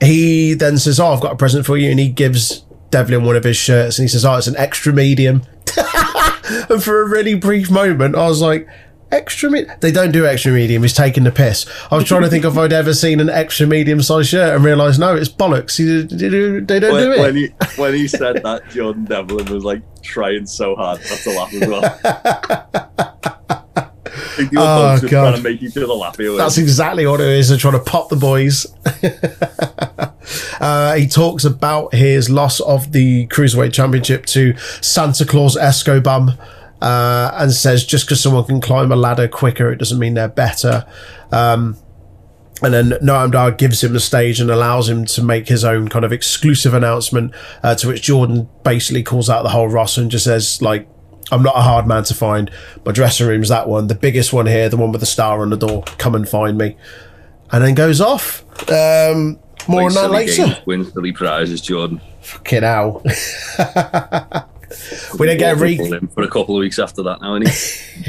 he 0.00 0.54
then 0.54 0.78
says, 0.78 1.00
"Oh, 1.00 1.08
I've 1.08 1.20
got 1.20 1.32
a 1.32 1.36
present 1.36 1.66
for 1.66 1.76
you," 1.76 1.90
and 1.90 1.98
he 1.98 2.08
gives 2.08 2.64
Devlin 2.90 3.24
one 3.24 3.36
of 3.36 3.44
his 3.44 3.56
shirts, 3.56 3.98
and 3.98 4.04
he 4.04 4.08
says, 4.08 4.24
"Oh, 4.24 4.36
it's 4.36 4.46
an 4.46 4.56
extra 4.56 4.92
medium." 4.92 5.42
and 6.70 6.82
for 6.82 7.02
a 7.02 7.08
really 7.08 7.34
brief 7.34 7.70
moment, 7.70 8.14
I 8.16 8.26
was 8.28 8.40
like. 8.40 8.68
Extra 9.12 9.50
me- 9.50 9.64
They 9.80 9.92
don't 9.92 10.10
do 10.10 10.26
extra 10.26 10.50
medium. 10.52 10.82
He's 10.82 10.92
taking 10.92 11.22
the 11.24 11.30
piss. 11.30 11.64
I 11.90 11.94
was 11.96 12.04
trying 12.04 12.22
to 12.22 12.28
think 12.28 12.44
if 12.44 12.58
I'd 12.58 12.72
ever 12.72 12.92
seen 12.92 13.20
an 13.20 13.30
extra 13.30 13.66
medium 13.66 14.02
size 14.02 14.28
shirt 14.28 14.54
and 14.54 14.64
realised 14.64 14.98
no, 14.98 15.14
it's 15.14 15.28
bollocks. 15.28 15.76
They 15.78 16.06
do- 16.28 16.60
they 16.60 16.80
don't 16.80 17.00
do 17.00 17.12
it. 17.12 17.18
when 17.20 17.36
he 17.36 17.48
when 17.76 17.94
he 17.94 18.08
said 18.08 18.42
that, 18.42 18.68
Jordan 18.70 19.04
Devlin 19.04 19.46
was 19.52 19.62
like 19.64 19.82
trying 20.02 20.44
so 20.46 20.74
hard 20.74 21.00
not 21.08 21.18
to 21.20 21.30
laugh 21.30 21.54
as 21.54 21.68
well. 21.68 21.84
I 23.76 23.88
think 24.36 24.50
they 24.50 24.56
were 24.56 24.62
Oh, 24.64 24.98
God. 25.02 25.08
trying 25.08 25.36
to 25.36 25.42
make 25.42 25.62
each 25.62 25.76
other 25.76 25.86
laugh. 25.86 26.18
It 26.18 26.36
That's 26.36 26.58
exactly 26.58 27.06
what 27.06 27.20
it 27.20 27.28
is. 27.28 27.48
They're 27.48 27.58
trying 27.58 27.74
to 27.74 27.80
pop 27.80 28.08
the 28.08 28.16
boys. 28.16 28.66
uh, 30.60 30.94
he 30.94 31.06
talks 31.06 31.44
about 31.44 31.94
his 31.94 32.28
loss 32.28 32.60
of 32.60 32.92
the 32.92 33.26
Cruiserweight 33.28 33.72
Championship 33.72 34.26
to 34.26 34.56
Santos 34.80 35.56
Escobar 35.56 36.36
uh, 36.80 37.30
and 37.34 37.52
says 37.52 37.84
just 37.84 38.06
because 38.06 38.20
someone 38.20 38.44
can 38.44 38.60
climb 38.60 38.92
a 38.92 38.96
ladder 38.96 39.28
quicker, 39.28 39.70
it 39.70 39.76
doesn't 39.76 39.98
mean 39.98 40.14
they're 40.14 40.28
better. 40.28 40.86
Um, 41.32 41.76
and 42.62 42.72
then 42.72 42.90
Noam 43.02 43.32
Dar 43.32 43.50
gives 43.50 43.84
him 43.84 43.92
the 43.92 44.00
stage 44.00 44.40
and 44.40 44.50
allows 44.50 44.88
him 44.88 45.04
to 45.06 45.22
make 45.22 45.48
his 45.48 45.64
own 45.64 45.88
kind 45.88 46.04
of 46.04 46.12
exclusive 46.12 46.72
announcement, 46.72 47.34
uh, 47.62 47.74
to 47.76 47.88
which 47.88 48.02
Jordan 48.02 48.48
basically 48.64 49.02
calls 49.02 49.28
out 49.28 49.42
the 49.42 49.50
whole 49.50 49.68
roster 49.68 50.00
and 50.00 50.10
just 50.10 50.24
says, 50.24 50.62
like, 50.62 50.88
I'm 51.30 51.42
not 51.42 51.56
a 51.56 51.60
hard 51.60 51.86
man 51.86 52.04
to 52.04 52.14
find. 52.14 52.50
My 52.84 52.92
dressing 52.92 53.26
room's 53.26 53.48
that 53.48 53.68
one, 53.68 53.88
the 53.88 53.94
biggest 53.94 54.32
one 54.32 54.46
here, 54.46 54.68
the 54.68 54.76
one 54.76 54.92
with 54.92 55.00
the 55.00 55.06
star 55.06 55.42
on 55.42 55.50
the 55.50 55.56
door. 55.56 55.82
Come 55.98 56.14
and 56.14 56.26
find 56.26 56.56
me. 56.56 56.76
And 57.52 57.62
then 57.62 57.74
goes 57.74 58.00
off. 58.00 58.42
Um, 58.70 59.38
more 59.68 59.82
on 59.82 59.94
that 59.94 60.10
later. 60.10 60.46
games, 60.46 60.66
win 60.66 60.84
silly 60.84 61.12
prizes, 61.12 61.60
Jordan. 61.60 62.00
Fucking 62.22 62.62
hell. 62.62 63.02
we 65.18 65.26
don't 65.26 65.38
get 65.38 65.56
a 65.56 65.60
re- 65.60 65.76
for 66.14 66.22
a 66.22 66.28
couple 66.28 66.56
of 66.56 66.60
weeks 66.60 66.78
after 66.78 67.02
that 67.04 67.20
now, 67.20 67.34
and 67.34 67.48
he 67.48 67.52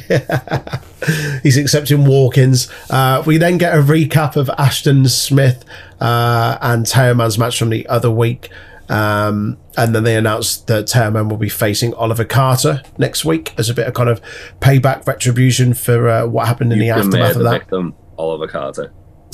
He's 1.43 1.57
accepting 1.57 2.05
walk-ins. 2.05 2.69
Uh, 2.89 3.23
we 3.25 3.37
then 3.37 3.57
get 3.57 3.77
a 3.77 3.81
recap 3.81 4.35
of 4.35 4.49
Ashton 4.57 5.07
Smith 5.07 5.63
uh, 5.99 6.57
and 6.61 6.85
Teoman's 6.85 7.37
match 7.37 7.57
from 7.57 7.69
the 7.69 7.87
other 7.87 8.11
week. 8.11 8.49
Um, 8.89 9.57
and 9.75 9.93
then 9.93 10.03
they 10.03 10.15
announced 10.15 10.67
that 10.67 10.85
Teoman 10.85 11.29
will 11.29 11.37
be 11.37 11.49
facing 11.49 11.93
Oliver 11.93 12.23
Carter 12.23 12.81
next 12.97 13.25
week 13.25 13.53
as 13.57 13.69
a 13.69 13.73
bit 13.73 13.85
of 13.87 13.93
kind 13.93 14.09
of 14.09 14.21
payback 14.61 15.05
retribution 15.05 15.73
for 15.73 16.07
uh, 16.09 16.25
what 16.25 16.47
happened 16.47 16.71
in 16.71 16.79
the 16.79 16.87
can 16.87 16.99
aftermath 16.99 17.35
of 17.35 17.43
that. 17.43 17.59
victim 17.61 17.93
Oliver 18.17 18.47
Carter. 18.47 18.93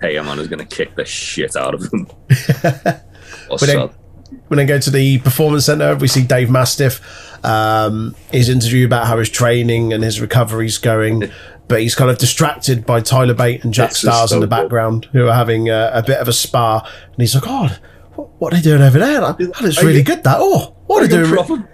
hey, 0.00 0.18
man 0.20 0.38
is 0.38 0.46
going 0.46 0.64
to 0.64 0.76
kick 0.76 0.94
the 0.94 1.04
shit 1.04 1.56
out 1.56 1.74
of 1.74 1.92
him. 1.92 2.06
Or 3.50 3.58
But 3.58 3.66
then- 3.66 3.76
sod. 3.76 3.94
We 4.48 4.58
I 4.60 4.64
go 4.64 4.78
to 4.78 4.90
the 4.90 5.18
performance 5.20 5.66
center. 5.66 5.94
We 5.96 6.08
see 6.08 6.22
Dave 6.24 6.50
Mastiff. 6.50 7.00
Um, 7.44 8.14
his 8.32 8.48
interview 8.48 8.86
about 8.86 9.06
how 9.06 9.18
his 9.18 9.28
training 9.30 9.92
and 9.92 10.02
his 10.02 10.20
recovery's 10.20 10.78
going, 10.78 11.30
but 11.68 11.80
he's 11.80 11.94
kind 11.94 12.10
of 12.10 12.18
distracted 12.18 12.84
by 12.86 13.00
Tyler 13.00 13.34
Bate 13.34 13.62
and 13.64 13.72
Jack 13.72 13.90
Starz 13.90 14.22
in 14.24 14.28
so 14.28 14.34
the 14.40 14.46
cool. 14.46 14.48
background, 14.48 15.04
who 15.12 15.28
are 15.28 15.34
having 15.34 15.68
a, 15.68 15.90
a 15.94 16.02
bit 16.02 16.18
of 16.18 16.28
a 16.28 16.32
spar. 16.32 16.82
And 16.84 17.16
he's 17.18 17.34
like, 17.34 17.44
"God, 17.44 17.78
what, 18.14 18.28
what 18.40 18.52
are 18.52 18.56
they 18.56 18.62
doing 18.62 18.82
over 18.82 18.98
there? 18.98 19.20
That, 19.20 19.38
that 19.38 19.62
is 19.62 19.82
really 19.82 19.98
you- 19.98 20.04
good. 20.04 20.24
That 20.24 20.38
oh, 20.40 20.74
what 20.86 21.02
are 21.04 21.06
they 21.06 21.16
doing? 21.18 21.30
proper, 21.32 21.68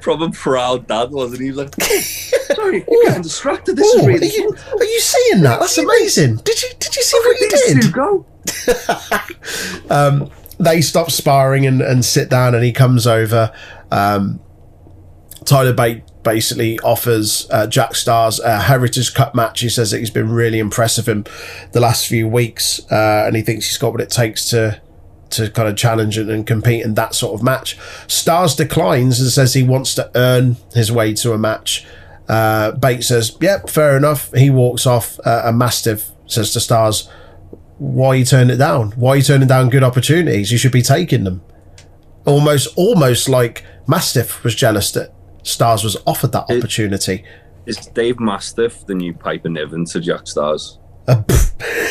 proper 0.00 0.30
proud 0.30 0.86
dad, 0.86 1.10
wasn't 1.10 1.40
he? 1.40 1.46
He 1.46 1.52
was 1.52 1.58
like, 1.58 1.74
sorry, 2.54 2.84
you're 2.88 3.02
getting 3.04 3.22
distracted. 3.22 3.76
This 3.76 3.92
Oh, 3.94 3.98
is 3.98 4.04
are 4.04 4.08
really 4.08 4.28
you, 4.28 4.56
are 4.78 4.84
you 4.84 5.00
seeing 5.00 5.42
that? 5.42 5.60
That's 5.60 5.76
amazing. 5.78 6.36
Did 6.36 6.62
you 6.62 6.68
did 6.78 6.96
you 6.96 7.02
see 7.02 7.18
what 7.18 7.40
you 7.40 7.48
did? 7.82 7.92
go. 7.92 8.26
they 10.64 10.80
stop 10.80 11.10
sparring 11.10 11.66
and, 11.66 11.80
and 11.80 12.04
sit 12.04 12.28
down 12.28 12.54
and 12.54 12.64
he 12.64 12.72
comes 12.72 13.06
over 13.06 13.52
um, 13.90 14.40
tyler 15.44 15.72
bate 15.72 16.02
basically 16.22 16.80
offers 16.80 17.46
uh, 17.50 17.66
Jack 17.66 17.90
Starz 17.90 18.40
a 18.42 18.62
heritage 18.62 19.12
cup 19.12 19.34
match 19.34 19.60
he 19.60 19.68
says 19.68 19.90
that 19.90 19.98
he's 19.98 20.10
been 20.10 20.30
really 20.30 20.58
impressive 20.58 21.06
him 21.06 21.24
the 21.72 21.80
last 21.80 22.06
few 22.06 22.26
weeks 22.26 22.80
uh, 22.90 23.24
and 23.26 23.36
he 23.36 23.42
thinks 23.42 23.66
he's 23.66 23.76
got 23.76 23.92
what 23.92 24.00
it 24.00 24.10
takes 24.10 24.48
to 24.50 24.80
to 25.28 25.50
kind 25.50 25.68
of 25.68 25.76
challenge 25.76 26.16
and, 26.16 26.30
and 26.30 26.46
compete 26.46 26.82
in 26.82 26.94
that 26.94 27.14
sort 27.14 27.34
of 27.34 27.42
match 27.42 27.76
Starz 28.06 28.56
declines 28.56 29.20
and 29.20 29.30
says 29.30 29.52
he 29.52 29.62
wants 29.62 29.94
to 29.96 30.10
earn 30.14 30.56
his 30.72 30.90
way 30.90 31.12
to 31.14 31.32
a 31.32 31.38
match 31.38 31.84
uh, 32.28 32.72
Bate 32.72 33.04
says, 33.04 33.36
"Yep, 33.40 33.68
fair 33.68 33.96
enough." 33.96 34.32
He 34.32 34.50
walks 34.50 34.86
off. 34.86 35.18
Uh, 35.24 35.42
and 35.46 35.58
Mastiff 35.58 36.10
says 36.26 36.52
to 36.52 36.58
Starz, 36.58 37.08
why 37.92 38.08
are 38.08 38.16
you 38.16 38.24
turning 38.24 38.54
it 38.54 38.58
down? 38.58 38.92
Why 38.92 39.10
are 39.10 39.16
you 39.16 39.22
turning 39.22 39.48
down 39.48 39.68
good 39.70 39.82
opportunities? 39.84 40.50
You 40.50 40.58
should 40.58 40.72
be 40.72 40.82
taking 40.82 41.24
them. 41.24 41.42
Almost, 42.26 42.68
almost 42.76 43.28
like 43.28 43.64
Mastiff 43.86 44.42
was 44.44 44.54
jealous 44.54 44.90
that 44.92 45.12
Starz 45.42 45.84
was 45.84 45.96
offered 46.06 46.32
that 46.32 46.46
It- 46.48 46.58
opportunity. 46.58 47.24
Is 47.66 47.78
Dave 47.78 48.20
Mastiff 48.20 48.84
the 48.86 48.94
new 48.94 49.14
Piper 49.14 49.48
Niven 49.48 49.84
to 49.86 50.00
Jack 50.00 50.24
Starz? 50.24 50.78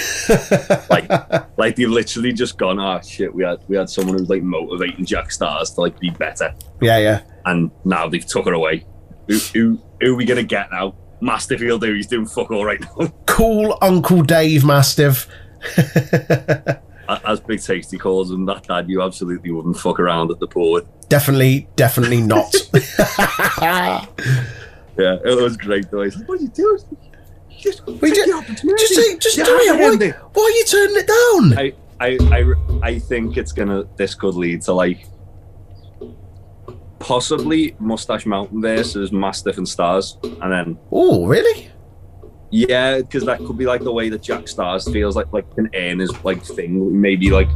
Like, 0.89 1.09
like 1.57 1.75
they've 1.75 1.89
literally 1.89 2.31
just 2.31 2.57
gone, 2.57 2.79
ah, 2.79 3.01
shit. 3.01 3.33
We 3.35 3.43
had 3.43 3.59
we 3.67 3.75
had 3.75 3.89
someone 3.89 4.17
who's 4.17 4.29
like 4.29 4.41
motivating 4.41 5.05
Jack 5.05 5.29
Starz 5.29 5.75
to 5.75 5.81
like 5.81 5.99
be 5.99 6.11
better, 6.11 6.53
yeah, 6.81 6.97
yeah. 6.97 7.21
and 7.45 7.69
now 7.83 8.07
they've 8.07 8.25
took 8.25 8.45
her 8.45 8.53
away. 8.53 8.85
Who 9.27 9.37
who, 9.53 9.81
who 9.99 10.13
are 10.13 10.15
we 10.15 10.23
gonna 10.23 10.43
get 10.43 10.71
now? 10.71 10.95
Mastiff 11.19 11.59
he'll 11.59 11.77
do. 11.77 11.93
He's 11.93 12.07
doing 12.07 12.25
fuck 12.25 12.51
all 12.51 12.63
right 12.63 12.79
now. 12.79 13.07
Cool 13.25 13.77
Uncle 13.81 14.21
Dave 14.21 14.63
Mastiff. 14.63 15.27
As 17.25 17.39
Big 17.41 17.61
Tasty 17.61 17.97
calls 17.97 18.31
him, 18.31 18.45
that 18.45 18.63
dad 18.67 18.89
you 18.89 19.01
absolutely 19.01 19.51
wouldn't 19.51 19.77
fuck 19.77 19.99
around 19.99 20.31
at 20.31 20.39
the 20.39 20.47
with. 20.71 20.85
Definitely, 21.09 21.67
definitely 21.75 22.21
not. 22.21 22.53
Yeah, 24.95 25.17
it 25.25 25.41
was 25.41 25.57
great 25.57 25.89
though. 25.89 26.01
Like, 26.03 26.13
what 26.27 26.39
are 26.39 26.43
you 26.43 26.49
doing? 26.49 26.77
Just 27.59 27.83
We 27.87 28.11
take 28.11 28.13
ju- 28.25 28.25
the 28.31 28.37
opportunity. 28.37 28.77
just 28.83 28.93
say, 28.95 29.17
just 29.17 29.37
You 29.37 29.43
do 29.45 29.57
it. 29.59 29.79
Why, 29.79 30.29
why 30.33 30.43
are 30.43 30.49
you 30.51 30.65
turning 30.65 30.97
it 30.97 31.07
down? 31.07 31.57
I, 31.57 31.73
I, 31.99 32.17
I, 32.31 32.89
I 32.89 32.99
think 32.99 33.37
it's 33.37 33.51
gonna. 33.51 33.85
This 33.97 34.13
could 34.13 34.35
lead 34.35 34.61
to 34.63 34.73
like 34.73 35.07
possibly 36.99 37.75
Mustache 37.79 38.25
Mountain 38.25 38.61
versus 38.61 39.11
Mastiff 39.11 39.57
and 39.57 39.65
Starz, 39.67 40.17
and 40.43 40.51
then 40.51 40.77
Oh, 40.91 41.25
really? 41.25 41.69
Yeah, 42.55 42.97
because 42.99 43.25
that 43.25 43.39
could 43.39 43.57
be 43.57 43.65
like 43.65 43.81
the 43.81 43.91
way 43.91 44.09
that 44.09 44.21
Jack 44.21 44.43
Starz 44.45 44.91
feels 44.93 45.15
like 45.15 45.33
like 45.33 45.49
can 45.55 45.69
earn 45.73 45.97
his 45.97 46.11
like 46.23 46.43
thing. 46.43 47.01
Maybe 47.01 47.31
like 47.31 47.49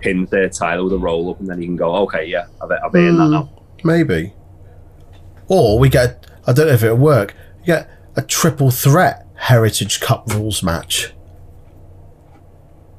pin 0.00 0.26
there 0.30 0.50
Tyler 0.50 0.84
with 0.84 0.92
a 0.92 0.98
roll 0.98 1.30
up, 1.30 1.40
and 1.40 1.48
then 1.48 1.58
he 1.58 1.66
can 1.66 1.76
go, 1.76 1.94
okay, 2.02 2.26
yeah, 2.26 2.46
I've, 2.62 2.70
I've 2.70 2.94
earned 2.94 3.18
that 3.18 3.24
Hmm. 3.24 3.30
now. 3.30 3.62
Maybe. 3.82 4.34
Or 5.48 5.78
we 5.78 5.88
get, 5.88 6.26
I 6.46 6.52
don't 6.52 6.66
know 6.66 6.74
if 6.74 6.82
it'll 6.82 6.98
work, 6.98 7.34
you 7.60 7.66
get 7.66 7.90
a 8.14 8.20
triple 8.20 8.70
threat 8.70 9.26
Heritage 9.36 10.00
Cup 10.00 10.30
rules 10.34 10.62
match. 10.62 11.14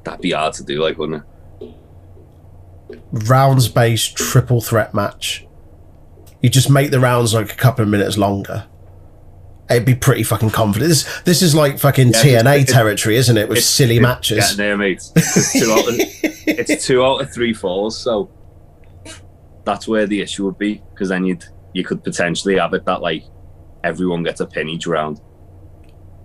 That'd 0.04 0.20
be 0.22 0.32
hard 0.32 0.54
to 0.54 0.64
do, 0.64 0.82
like, 0.82 0.98
wouldn't 0.98 1.22
it? 1.22 1.70
rounds 3.12 3.68
based 3.68 4.16
triple 4.16 4.60
threat 4.60 4.92
match. 4.92 5.46
You 6.42 6.50
just 6.50 6.68
make 6.68 6.90
the 6.90 6.98
rounds 7.00 7.32
like 7.32 7.52
a 7.52 7.56
couple 7.56 7.84
of 7.84 7.88
minutes 7.88 8.18
longer. 8.18 8.66
It'd 9.70 9.84
be 9.84 9.94
pretty 9.94 10.22
fucking 10.22 10.50
confident. 10.50 10.88
This 10.88 11.22
this 11.22 11.42
is 11.42 11.54
like 11.54 11.78
fucking 11.78 12.08
Yeah, 12.08 12.22
TNA 12.42 12.60
it's- 12.62 12.72
territory, 12.72 13.16
isn't 13.16 13.36
it? 13.36 13.48
With 13.48 13.58
It's- 13.58 13.68
silly 13.70 13.96
it's 13.96 14.02
matches. 14.02 14.58
Mate. 14.58 15.02
It's 15.16 15.52
two, 15.52 15.72
out 15.72 15.88
of, 15.88 15.94
it's 16.46 16.86
two 16.86 17.04
out 17.04 17.20
of 17.22 17.32
three 17.32 17.54
falls, 17.54 17.98
so 17.98 18.30
that's 19.64 19.86
where 19.88 20.06
the 20.06 20.20
issue 20.20 20.44
would 20.44 20.58
be. 20.58 20.82
Because 20.92 21.08
then 21.08 21.24
you'd 21.24 21.44
you 21.72 21.84
could 21.84 22.02
potentially 22.04 22.58
have 22.58 22.74
it 22.74 22.84
that 22.84 23.00
like 23.00 23.24
everyone 23.84 24.22
gets 24.22 24.40
a 24.40 24.46
pin 24.46 24.68
each 24.68 24.86
round. 24.86 25.20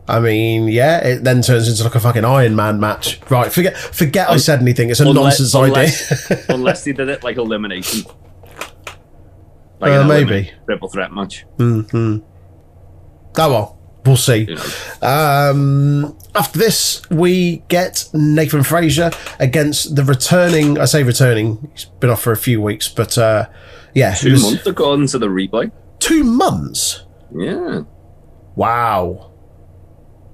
I 0.10 0.20
mean, 0.22 0.70
yeah, 0.70 1.00
it 1.06 1.24
then 1.26 1.42
turns 1.42 1.68
into 1.68 1.84
like 1.84 1.96
a 1.96 2.00
fucking 2.00 2.24
Iron 2.24 2.56
Man 2.56 2.80
match. 2.80 3.20
Right, 3.30 3.52
forget 3.52 3.76
forget 3.78 4.30
I 4.30 4.38
said 4.38 4.62
anything. 4.62 4.90
It's 4.90 5.00
a 5.02 5.04
unless- 5.04 5.40
nonsense 5.40 5.54
unless- 5.54 6.32
idea. 6.32 6.46
Unless 6.50 6.84
they 6.86 6.94
did 6.94 7.10
it 7.10 7.24
like 7.24 7.36
elimination. 7.38 8.04
Like 9.80 9.92
Uh, 9.92 10.08
maybe. 10.08 10.52
triple 10.66 10.88
threat 10.90 11.12
match. 11.14 11.46
hmm 11.58 12.18
Oh 13.40 13.50
well, 13.52 13.80
we'll 14.06 14.18
see. 14.18 14.46
You 14.50 14.56
know. 14.56 14.64
Um, 15.08 16.18
after 16.36 16.58
this, 16.60 17.02
we 17.10 17.58
get 17.68 18.10
Nathan 18.14 18.64
Frazer 18.64 19.12
against 19.40 19.96
the 19.96 20.04
returning. 20.04 20.80
I 20.80 20.86
say 20.86 21.04
returning. 21.04 21.70
He's 21.74 21.86
been 21.86 22.10
off 22.10 22.22
for 22.22 22.32
a 22.32 22.38
few 22.38 22.62
weeks, 22.62 22.88
but 22.88 23.18
uh, 23.18 23.48
yeah, 23.94 24.14
Two 24.16 24.32
was- 24.34 24.44
months 24.44 24.66
according 24.68 25.08
to 25.08 25.20
the 25.20 25.28
replay. 25.28 25.72
Two 26.00 26.24
months. 26.24 27.04
Yeah. 27.36 27.82
Wow. 28.56 29.32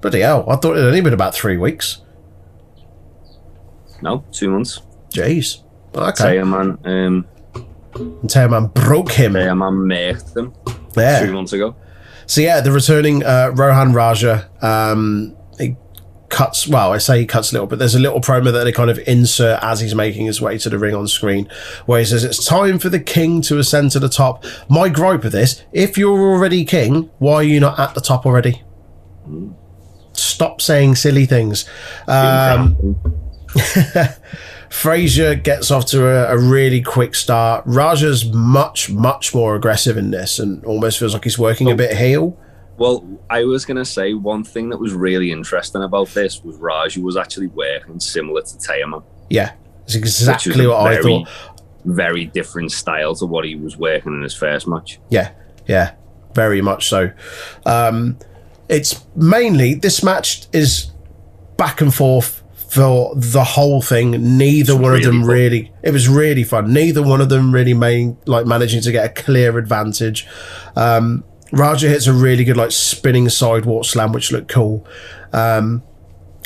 Bloody 0.02 0.20
hell! 0.20 0.46
I 0.50 0.58
thought 0.58 0.74
it 0.74 0.80
had 0.80 0.88
only 0.88 1.02
been 1.02 1.14
about 1.14 1.34
three 1.34 1.56
weeks. 1.58 2.02
No, 4.02 4.24
two 4.32 4.50
months. 4.52 4.82
Jeez. 5.12 5.64
Okay. 5.96 6.38
Teoman, 6.38 6.78
um, 6.86 7.26
Teoman 8.28 8.74
broke 8.74 9.12
him. 9.14 9.34
Teoman 9.34 9.86
murked 9.88 10.34
them 10.34 10.54
Yeah. 10.98 11.26
two 11.26 11.34
months 11.34 11.54
ago. 11.54 11.76
So 12.26 12.42
yeah, 12.42 12.62
the 12.62 12.72
returning 12.72 13.24
uh, 13.24 13.52
Rohan 13.54 13.94
Raja, 13.94 14.50
um, 14.62 15.36
he 15.58 15.76
cuts. 16.30 16.68
Well, 16.68 16.92
I 16.92 16.98
say 16.98 17.20
he 17.20 17.26
cuts 17.26 17.52
a 17.52 17.56
little, 17.56 17.68
but 17.68 17.80
there's 17.80 17.96
a 17.96 18.00
little 18.00 18.20
promo 18.20 18.52
that 18.52 18.64
they 18.64 18.72
kind 18.72 18.90
of 18.90 19.00
insert 19.08 19.60
as 19.62 19.80
he's 19.80 19.96
making 19.96 20.26
his 20.26 20.42
way 20.42 20.58
to 20.58 20.70
the 20.70 20.78
ring 20.78 20.96
on 20.96 21.08
screen, 21.08 21.50
where 21.86 22.00
he 22.00 22.06
says, 22.06 22.24
"It's 22.24 22.44
time 22.44 22.80
for 22.80 22.90
the 22.90 23.00
king 23.00 23.42
to 23.44 23.60
ascend 23.60 23.92
to 23.92 24.00
the 24.00 24.10
top." 24.10 24.44
My 24.70 24.90
gripe 24.90 25.24
with 25.24 25.34
this: 25.34 25.64
if 25.72 25.98
you're 25.98 26.20
already 26.20 26.66
king, 26.66 27.10
why 27.20 27.36
are 27.36 27.44
you 27.44 27.60
not 27.60 27.80
at 27.80 27.94
the 27.94 28.02
top 28.02 28.26
already? 28.26 28.62
Stop 30.14 30.62
saying 30.62 30.96
silly 30.96 31.26
things. 31.26 31.66
Um, 32.08 32.96
Frazer 34.74 35.36
gets 35.36 35.70
off 35.70 35.86
to 35.86 36.08
a, 36.08 36.36
a 36.36 36.38
really 36.38 36.82
quick 36.82 37.14
start. 37.14 37.64
Raja's 37.68 38.26
much, 38.34 38.90
much 38.90 39.34
more 39.34 39.56
aggressive 39.56 39.98
in 39.98 40.10
this 40.10 40.40
and 40.40 40.66
almost 40.66 40.98
feels 40.98 41.14
like 41.14 41.24
he's 41.24 41.38
working 41.38 41.70
a 41.70 41.76
bit 41.76 41.96
heel. 41.96 42.38
Well, 42.78 43.08
I 43.30 43.44
was 43.44 43.66
gonna 43.66 43.86
say 43.86 44.16
one 44.16 44.44
thing 44.44 44.70
that 44.70 44.80
was 44.80 44.94
really 44.94 45.32
interesting 45.32 45.84
about 45.84 46.08
this 46.10 46.44
was 46.44 46.58
Raja 46.58 47.00
was 47.02 47.16
actually 47.16 47.48
working 47.48 48.00
similar 48.00 48.42
to 48.42 48.58
Teoman, 48.58 49.04
Yeah, 49.30 49.54
it's 49.84 49.94
exactly 49.94 50.66
what 50.66 50.92
I 50.92 51.02
thought. 51.02 51.30
Very 51.86 52.26
different 52.26 52.72
style 52.72 53.14
to 53.18 53.28
what 53.28 53.46
he 53.46 53.56
was 53.56 53.78
working 53.78 54.16
in 54.16 54.24
his 54.24 54.34
first 54.34 54.68
match. 54.68 55.00
Yeah, 55.08 55.34
yeah, 55.68 55.94
very 56.34 56.62
much 56.62 56.90
so. 56.90 57.12
Um, 57.66 58.18
it's 58.70 59.06
mainly 59.16 59.76
this 59.76 60.04
match 60.04 60.48
is 60.52 60.92
back 61.58 61.80
and 61.80 61.94
forth 61.94 62.43
for 62.74 63.14
the 63.16 63.44
whole 63.44 63.82
thing. 63.82 64.38
Neither 64.38 64.76
one 64.76 64.96
of 64.96 65.04
them 65.04 65.24
really 65.24 65.28
fun. 65.28 65.30
really. 65.30 65.72
It 65.84 65.92
was 65.92 66.10
really 66.10 66.44
fun. 66.44 66.74
Neither 66.74 67.04
one 67.04 67.22
of 67.22 67.30
them 67.30 67.54
really 67.54 67.76
main 67.76 68.18
like 68.26 68.48
managing 68.48 68.82
to 68.82 68.92
get 68.92 69.06
a 69.06 69.10
clear 69.10 69.60
advantage. 69.60 70.26
Um, 70.76 71.24
Raja 71.52 71.88
hits 71.88 72.08
a 72.08 72.14
really 72.14 72.44
good 72.44 72.58
like 72.58 72.72
spinning 72.72 73.30
sidewalk 73.30 73.86
slam, 73.86 74.12
which 74.12 74.32
looked 74.32 74.50
cool. 74.50 74.88
Um, 75.34 75.84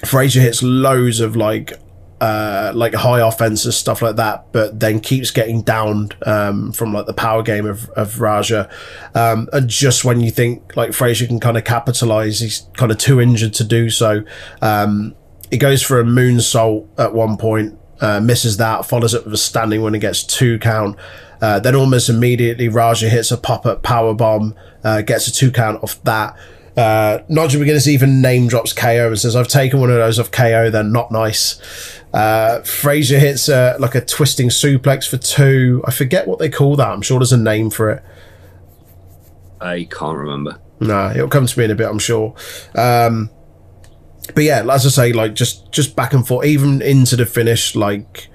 Frazer 0.06 0.42
hits 0.42 0.62
loads 0.62 1.22
of 1.22 1.38
like 1.38 1.72
uh, 2.20 2.74
like 2.76 2.94
high 2.94 3.26
offenses 3.26 3.78
stuff 3.78 4.02
like 4.02 4.18
that, 4.18 4.52
but 4.52 4.82
then 4.82 5.00
keeps 5.00 5.32
getting 5.32 5.62
downed 5.62 6.18
um, 6.26 6.74
from 6.74 6.94
like 6.94 7.06
the 7.06 7.14
power 7.14 7.42
game 7.42 7.66
of, 7.66 7.90
of 7.92 8.20
Raja. 8.20 8.70
Um, 9.16 9.48
and 9.54 9.70
just 9.70 10.04
when 10.04 10.20
you 10.20 10.30
think 10.30 10.76
like 10.76 10.92
Frazer 10.92 11.26
can 11.26 11.40
kind 11.40 11.58
of 11.58 11.64
capitalize, 11.64 12.42
he's 12.42 12.68
kind 12.76 12.92
of 12.92 12.98
too 12.98 13.22
injured 13.22 13.54
to 13.54 13.64
do 13.64 13.90
so. 13.90 14.24
Um, 14.62 15.16
he 15.50 15.58
goes 15.58 15.82
for 15.82 16.00
a 16.00 16.04
moonsault 16.04 16.88
at 16.98 17.14
one 17.14 17.38
point, 17.38 17.78
uh, 18.02 18.20
misses 18.20 18.58
that, 18.58 18.86
follows 18.86 19.16
up 19.16 19.26
with 19.26 19.34
a 19.34 19.38
standing 19.38 19.82
one 19.82 19.94
and 19.94 20.02
gets 20.02 20.24
two 20.24 20.60
count. 20.60 20.98
Uh, 21.42 21.60
then 21.60 21.76
almost 21.76 22.10
immediately 22.10 22.68
Raja 22.68 23.10
hits 23.10 23.32
a 23.32 23.38
pop 23.38 23.66
up 23.66 23.84
power 23.84 24.14
bomb, 24.14 24.56
uh, 24.84 25.02
gets 25.02 25.28
a 25.28 25.32
two 25.32 25.52
count 25.52 25.84
off 25.84 26.02
that. 26.04 26.36
Uh, 26.76 27.24
Nigel 27.28 27.62
McGuinness 27.62 27.88
even 27.88 28.22
name 28.22 28.48
drops 28.48 28.72
KO 28.72 29.08
and 29.08 29.20
says, 29.20 29.36
I've 29.36 29.48
taken 29.48 29.80
one 29.80 29.90
of 29.90 29.96
those 29.96 30.20
off 30.20 30.30
KO, 30.30 30.70
they're 30.70 30.84
not 30.84 31.12
nice. 31.12 31.60
Uh, 32.14 32.62
Frazer 32.62 33.20
hits 33.20 33.50
uh, 33.50 33.78
like 33.80 33.96
a 33.96 34.02
twisting 34.02 34.50
suplex 34.50 35.08
for 35.10 35.18
two. 35.18 35.82
I 35.86 35.92
forget 35.92 36.28
what 36.28 36.40
they 36.40 36.50
call 36.50 36.76
that. 36.76 36.88
I'm 36.88 37.02
sure 37.02 37.20
there's 37.20 37.34
a 37.34 37.38
name 37.38 37.70
for 37.70 37.90
it. 37.90 38.04
I 39.60 39.88
can't 39.90 40.18
remember. 40.18 40.60
No, 40.80 41.10
it'll 41.10 41.30
come 41.30 41.48
to 41.48 41.60
me 41.60 41.66
in 41.66 41.72
a 41.72 41.76
bit, 41.76 41.88
I'm 41.88 42.00
sure. 42.00 42.36
Um, 42.76 43.32
but 44.34 44.44
yeah, 44.44 44.66
as 44.72 44.86
I 44.86 44.90
say, 44.90 45.14
like 45.14 45.34
just 45.34 45.72
just 45.72 45.96
back 45.96 46.14
and 46.14 46.28
forth, 46.28 46.46
even 46.46 46.82
into 46.82 47.16
the 47.16 47.26
finish. 47.26 47.76
Like 47.76 48.30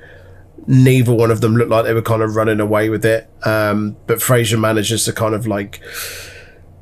neither 0.67 1.13
one 1.13 1.31
of 1.31 1.41
them 1.41 1.57
looked 1.57 1.71
like 1.71 1.85
they 1.85 1.95
were 1.95 2.03
kind 2.03 2.23
of 2.23 2.37
running 2.37 2.61
away 2.61 2.89
with 2.89 3.05
it. 3.05 3.29
Um, 3.45 3.97
but 4.07 4.23
Frazer 4.23 4.59
manages 4.59 5.05
to 5.05 5.13
kind 5.13 5.35
of 5.35 5.47
like 5.47 5.81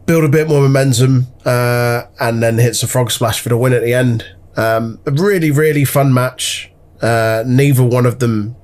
build 0.07 0.25
a 0.25 0.29
bit 0.29 0.49
more 0.49 0.61
momentum, 0.63 1.27
uh, 1.45 2.03
and 2.19 2.43
then 2.43 2.59
hits 2.59 2.83
a 2.83 2.89
frog 2.89 3.11
splash 3.11 3.41
for 3.41 3.49
the 3.49 3.57
win 3.57 3.73
at 3.73 3.83
the 3.83 3.95
end. 3.95 4.25
Um, 4.57 5.01
a 5.07 5.13
really 5.13 5.51
really 5.51 5.85
fun 5.85 6.13
match. 6.13 6.73
Uh, 7.01 7.45
neither 7.47 7.85
one 7.85 8.07
of 8.07 8.19
them. 8.19 8.57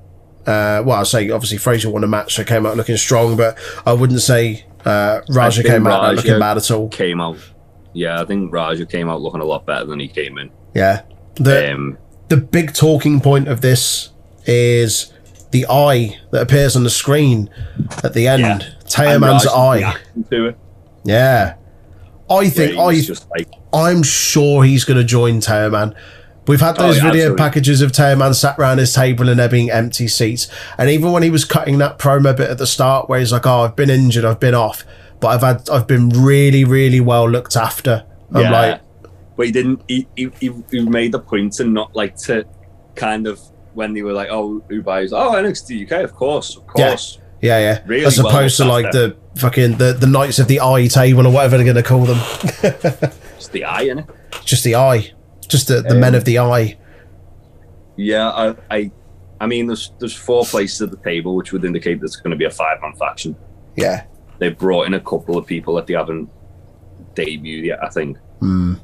Uh, 0.47 0.81
well, 0.87 0.93
I 0.93 1.03
say 1.03 1.31
obviously 1.31 1.59
Frazer 1.59 1.91
won 1.91 2.05
a 2.05 2.09
match, 2.09 2.35
so 2.35 2.45
came 2.45 2.67
out 2.67 2.77
looking 2.77 2.97
strong, 2.97 3.37
but 3.37 3.59
I 3.85 3.93
wouldn't 3.95 4.21
say 4.21 4.65
uh, 4.85 5.21
Raja 5.29 5.63
came 5.65 5.87
out 5.87 6.03
Raja- 6.03 6.17
looking 6.17 6.39
bad 6.39 6.57
at 6.57 6.71
all. 6.71 6.89
Came 6.89 7.21
out. 7.21 7.39
Yeah, 7.97 8.21
I 8.21 8.25
think 8.27 8.53
Raja 8.53 8.85
came 8.85 9.09
out 9.09 9.23
looking 9.23 9.41
a 9.41 9.45
lot 9.45 9.65
better 9.65 9.87
than 9.87 9.99
he 10.01 10.07
came 10.09 10.37
in. 10.39 10.51
Yeah. 10.75 11.01
The 11.37 11.73
Um, 11.73 11.97
the 12.29 12.37
big 12.37 12.75
talking 12.75 13.21
point 13.21 13.49
of 13.49 13.63
this 13.63 14.11
is 14.45 15.13
the 15.51 15.65
eye 15.71 16.19
that 16.31 16.43
appears 16.43 16.77
on 16.77 16.85
the 16.85 16.91
screen 16.91 17.49
at 18.05 18.13
the 18.13 18.29
end. 18.29 18.43
Yeah. 18.43 18.59
Teoman's 18.87 19.47
eye. 19.47 19.97
Yeah. 21.05 21.55
I 22.29 22.49
think 22.51 22.73
he 22.73 22.79
I 22.79 23.01
just 23.01 23.27
like- 23.31 23.49
I'm 23.73 24.03
sure 24.03 24.65
he's 24.65 24.85
going 24.85 24.99
to 24.99 25.05
join 25.05 25.41
Teoman. 25.41 25.95
We've 26.47 26.61
had 26.61 26.77
Oh, 26.79 26.87
those 26.89 26.97
yeah, 26.99 27.05
video 27.05 27.23
absolutely. 27.25 27.45
packages 27.45 27.83
of 27.83 27.93
Teoman 27.93 28.35
sat 28.35 28.59
around 28.59 28.79
his 28.79 28.93
table 28.93 29.29
and 29.29 29.39
there 29.39 29.49
being 29.49 29.71
empty 29.71 30.07
seats. 30.09 30.49
And 30.79 30.89
even 30.91 31.13
when 31.13 31.23
he 31.23 31.31
was 31.31 31.45
cutting 31.45 31.79
that 31.79 31.99
promo 31.99 32.37
bit 32.37 32.51
at 32.51 32.59
the 32.59 32.67
start, 32.67 33.09
where 33.09 33.19
he's 33.19 33.33
like, 33.33 33.47
"Oh, 33.47 33.63
I've 33.63 33.75
been 33.77 33.91
injured, 33.91 34.25
I've 34.25 34.39
been 34.41 34.55
off, 34.55 34.85
but 35.21 35.29
I've 35.29 35.41
had, 35.43 35.71
I've 35.71 35.87
been 35.87 36.09
really, 36.11 36.65
really 36.65 37.01
well 37.01 37.29
looked 37.29 37.57
after." 37.57 38.07
I'm 38.33 38.43
yeah. 38.43 38.51
like, 38.51 38.83
but 39.37 39.47
he 39.47 39.53
didn't. 39.53 39.83
He, 39.89 40.07
he, 40.17 40.31
he, 40.41 40.53
he 40.71 40.81
made 40.89 41.13
the 41.13 41.21
point 41.21 41.55
to 41.55 41.65
not 41.65 41.95
like 41.95 42.17
to 42.25 42.45
kind 42.95 43.27
of 43.27 43.41
when 43.75 43.93
they 43.93 44.03
were 44.03 44.13
like, 44.13 44.29
"Oh, 44.31 44.63
who 44.69 44.83
buys? 44.83 45.13
Oh, 45.13 45.33
NXT 45.33 45.85
UK, 45.91 46.05
of 46.05 46.15
course, 46.15 46.57
of 46.57 46.67
course." 46.67 47.19
yeah, 47.41 47.59
yeah. 47.59 47.83
Really 47.87 48.07
As 48.07 48.19
well 48.19 48.29
opposed 48.29 48.57
to 48.59 48.65
like 48.65 48.87
after. 48.87 49.09
the 49.09 49.17
fucking 49.37 49.77
the 49.77 49.93
the 49.93 50.07
Knights 50.07 50.39
of 50.39 50.49
the 50.49 50.61
Eye 50.61 50.87
table 50.87 51.27
or 51.27 51.33
whatever 51.33 51.57
they're 51.57 51.65
going 51.65 51.77
to 51.77 51.83
call 51.83 52.05
them. 52.05 53.13
It's 53.37 53.49
the 53.49 53.65
eye 53.65 53.83
in 53.83 53.99
it. 54.01 54.07
Just 54.45 54.65
the 54.65 54.77
Eye, 54.77 55.13
just 55.47 55.69
the, 55.69 55.83
the 55.83 55.95
men 55.95 56.15
of 56.15 56.25
the 56.25 56.39
Eye. 56.39 56.79
Yeah, 57.97 58.31
I, 58.31 58.55
I, 58.71 58.91
I 59.41 59.47
mean, 59.47 59.67
there's 59.67 59.93
there's 59.99 60.15
four 60.15 60.45
places 60.45 60.83
at 60.83 60.91
the 60.91 60.97
table, 60.97 61.37
which 61.37 61.53
would 61.53 61.65
indicate 61.65 62.01
there's 62.01 62.17
going 62.17 62.31
to 62.31 62.37
be 62.37 62.45
a 62.45 62.51
five 62.51 62.81
man 62.81 62.95
faction. 62.95 63.37
Yeah. 63.77 64.05
They 64.39 64.51
brought 64.51 64.87
in 64.87 64.95
a 64.95 65.01
couple 65.01 65.37
of 65.39 65.47
people 65.47 65.75
that 65.77 65.87
they 65.87 65.95
haven't 65.95 66.29
debuted 67.15 67.65
yet, 67.65 67.83
I 67.83 67.89
think. 67.89 68.19
Hmm. 68.41 68.75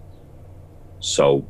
So 1.00 1.46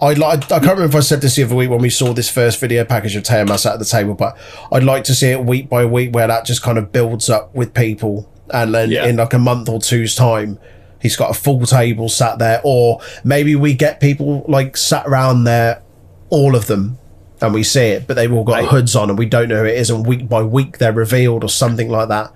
I'd 0.00 0.18
like. 0.18 0.44
I 0.44 0.58
can't 0.58 0.62
remember 0.62 0.84
if 0.86 0.94
I 0.94 1.00
said 1.00 1.20
this 1.20 1.36
the 1.36 1.44
other 1.44 1.54
week 1.54 1.70
when 1.70 1.80
we 1.80 1.90
saw 1.90 2.12
this 2.12 2.30
first 2.30 2.60
video 2.60 2.84
package 2.84 3.16
of 3.16 3.22
Teoman's 3.24 3.66
at 3.66 3.78
the 3.78 3.84
table, 3.84 4.14
but 4.14 4.36
I'd 4.72 4.84
like 4.84 5.04
to 5.04 5.14
see 5.14 5.28
it 5.30 5.44
week 5.44 5.68
by 5.68 5.84
week 5.84 6.14
where 6.14 6.26
that 6.28 6.44
just 6.44 6.62
kind 6.62 6.78
of 6.78 6.92
builds 6.92 7.28
up 7.28 7.54
with 7.54 7.74
people, 7.74 8.30
and 8.52 8.74
then 8.74 8.90
Yeah. 8.90 9.06
in 9.06 9.16
like 9.16 9.32
a 9.34 9.38
month 9.38 9.68
or 9.68 9.80
two's 9.80 10.14
time, 10.14 10.58
he's 11.00 11.16
got 11.16 11.30
a 11.30 11.34
full 11.34 11.66
table 11.66 12.08
sat 12.08 12.38
there, 12.38 12.60
or 12.64 13.00
maybe 13.24 13.54
we 13.56 13.74
get 13.74 14.00
people 14.00 14.44
like 14.48 14.76
sat 14.76 15.06
around 15.06 15.44
there, 15.44 15.82
all 16.30 16.54
of 16.54 16.66
them, 16.66 16.98
and 17.40 17.54
we 17.54 17.62
see 17.62 17.86
it, 17.88 18.06
but 18.06 18.14
they've 18.14 18.32
all 18.32 18.44
got 18.44 18.64
hoods 18.66 18.94
on, 18.94 19.08
and 19.10 19.18
we 19.18 19.26
don't 19.26 19.48
know 19.48 19.58
who 19.58 19.64
it 19.64 19.76
is, 19.78 19.90
and 19.90 20.06
week 20.06 20.28
by 20.28 20.42
week 20.42 20.78
they're 20.78 20.92
revealed 20.92 21.42
or 21.44 21.48
something 21.48 21.88
like 21.88 22.08
that. 22.08 22.32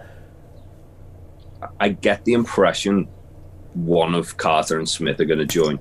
I 1.82 1.88
get 1.88 2.24
the 2.24 2.34
impression 2.34 3.08
one 3.74 4.14
of 4.14 4.36
Carter 4.36 4.78
and 4.78 4.88
Smith 4.88 5.18
are 5.18 5.24
going 5.24 5.40
to 5.40 5.46
join. 5.46 5.80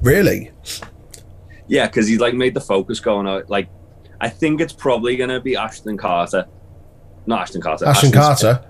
Really? 0.00 0.52
Yeah, 1.68 1.86
because 1.86 2.08
he's 2.08 2.18
like 2.18 2.32
made 2.32 2.54
the 2.54 2.62
focus 2.62 2.98
going 2.98 3.28
out. 3.28 3.50
Like, 3.50 3.68
I 4.22 4.30
think 4.30 4.62
it's 4.62 4.72
probably 4.72 5.16
going 5.18 5.28
to 5.28 5.38
be 5.38 5.54
Ashton 5.54 5.98
Carter, 5.98 6.46
not 7.26 7.42
Ashton 7.42 7.60
Carter. 7.60 7.84
Ashton 7.84 8.10
Carter. 8.10 8.64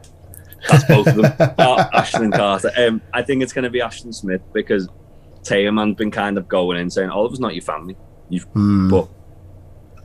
That's 0.68 0.82
both 0.86 1.06
of 1.06 1.14
them. 1.14 1.32
oh, 1.58 1.78
Ashton 1.92 2.32
Carter. 2.32 2.72
Um, 2.76 3.02
I 3.14 3.22
think 3.22 3.44
it's 3.44 3.52
going 3.52 3.62
to 3.62 3.70
be 3.70 3.80
Ashton 3.80 4.12
Smith 4.12 4.42
because 4.52 4.88
Teoman's 5.44 5.94
been 5.94 6.10
kind 6.10 6.38
of 6.38 6.48
going 6.48 6.76
in 6.80 6.90
saying 6.90 7.10
Oliver's 7.10 7.38
not 7.38 7.54
your 7.54 7.62
family, 7.62 7.96
You've, 8.30 8.48
Hmm. 8.52 8.90
but 8.90 9.08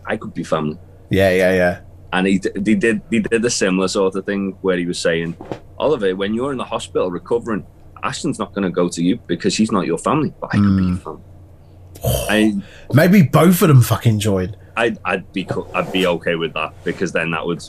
I 0.05 0.17
could 0.17 0.35
be 0.35 0.43
family. 0.43 0.77
Yeah, 1.09 1.31
yeah, 1.31 1.53
yeah. 1.53 1.81
And 2.13 2.27
he, 2.27 2.39
he 2.63 2.75
did 2.75 3.01
he 3.09 3.21
did 3.21 3.43
a 3.43 3.49
similar 3.49 3.87
sort 3.87 4.15
of 4.15 4.23
thing 4.25 4.51
where 4.61 4.77
he 4.77 4.85
was 4.85 4.99
saying, 4.99 5.35
Oliver, 5.81 6.15
when 6.15 6.33
you're 6.35 6.51
in 6.51 6.59
the 6.59 6.63
hospital 6.63 7.09
recovering, 7.09 7.65
Ashton's 8.03 8.37
not 8.37 8.53
going 8.53 8.63
to 8.63 8.69
go 8.69 8.87
to 8.87 9.03
you 9.03 9.17
because 9.27 9.53
she's 9.53 9.71
not 9.71 9.87
your 9.87 9.97
family, 9.97 10.31
but 10.39 10.51
I 10.53 10.57
could 10.57 10.77
be 10.77 10.83
hmm. 10.83 10.89
your 10.89 10.97
family. 10.97 11.23
I, 12.29 12.61
Maybe 12.93 13.23
both 13.23 13.61
of 13.61 13.67
them 13.67 13.81
fucking 13.81 14.19
join. 14.19 14.55
I'd, 14.77 14.99
I'd 15.03 15.33
be 15.33 15.47
I'd 15.75 15.91
be 15.91 16.07
okay 16.07 16.35
with 16.35 16.53
that 16.53 16.73
because 16.83 17.11
then 17.11 17.31
that 17.31 17.45
would 17.45 17.61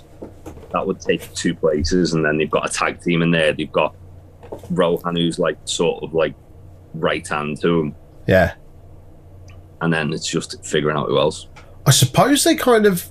that 0.72 0.86
would 0.86 1.00
take 1.00 1.32
two 1.34 1.54
places, 1.54 2.12
and 2.12 2.24
then 2.24 2.36
they've 2.36 2.50
got 2.50 2.68
a 2.68 2.72
tag 2.72 3.02
team 3.02 3.22
in 3.22 3.30
there. 3.30 3.52
They've 3.52 3.72
got 3.72 3.94
Rohan, 4.70 5.16
who's 5.16 5.38
like 5.38 5.58
sort 5.64 6.04
of 6.04 6.14
like 6.14 6.34
right 6.94 7.26
hand 7.26 7.60
to 7.62 7.80
him, 7.80 7.94
Yeah. 8.26 8.54
and 9.80 9.92
then 9.92 10.12
it's 10.12 10.28
just 10.28 10.64
figuring 10.64 10.96
out 10.96 11.08
who 11.08 11.18
else. 11.18 11.48
I 11.86 11.90
suppose 11.90 12.44
they 12.44 12.54
kind 12.54 12.86
of 12.86 13.10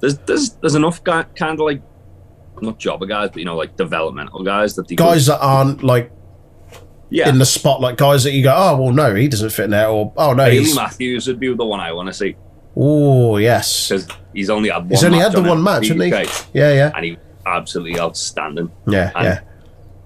There's 0.00 0.18
there's 0.18 0.50
there's 0.54 0.74
enough 0.74 1.04
guy, 1.04 1.22
kind 1.36 1.52
of 1.52 1.60
like 1.60 1.80
not 2.62 2.78
jobber 2.78 3.06
guys, 3.06 3.30
but 3.30 3.38
you 3.38 3.44
know 3.44 3.56
like 3.56 3.76
developmental 3.76 4.42
guys 4.42 4.74
that 4.76 4.94
guys 4.96 5.26
that 5.26 5.40
aren't 5.40 5.82
like 5.82 6.10
yeah. 7.10 7.28
in 7.28 7.38
the 7.38 7.44
spotlight, 7.46 7.96
guys 7.98 8.24
that 8.24 8.32
you 8.32 8.42
go, 8.42 8.54
oh 8.56 8.76
well, 8.80 8.92
no, 8.92 9.14
he 9.14 9.28
doesn't 9.28 9.50
fit 9.50 9.66
in 9.66 9.70
there, 9.72 9.88
or 9.88 10.12
oh 10.16 10.32
no, 10.32 10.44
Bailey 10.44 10.58
he's 10.64 10.74
Matthews 10.76 11.26
would 11.26 11.40
be 11.40 11.52
the 11.54 11.64
one 11.64 11.80
I 11.80 11.92
want 11.92 12.08
to 12.08 12.12
see 12.14 12.36
oh 12.74 13.36
yes, 13.36 13.88
because 13.88 14.08
he's 14.32 14.48
only 14.48 14.70
had 14.70 14.78
one. 14.84 14.88
he's 14.90 15.04
only 15.04 15.18
had 15.18 15.32
the 15.32 15.38
on 15.38 15.46
one 15.46 15.62
match, 15.62 15.88
hasn't 15.88 16.02
he? 16.02 16.58
Yeah, 16.58 16.72
yeah, 16.72 16.92
And 16.94 17.04
he 17.04 17.18
absolutely 17.44 18.00
outstanding. 18.00 18.70
yeah, 18.86 19.10
And 19.14 19.24
yeah. 19.24 19.40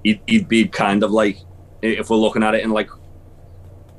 he'd, 0.02 0.20
he'd 0.26 0.48
be 0.48 0.66
kind 0.66 1.04
of 1.04 1.12
like 1.12 1.38
if 1.82 2.10
we're 2.10 2.16
looking 2.16 2.42
at 2.42 2.54
it 2.54 2.64
in 2.64 2.70
like 2.72 2.88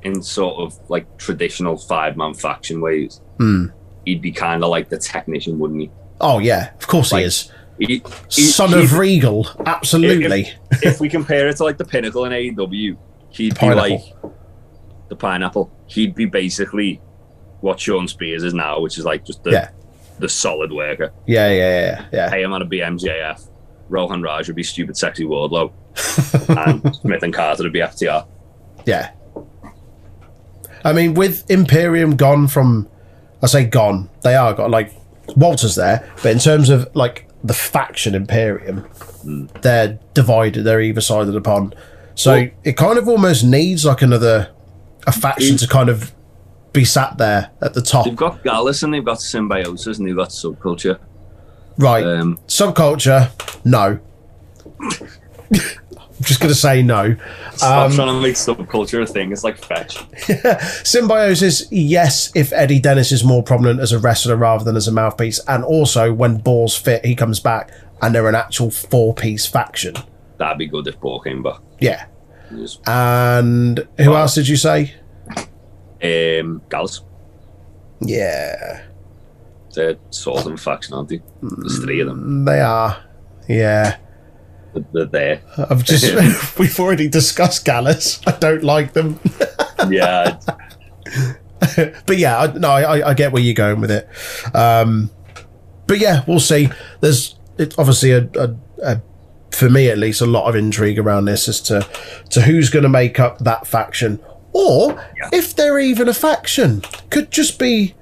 in 0.02 0.22
sort 0.22 0.56
of 0.60 0.78
like 0.90 1.16
traditional 1.16 1.76
five 1.78 2.16
man 2.16 2.34
faction 2.34 2.80
ways 2.80 3.20
Hmm. 3.38 3.66
he'd 4.04 4.20
be 4.20 4.32
kind 4.32 4.62
of 4.62 4.70
like 4.70 4.88
the 4.90 4.98
technician 4.98 5.58
wouldn't 5.58 5.80
he, 5.80 5.90
Oh 6.20 6.38
yeah, 6.40 6.74
of 6.74 6.86
course 6.88 7.12
Like, 7.12 7.20
he 7.20 7.26
is. 7.26 7.50
He, 7.78 8.02
Son 8.28 8.74
of 8.74 8.94
Regal, 8.98 9.46
absolutely. 9.66 10.52
if 10.82 11.00
we 11.00 11.08
compare 11.08 11.48
it 11.48 11.56
to 11.58 11.64
like 11.64 11.78
the 11.78 11.84
pinnacle 11.84 12.24
in 12.24 12.32
AEW 12.32 12.96
he'd 13.30 13.58
be 13.60 13.74
like 13.74 14.00
the 15.08 15.16
pineapple 15.16 15.70
he'd 15.86 16.14
be 16.14 16.24
basically 16.24 17.00
what 17.60 17.78
Shawn 17.78 18.08
Spears 18.08 18.42
is 18.42 18.54
now 18.54 18.80
which 18.80 18.98
is 18.98 19.04
like 19.04 19.24
just 19.24 19.42
the 19.44 19.50
Yeah. 19.52 19.70
the 20.18 20.28
solid 20.28 20.72
worker 20.72 21.12
yeah, 21.26 21.48
yeah, 21.50 21.80
yeah, 21.80 22.06
yeah. 22.12 22.30
Hey, 22.30 22.42
I'm 22.42 22.50
gonna 22.50 22.64
be 22.64 22.78
MJF 22.80 23.48
Rohan 23.88 24.22
Raj 24.22 24.48
would 24.48 24.56
be 24.56 24.62
stupid 24.64 24.96
sexy 24.96 25.24
Wardlow 25.24 25.72
and 26.82 26.96
Smith 26.96 27.22
and 27.22 27.32
Carter 27.32 27.62
would 27.62 27.72
be 27.72 27.80
FTR 27.80 28.26
Yeah. 28.86 29.10
I 30.84 30.92
mean, 30.92 31.14
with 31.14 31.50
Imperium 31.50 32.16
gone 32.16 32.46
from, 32.46 32.88
I 33.42 33.46
say 33.46 33.64
gone, 33.64 34.08
they 34.22 34.36
are 34.36 34.54
gone. 34.54 34.70
Like 34.70 34.94
Walter's 35.36 35.74
there, 35.74 36.08
but 36.22 36.26
in 36.32 36.38
terms 36.38 36.70
of 36.70 36.88
like 36.94 37.27
the 37.44 37.54
faction 37.54 38.14
Imperium, 38.14 38.86
they're 39.62 39.98
divided. 40.14 40.64
They're 40.64 40.80
either 40.80 41.00
side 41.00 41.28
of 41.28 41.32
the 41.34 41.40
pond. 41.40 41.74
So 42.14 42.32
Well- 42.32 42.48
it 42.64 42.76
kind 42.76 42.98
of 42.98 43.08
almost 43.08 43.44
needs 43.44 43.84
like 43.84 44.02
another 44.02 44.48
a 45.06 45.12
faction 45.12 45.54
Mm. 45.56 45.60
to 45.60 45.68
kind 45.68 45.88
of 45.88 46.12
be 46.72 46.84
sat 46.84 47.16
there 47.16 47.50
at 47.62 47.72
the 47.74 47.80
top, 47.80 48.04
They've 48.04 48.14
got 48.16 48.42
Gallus 48.44 48.82
and 48.82 48.92
they've 48.92 49.04
got 49.04 49.20
Symbiosis 49.22 49.98
and 49.98 50.06
they've 50.06 50.16
got 50.16 50.28
Subculture. 50.30 50.98
right? 51.78 52.04
Um, 52.04 52.38
Subculture, 52.48 53.30
no. 53.64 53.98
Just 56.22 56.40
gonna 56.40 56.54
say 56.54 56.82
no. 56.82 57.16
stop 57.54 57.90
Um, 57.90 57.96
trying 57.96 58.08
to 58.08 58.20
make 58.20 58.34
Subculture 58.34 59.02
a 59.02 59.06
thing. 59.06 59.30
It's 59.32 59.44
like 59.44 59.56
fetch. 59.58 59.98
Symbiosis, 60.84 61.70
yes, 61.70 62.30
if 62.34 62.52
Eddie 62.52 62.80
Dennis 62.80 63.12
is 63.12 63.22
more 63.24 63.42
prominent 63.42 63.80
as 63.80 63.92
a 63.92 63.98
wrestler 63.98 64.36
rather 64.36 64.64
than 64.64 64.76
as 64.76 64.88
a 64.88 64.92
mouthpiece, 64.92 65.38
and 65.48 65.64
also 65.64 66.12
when 66.12 66.38
balls 66.38 66.76
fit, 66.76 67.04
he 67.04 67.14
comes 67.14 67.40
back 67.40 67.70
and 68.02 68.14
they're 68.14 68.28
an 68.28 68.34
actual 68.34 68.70
four 68.70 69.14
piece 69.14 69.46
faction. 69.46 69.94
That'd 70.38 70.58
be 70.58 70.66
good 70.66 70.86
if 70.86 71.00
Paul 71.00 71.20
came 71.20 71.42
back. 71.42 71.60
Yeah. 71.80 72.06
And 72.86 73.86
who 73.98 74.14
else 74.14 74.34
did 74.34 74.48
you 74.48 74.56
say? 74.56 74.94
Um, 76.02 76.62
Gallus. 76.70 77.02
Yeah, 78.00 78.84
They're 79.74 79.96
sort 80.10 80.46
of 80.46 80.60
faction, 80.60 80.94
aren't 80.94 81.08
they? 81.08 81.20
There's 81.42 81.78
three 81.82 82.00
of 82.00 82.06
them. 82.06 82.44
they 82.44 82.60
are. 82.60 82.96
Yeah. 83.48 83.96
They're- 84.92 85.04
there. 85.06 85.40
I've 85.56 85.84
just, 85.84 86.04
we've 86.58 86.78
already 86.80 87.08
discussed 87.08 87.64
Gallus. 87.64 88.20
I 88.26 88.32
don't 88.32 88.62
like 88.64 88.92
them. 88.94 89.18
Yeah. 89.90 90.38
but 92.06 92.18
yeah, 92.18 92.38
I, 92.40 92.46
no, 92.58 92.68
I, 92.68 93.10
I 93.10 93.14
get 93.14 93.32
where 93.32 93.40
you're 93.42 93.54
going 93.54 93.80
with 93.80 93.90
it. 93.90 94.08
Um, 94.54 95.10
but 95.86 95.98
yeah, 95.98 96.24
we'll 96.26 96.40
see. 96.40 96.68
There's 97.00 97.36
it's 97.58 97.78
obviously 97.78 98.10
a, 98.12 98.28
a, 98.38 98.56
a, 98.82 99.02
for 99.52 99.70
me 99.70 99.88
at 99.88 99.96
least, 99.98 100.20
a 100.20 100.26
lot 100.26 100.48
of 100.48 100.56
intrigue 100.56 100.98
around 100.98 101.24
this 101.26 101.48
as 101.48 101.60
to 101.62 101.86
to 102.30 102.42
who's 102.42 102.70
going 102.70 102.82
to 102.82 102.88
make 102.88 103.18
up 103.20 103.38
that 103.38 103.66
faction, 103.66 104.20
or 104.52 104.92
Yeah. 105.16 105.30
if 105.32 105.54
they're 105.56 105.78
even 105.78 106.08
a 106.08 106.14
faction. 106.14 106.82
Could 107.10 107.30
just 107.30 107.58
be. 107.58 107.94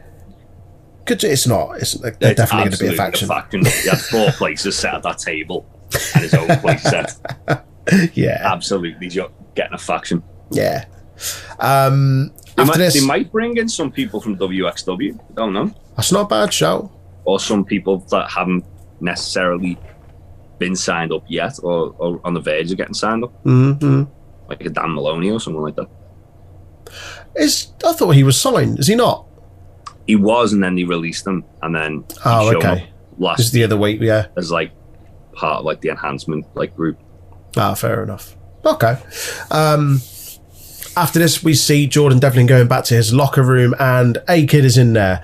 Could 1.05 1.23
it's 1.25 1.47
not. 1.47 1.77
It's 1.77 1.93
they're 1.93 2.13
It's 2.21 2.37
definitely 2.37 2.71
going 2.71 2.73
to 2.73 2.85
be 2.85 2.89
a 2.89 2.97
faction. 2.97 3.29
faction. 3.29 3.65
He 3.65 3.89
had 3.89 4.01
four 4.01 4.31
places 4.33 4.77
set 4.79 4.95
at 4.95 5.03
that 5.05 5.19
table 5.19 5.67
and 6.15 6.23
his 6.23 6.35
own 6.35 6.49
place 6.59 6.83
set. 6.83 7.13
Yeah, 8.15 8.41
Absolutely 8.45 9.09
getting 9.55 9.73
a 9.75 9.79
faction. 9.79 10.23
yeah. 10.51 10.85
Um, 11.61 12.33
They 12.57 12.65
might, 12.65 12.77
this, 12.79 12.95
they 13.01 13.07
might 13.07 13.31
bring 13.33 13.57
in 13.57 13.69
some 13.69 13.91
people 13.93 14.21
from 14.21 14.37
WXW. 14.37 15.15
I 15.19 15.35
don't 15.35 15.53
know. 15.53 15.73
that's 15.97 16.13
not 16.13 16.23
a 16.23 16.29
bad 16.29 16.53
show. 16.53 16.91
or 17.25 17.39
some 17.41 17.65
people 17.65 17.99
that 18.11 18.31
haven't 18.31 18.65
necessarily 19.01 19.79
been 20.59 20.75
signed 20.75 21.13
up 21.13 21.25
yet 21.29 21.59
or, 21.63 21.95
or 21.99 22.21
on 22.25 22.35
the 22.35 22.41
verge 22.41 22.71
of 22.73 22.79
getting 22.79 22.95
signed 22.95 23.25
up, 23.25 23.33
hmm 23.43 24.05
like 24.49 24.61
a 24.65 24.71
Dan 24.71 24.91
Moloney 24.95 25.31
or 25.31 25.41
someone 25.41 25.65
like 25.65 25.77
that. 25.77 25.89
Is 27.37 27.73
I 27.85 27.93
thought 27.93 28.11
he 28.11 28.23
was 28.25 28.41
signed. 28.41 28.79
Is 28.79 28.87
he 28.87 28.95
not? 28.95 29.27
He 30.07 30.17
was, 30.17 30.53
and 30.53 30.63
then 30.63 30.77
they 30.77 30.85
released 30.85 31.27
him, 31.27 31.45
and 31.63 31.75
then 31.75 32.05
he 32.09 32.17
Oh, 32.25 32.53
showed 32.53 32.65
okay. 32.65 32.89
last 33.19 33.41
is 33.41 33.51
the 33.51 33.65
other 33.65 33.77
week. 33.77 34.01
Yeah. 34.01 34.27
as 34.37 34.51
like 34.51 34.73
part 35.37 35.61
of 35.61 35.65
like 35.65 35.81
the 35.81 35.91
enhancement 35.91 36.47
like 36.55 36.75
group. 36.75 36.99
Ah, 37.57 37.75
fair 37.75 38.03
enough. 38.03 38.37
Okay. 38.65 38.99
Um, 39.51 40.01
after 40.97 41.19
this, 41.19 41.45
we 41.45 41.55
see 41.55 41.87
Jordan 41.87 42.19
Devlin 42.19 42.47
going 42.47 42.69
back 42.69 42.85
to 42.85 42.95
his 42.95 43.15
locker 43.15 43.43
room, 43.43 43.75
and 43.79 44.19
A 44.29 44.47
Kid 44.47 44.65
is 44.65 44.79
in 44.79 44.95
there. 44.95 45.23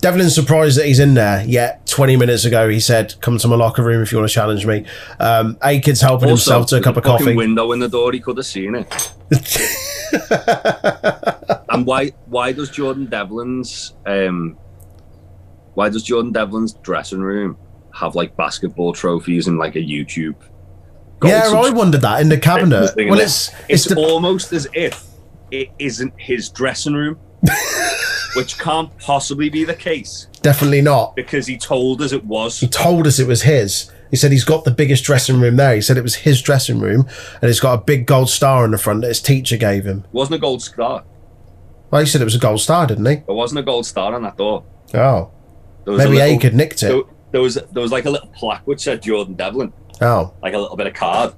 Devlin's 0.00 0.34
surprised 0.34 0.78
that 0.78 0.86
he's 0.86 0.98
in 0.98 1.14
there. 1.14 1.42
Yet, 1.46 1.86
20 1.86 2.16
minutes 2.16 2.44
ago, 2.44 2.68
he 2.68 2.80
said, 2.80 3.14
Come 3.22 3.38
to 3.38 3.48
my 3.48 3.56
locker 3.56 3.82
room 3.82 4.02
if 4.02 4.12
you 4.12 4.18
want 4.18 4.28
to 4.28 4.34
challenge 4.34 4.66
me. 4.66 4.84
Um, 5.18 5.56
A 5.64 5.80
Kid's 5.80 6.00
helping 6.00 6.28
himself 6.28 6.66
to 6.68 6.76
a 6.76 6.82
cup 6.82 6.96
of 6.96 7.04
coffee. 7.04 7.34
window 7.34 7.72
in 7.72 7.78
the 7.78 7.88
door, 7.88 8.12
he 8.12 8.20
could 8.20 8.36
have 8.36 8.46
seen 8.46 8.74
it. 8.74 9.12
and 11.70 11.86
why 11.86 12.10
why 12.26 12.52
does 12.52 12.70
Jordan 12.70 13.06
Devlin's 13.06 13.94
um 14.06 14.56
why 15.74 15.88
does 15.88 16.04
Jordan 16.04 16.32
Devlin's 16.32 16.74
dressing 16.74 17.20
room 17.20 17.58
have 17.96 18.14
like 18.14 18.36
basketball 18.36 18.92
trophies 18.92 19.46
and 19.48 19.58
like 19.58 19.74
a 19.76 19.80
YouTube? 19.80 20.36
yeah, 21.24 21.50
I 21.54 21.70
wondered 21.70 22.02
that 22.02 22.20
in 22.20 22.28
the 22.28 22.38
cabinet. 22.38 22.94
thing 22.94 23.08
Well, 23.08 23.18
it's, 23.20 23.48
it's, 23.68 23.86
it's 23.86 23.94
the, 23.94 23.96
almost 23.96 24.52
as 24.52 24.68
if 24.74 25.02
it 25.50 25.70
isn't 25.78 26.12
his 26.18 26.50
dressing 26.50 26.94
room, 26.94 27.18
which 28.36 28.58
can't 28.58 28.96
possibly 28.98 29.48
be 29.48 29.64
the 29.64 29.74
case 29.74 30.28
definitely 30.42 30.80
not. 30.80 31.16
because 31.16 31.46
he 31.46 31.56
told 31.56 32.02
us 32.02 32.12
it 32.12 32.24
was. 32.24 32.60
He 32.60 32.68
told 32.68 33.06
us 33.06 33.18
it 33.18 33.26
was 33.26 33.42
his. 33.42 33.90
He 34.10 34.16
said 34.16 34.30
he's 34.30 34.44
got 34.44 34.64
the 34.64 34.70
biggest 34.70 35.04
dressing 35.04 35.40
room 35.40 35.56
there. 35.56 35.74
He 35.74 35.80
said 35.80 35.96
it 35.96 36.02
was 36.02 36.14
his 36.14 36.40
dressing 36.40 36.78
room, 36.78 37.08
and 37.40 37.50
it's 37.50 37.60
got 37.60 37.74
a 37.80 37.82
big 37.82 38.06
gold 38.06 38.28
star 38.30 38.62
on 38.62 38.70
the 38.70 38.78
front 38.78 39.00
that 39.00 39.08
his 39.08 39.20
teacher 39.20 39.56
gave 39.56 39.84
him. 39.84 40.00
It 40.04 40.12
wasn't 40.12 40.36
a 40.36 40.38
gold 40.38 40.62
star. 40.62 41.04
Well, 41.90 42.00
he 42.00 42.06
said 42.06 42.20
it 42.20 42.24
was 42.24 42.34
a 42.36 42.38
gold 42.40 42.60
star, 42.60 42.86
didn't 42.86 43.06
he? 43.06 43.16
There 43.16 43.34
wasn't 43.34 43.60
a 43.60 43.62
gold 43.62 43.86
star 43.86 44.14
on 44.14 44.22
that 44.22 44.36
door. 44.36 44.64
Oh, 44.94 45.30
There 45.84 45.94
was 45.94 46.04
a 46.04 46.08
maybe 46.08 46.18
little- 46.18 46.36
A 46.36 46.40
Kid 46.40 46.54
nicked 46.54 46.82
it. 46.82 47.06
There, 47.32 47.40
was 47.40 47.54
there 47.54 47.82
was 47.82 47.92
like 47.92 48.06
a 48.06 48.10
little 48.10 48.28
plaque 48.28 48.66
which 48.66 48.80
said 48.80 49.02
Jordan 49.02 49.34
Devlin, 49.34 49.72
Oh, 50.00 50.32
like 50.42 50.54
a 50.54 50.58
little 50.58 50.76
bit 50.76 50.86
of 50.86 50.94
card. 50.94 51.34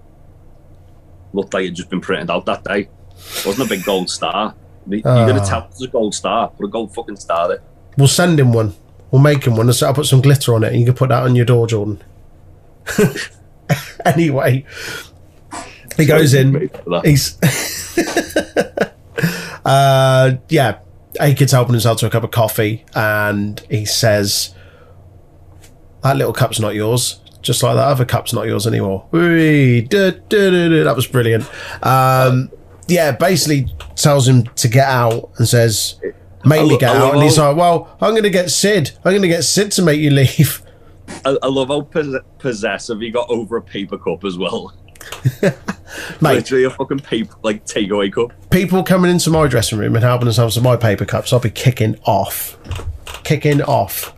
Looked 1.32 1.54
like 1.54 1.66
it 1.66 1.70
just 1.70 1.90
been 1.90 2.00
printed 2.00 2.30
out 2.30 2.46
that 2.46 2.64
day. 2.64 2.88
It 3.16 3.46
wasn't 3.46 3.66
a 3.66 3.68
big 3.68 3.84
gold 3.84 4.10
star. 4.10 4.54
You're 4.88 5.02
gonna 5.02 5.44
tell 5.44 5.64
us 5.64 5.82
a 5.82 5.88
gold 5.88 6.14
star. 6.14 6.48
Put 6.50 6.64
a 6.64 6.68
gold 6.68 6.94
fucking 6.94 7.16
star 7.16 7.48
there. 7.48 7.62
we'll 7.96 8.08
send 8.08 8.38
him 8.40 8.52
one. 8.52 8.74
We'll 9.10 9.22
make 9.22 9.44
him 9.44 9.56
one. 9.56 9.70
I'll 9.82 9.94
put 9.94 10.06
some 10.06 10.20
glitter 10.20 10.54
on 10.54 10.64
it, 10.64 10.72
and 10.72 10.80
you 10.80 10.86
can 10.86 10.94
put 10.94 11.08
that 11.10 11.22
on 11.24 11.36
your 11.36 11.44
door, 11.46 11.66
Jordan. 11.66 12.02
anyway, 14.04 14.64
he 15.96 16.06
goes 16.06 16.34
in. 16.34 16.70
He's 17.04 17.38
uh 19.64 20.36
yeah. 20.48 20.78
A 21.20 21.34
kid's 21.34 21.52
helping 21.52 21.74
himself 21.74 21.98
to 21.98 22.06
a 22.06 22.10
cup 22.10 22.22
of 22.22 22.30
coffee 22.30 22.84
and 22.94 23.60
he 23.68 23.84
says 23.84 24.54
That 26.08 26.16
little 26.16 26.32
cup's 26.32 26.58
not 26.58 26.74
yours. 26.74 27.20
just 27.42 27.62
like 27.62 27.76
that 27.76 27.84
other 27.86 28.04
cup's 28.06 28.32
not 28.32 28.46
yours 28.46 28.66
anymore. 28.66 29.06
Duh, 29.12 29.20
duh, 29.82 30.10
duh, 30.28 30.68
duh. 30.68 30.84
That 30.84 30.96
was 30.96 31.06
brilliant. 31.06 31.44
Um, 31.84 32.50
yeah, 32.86 33.12
basically 33.12 33.66
tells 33.94 34.26
him 34.26 34.44
to 34.44 34.68
get 34.68 34.88
out 34.88 35.30
and 35.36 35.46
says, 35.46 36.00
"Make 36.46 36.60
I 36.62 36.64
me 36.64 36.78
get 36.78 36.96
out." 36.96 37.12
And 37.14 37.22
he's 37.22 37.38
like, 37.38 37.54
"Well, 37.56 37.94
I'm 38.00 38.12
going 38.12 38.22
to 38.22 38.30
get 38.30 38.50
Sid. 38.50 38.92
I'm 39.04 39.12
going 39.12 39.22
to 39.22 39.28
get 39.28 39.44
Sid 39.44 39.70
to 39.72 39.82
make 39.82 40.00
you 40.00 40.10
leave." 40.10 40.62
I, 41.26 41.36
I 41.42 41.46
love 41.48 41.68
how 41.68 41.82
pos- 41.82 42.22
possessive 42.38 43.00
he 43.00 43.10
got 43.10 43.28
over 43.30 43.56
a 43.58 43.62
paper 43.62 43.98
cup 43.98 44.24
as 44.24 44.38
well. 44.38 44.74
Mate, 45.42 45.54
Literally 46.34 46.64
a 46.64 46.70
fucking 46.70 46.98
paper 47.00 47.34
like 47.42 47.64
takeaway 47.66 48.12
cup. 48.12 48.32
people 48.50 48.82
coming 48.82 49.10
into 49.10 49.30
my 49.30 49.46
dressing 49.46 49.78
room 49.78 49.94
and 49.94 50.04
helping 50.04 50.24
themselves 50.26 50.54
to 50.56 50.60
my 50.60 50.76
paper 50.76 51.04
cups, 51.04 51.32
I'll 51.32 51.40
be 51.40 51.50
kicking 51.50 51.98
off, 52.04 52.58
kicking 53.24 53.62
off. 53.62 54.14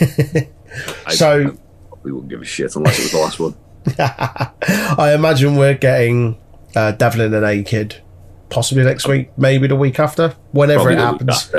I, 1.06 1.14
So- 1.14 1.56
we 2.02 2.10
wouldn't 2.10 2.30
give 2.30 2.42
a 2.42 2.44
shit 2.44 2.74
unless 2.74 2.98
it 2.98 3.02
was 3.02 3.12
the 3.12 3.18
last 3.18 3.38
one. 3.38 3.54
I 4.98 5.14
imagine 5.14 5.56
we're 5.56 5.74
getting 5.74 6.38
uh, 6.74 6.92
Devlin 6.92 7.32
and 7.34 7.44
A 7.44 7.62
Kid 7.62 8.02
possibly 8.52 8.84
next 8.84 9.08
week, 9.08 9.30
maybe 9.36 9.66
the 9.66 9.76
week 9.76 9.98
after, 9.98 10.30
whenever 10.52 10.84
Probably 10.84 10.96
it 10.96 11.00
happens. 11.00 11.54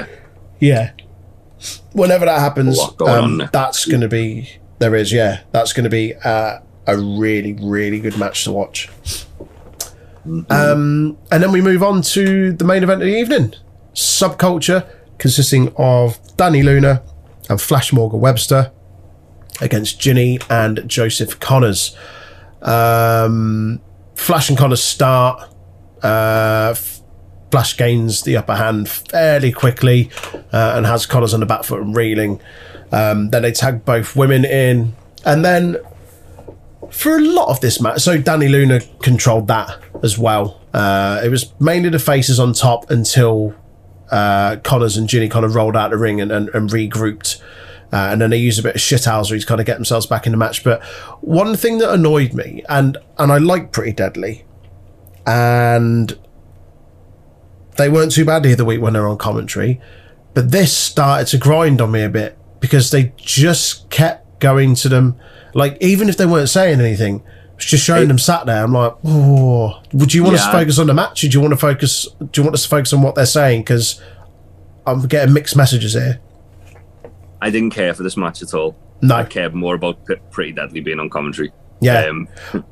Yeah. 0.60 0.92
Whenever 1.94 2.26
that 2.26 2.40
happens, 2.40 2.80
going 2.98 3.42
um, 3.42 3.50
that's 3.52 3.86
going 3.86 4.02
to 4.02 4.08
be, 4.08 4.58
there 4.80 4.96
is, 4.96 5.12
yeah, 5.12 5.42
that's 5.52 5.74
going 5.74 5.86
to 5.86 5.90
be 5.90 6.14
uh, 6.16 6.60
a 6.88 6.98
really, 6.98 7.54
really 7.54 8.00
good 8.00 8.18
match 8.18 8.44
to 8.44 8.52
watch. 8.52 8.90
Mm-hmm. 10.26 10.52
Um, 10.52 11.18
and 11.32 11.44
then 11.44 11.52
we 11.52 11.62
move 11.62 11.84
on 11.84 12.02
to 12.02 12.54
the 12.54 12.64
main 12.64 12.84
event 12.84 13.02
of 13.02 13.08
the 13.08 13.18
evening 13.18 13.56
Subculture, 13.94 14.88
consisting 15.18 15.74
of 15.78 16.22
Dani 16.38 16.64
Luna 16.64 17.04
and 17.50 17.60
Flash 17.60 17.92
Morgan 17.92 18.20
Webster 18.20 18.72
against 19.62 20.00
Jinny 20.00 20.40
and 20.50 20.88
Joseph 20.88 21.40
Conners. 21.40 21.96
Um, 22.62 23.82
Flash 24.16 24.50
and 24.50 24.58
Conners 24.58 24.82
start. 24.82 25.50
Uh, 26.02 26.74
Flash 27.52 27.78
gains 27.78 28.24
the 28.24 28.36
upper 28.38 28.56
hand 28.56 28.90
fairly 28.90 29.52
quickly 29.52 30.10
uh, 30.52 30.74
and 30.76 30.86
has 30.86 31.06
Conners 31.06 31.34
on 31.34 31.40
the 31.40 31.46
back 31.46 31.64
foot 31.64 31.82
and 31.82 31.96
reeling. 31.96 32.42
Um, 32.92 33.30
then 33.30 33.44
they 33.44 33.52
tag 33.52 33.86
both 33.86 34.16
women 34.16 34.46
in. 34.46 34.96
And 35.26 35.46
then 35.46 35.78
for 36.90 37.16
a 37.16 37.22
lot 37.22 37.50
of 37.50 37.60
this 37.62 37.82
match, 37.82 38.02
so 38.02 38.20
Dani 38.20 38.50
Luna 38.50 38.82
controlled 39.02 39.48
that 39.48 39.80
as 40.04 40.18
well. 40.18 40.62
Uh, 40.74 41.22
it 41.24 41.30
was 41.30 41.54
mainly 41.60 41.90
the 41.90 42.00
faces 42.00 42.40
on 42.40 42.54
top 42.54 42.90
until 42.90 43.56
uh, 44.12 44.58
Conners 44.64 44.98
and 44.98 45.08
Jinny 45.08 45.30
kind 45.30 45.46
of 45.46 45.56
rolled 45.56 45.76
out 45.76 45.92
the 45.92 45.98
ring 45.98 46.22
and, 46.22 46.32
and, 46.32 46.50
and 46.50 46.70
regrouped. 46.70 47.42
Uh, 47.94 48.10
and 48.12 48.20
then 48.20 48.32
they 48.32 48.38
use 48.38 48.58
a 48.58 48.64
bit 48.64 48.74
of 48.74 48.82
shithousery 48.82 49.40
to 49.40 49.46
kind 49.46 49.62
of 49.62 49.68
get 49.68 49.76
themselves 49.76 50.08
back 50.08 50.26
in 50.26 50.32
the 50.32 50.38
match. 50.38 50.64
But 50.64 50.84
one 51.22 51.56
thing 51.56 51.78
that 51.78 51.94
annoyed 51.94 52.34
me, 52.34 52.64
and 52.68 52.98
and 53.20 53.32
I 53.32 53.38
like 53.38 53.72
Pretty 53.72 53.92
Deadly, 53.92 54.46
and 55.28 56.18
they 57.78 57.90
weren't 57.90 58.12
too 58.12 58.26
bad 58.26 58.42
the 58.42 58.54
other 58.54 58.66
week 58.66 58.82
when 58.82 58.94
they 58.94 59.00
were 59.00 59.08
on 59.08 59.20
commentary, 59.20 59.80
but 60.34 60.50
this 60.50 60.76
started 60.76 61.28
to 61.28 61.38
grind 61.38 61.82
on 61.82 61.92
me 61.92 62.02
a 62.02 62.10
bit 62.10 62.36
because 62.60 62.90
they 62.90 63.14
just 63.16 63.92
kept 63.92 64.40
going 64.40 64.74
to 64.74 64.90
them. 64.90 65.16
Like 65.54 65.78
even 65.80 66.10
if 66.10 66.18
they 66.18 66.26
weren't 66.26 66.50
saying 66.50 66.82
anything, 66.82 67.24
just 67.60 67.86
showing 67.86 68.08
them 68.08 68.18
sat 68.18 68.48
there. 68.48 68.64
I'm 68.64 68.74
like, 68.74 68.94
oh, 69.06 69.82
would 69.94 70.16
you 70.16 70.24
want 70.24 70.36
us 70.36 70.46
to 70.48 70.52
focus 70.52 70.80
on 70.80 70.88
the 70.88 70.96
match? 70.96 71.24
Or 71.24 71.28
do 71.28 71.38
you 71.38 71.42
want 71.42 71.54
to 71.54 71.60
focus? 71.60 72.08
Do 72.20 72.42
you 72.42 72.44
want 72.44 72.56
us 72.56 72.64
to 72.64 72.70
focus 72.70 72.92
on 72.92 73.04
what 73.04 73.14
they're 73.14 73.28
saying? 73.28 73.62
Because 73.62 74.02
I'm 74.88 75.06
getting 75.08 75.34
mixed 75.34 75.56
messages 75.56 75.94
here. 75.94 76.20
I 77.44 77.50
didn't 77.50 77.72
care 77.72 77.94
for 77.94 78.04
this 78.04 78.16
match 78.18 78.42
at 78.42 78.54
all. 78.54 78.76
No. 79.02 79.16
I 79.16 79.24
cared 79.26 79.54
more 79.54 79.76
about 79.76 79.98
Pretty 80.32 80.54
Deadly 80.54 80.80
being 80.80 81.00
on 81.00 81.10
commentary. 81.10 81.52
Yeah. 81.82 82.06
Um, 82.06 82.28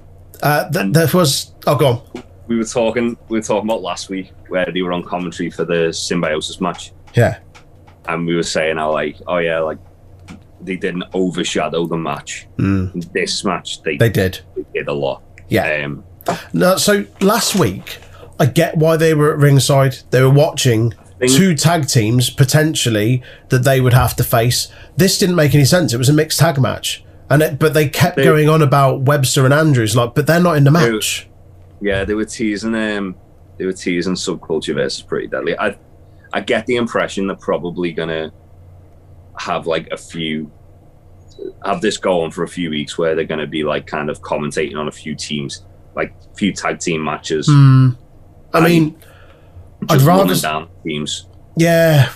Uh, 0.43 0.67
th- 0.72 0.91
there 0.91 1.07
was. 1.13 1.53
Oh, 1.67 1.76
go 1.76 1.88
on. 1.88 2.24
we 2.47 2.57
were 2.57 2.63
talking. 2.63 3.15
We 3.30 3.38
were 3.38 3.43
talking 3.43 3.69
about 3.69 3.84
last 3.84 4.09
week 4.09 4.32
where 4.47 4.65
they 4.74 4.82
were 4.82 4.91
on 4.91 5.03
commentary 5.03 5.51
for 5.51 5.65
the 5.65 5.93
symbiosis 5.93 6.59
match, 6.59 6.93
Yeah. 7.13 7.38
and 8.07 8.26
we 8.26 8.36
were 8.36 8.41
saying 8.41 8.78
how 8.78 8.91
like, 8.91 9.17
oh 9.28 9.38
yeah, 9.38 9.59
like 9.59 9.78
they 10.61 10.78
didn't 10.78 11.03
overshadow 11.13 11.86
the 11.86 11.97
match. 11.97 12.47
Mm, 12.57 13.11
This 13.13 13.45
match, 13.45 13.84
they, 13.84 13.97
they 13.97 14.09
did. 14.09 14.39
they 14.55 14.65
did 14.74 14.88
a 14.88 14.93
lot. 14.93 15.22
Yeah. 15.49 15.84
Um, 15.86 16.03
No, 16.53 16.76
so 16.78 17.05
last 17.19 17.53
week, 17.55 17.99
I 18.39 18.47
get 18.47 18.76
why 18.78 18.97
they 18.97 19.13
were 19.13 19.34
at 19.34 19.38
ringside. 19.38 19.97
They 20.09 20.24
were 20.24 20.32
watching 20.32 20.95
two 21.28 21.55
tag 21.55 21.88
teams 21.88 22.30
potentially 22.30 23.22
that 23.49 23.63
they 23.63 23.80
would 23.82 23.93
have 23.93 24.15
to 24.17 24.24
face. 24.24 24.67
This 24.97 25.17
didn't 25.19 25.36
make 25.36 25.53
any 25.53 25.65
sense. 25.65 25.93
It 25.93 25.97
was 25.97 26.09
a 26.09 26.13
mixed 26.13 26.39
tag 26.39 26.59
match, 26.59 27.03
and 27.30 27.41
it, 27.41 27.59
but 27.59 27.74
they 27.74 27.88
kept 27.89 28.15
They- 28.17 28.24
going 28.24 28.49
on 28.49 28.61
about 28.61 29.01
Webster 29.01 29.45
and 29.45 29.53
Andrews, 29.53 29.95
like, 29.95 30.15
but 30.15 30.28
they're 30.28 30.39
not 30.41 30.57
in 30.57 30.63
the 30.63 30.72
match. 30.72 31.28
yeah, 31.82 32.03
they 32.05 32.13
were 32.13 32.26
teasing. 32.26 32.76
Um, 32.76 33.15
they 33.57 33.65
were 33.65 33.74
teasing 33.74 34.15
subculture 34.15 34.74
versus 34.74 35.01
Pretty 35.03 35.28
Deadly. 35.28 35.57
I, 35.59 35.78
I 36.34 36.41
get 36.41 36.65
the 36.65 36.76
impression 36.78 37.28
they're 37.28 37.36
probably 37.36 37.91
gonna 37.91 38.32
have 39.38 39.67
like 39.67 39.88
a 39.91 39.97
few, 39.97 40.51
have 41.65 41.82
this 41.82 41.97
go 41.97 42.22
on 42.22 42.32
for 42.32 42.43
a 42.43 42.47
few 42.47 42.69
weeks 42.69 42.97
where 42.97 43.15
they're 43.15 43.26
gonna 43.26 43.47
be 43.47 43.63
like 43.63 43.86
kind 43.88 44.09
of 44.09 44.22
commentating 44.22 44.76
on 44.78 44.88
a 44.88 44.91
few 44.91 45.15
teams, 45.15 45.63
like 45.95 46.13
a 46.32 46.36
few 46.36 46.53
tag 46.53 46.80
team 46.80 47.03
matches. 47.03 47.47
Hmm. 47.47 47.89
I 48.53 48.67
And 48.67 48.95
mean, 49.82 49.88
I'd 49.89 50.01
rather- 50.01 50.36
down 50.36 50.67
teams. 50.86 51.25
yeah, 51.57 52.09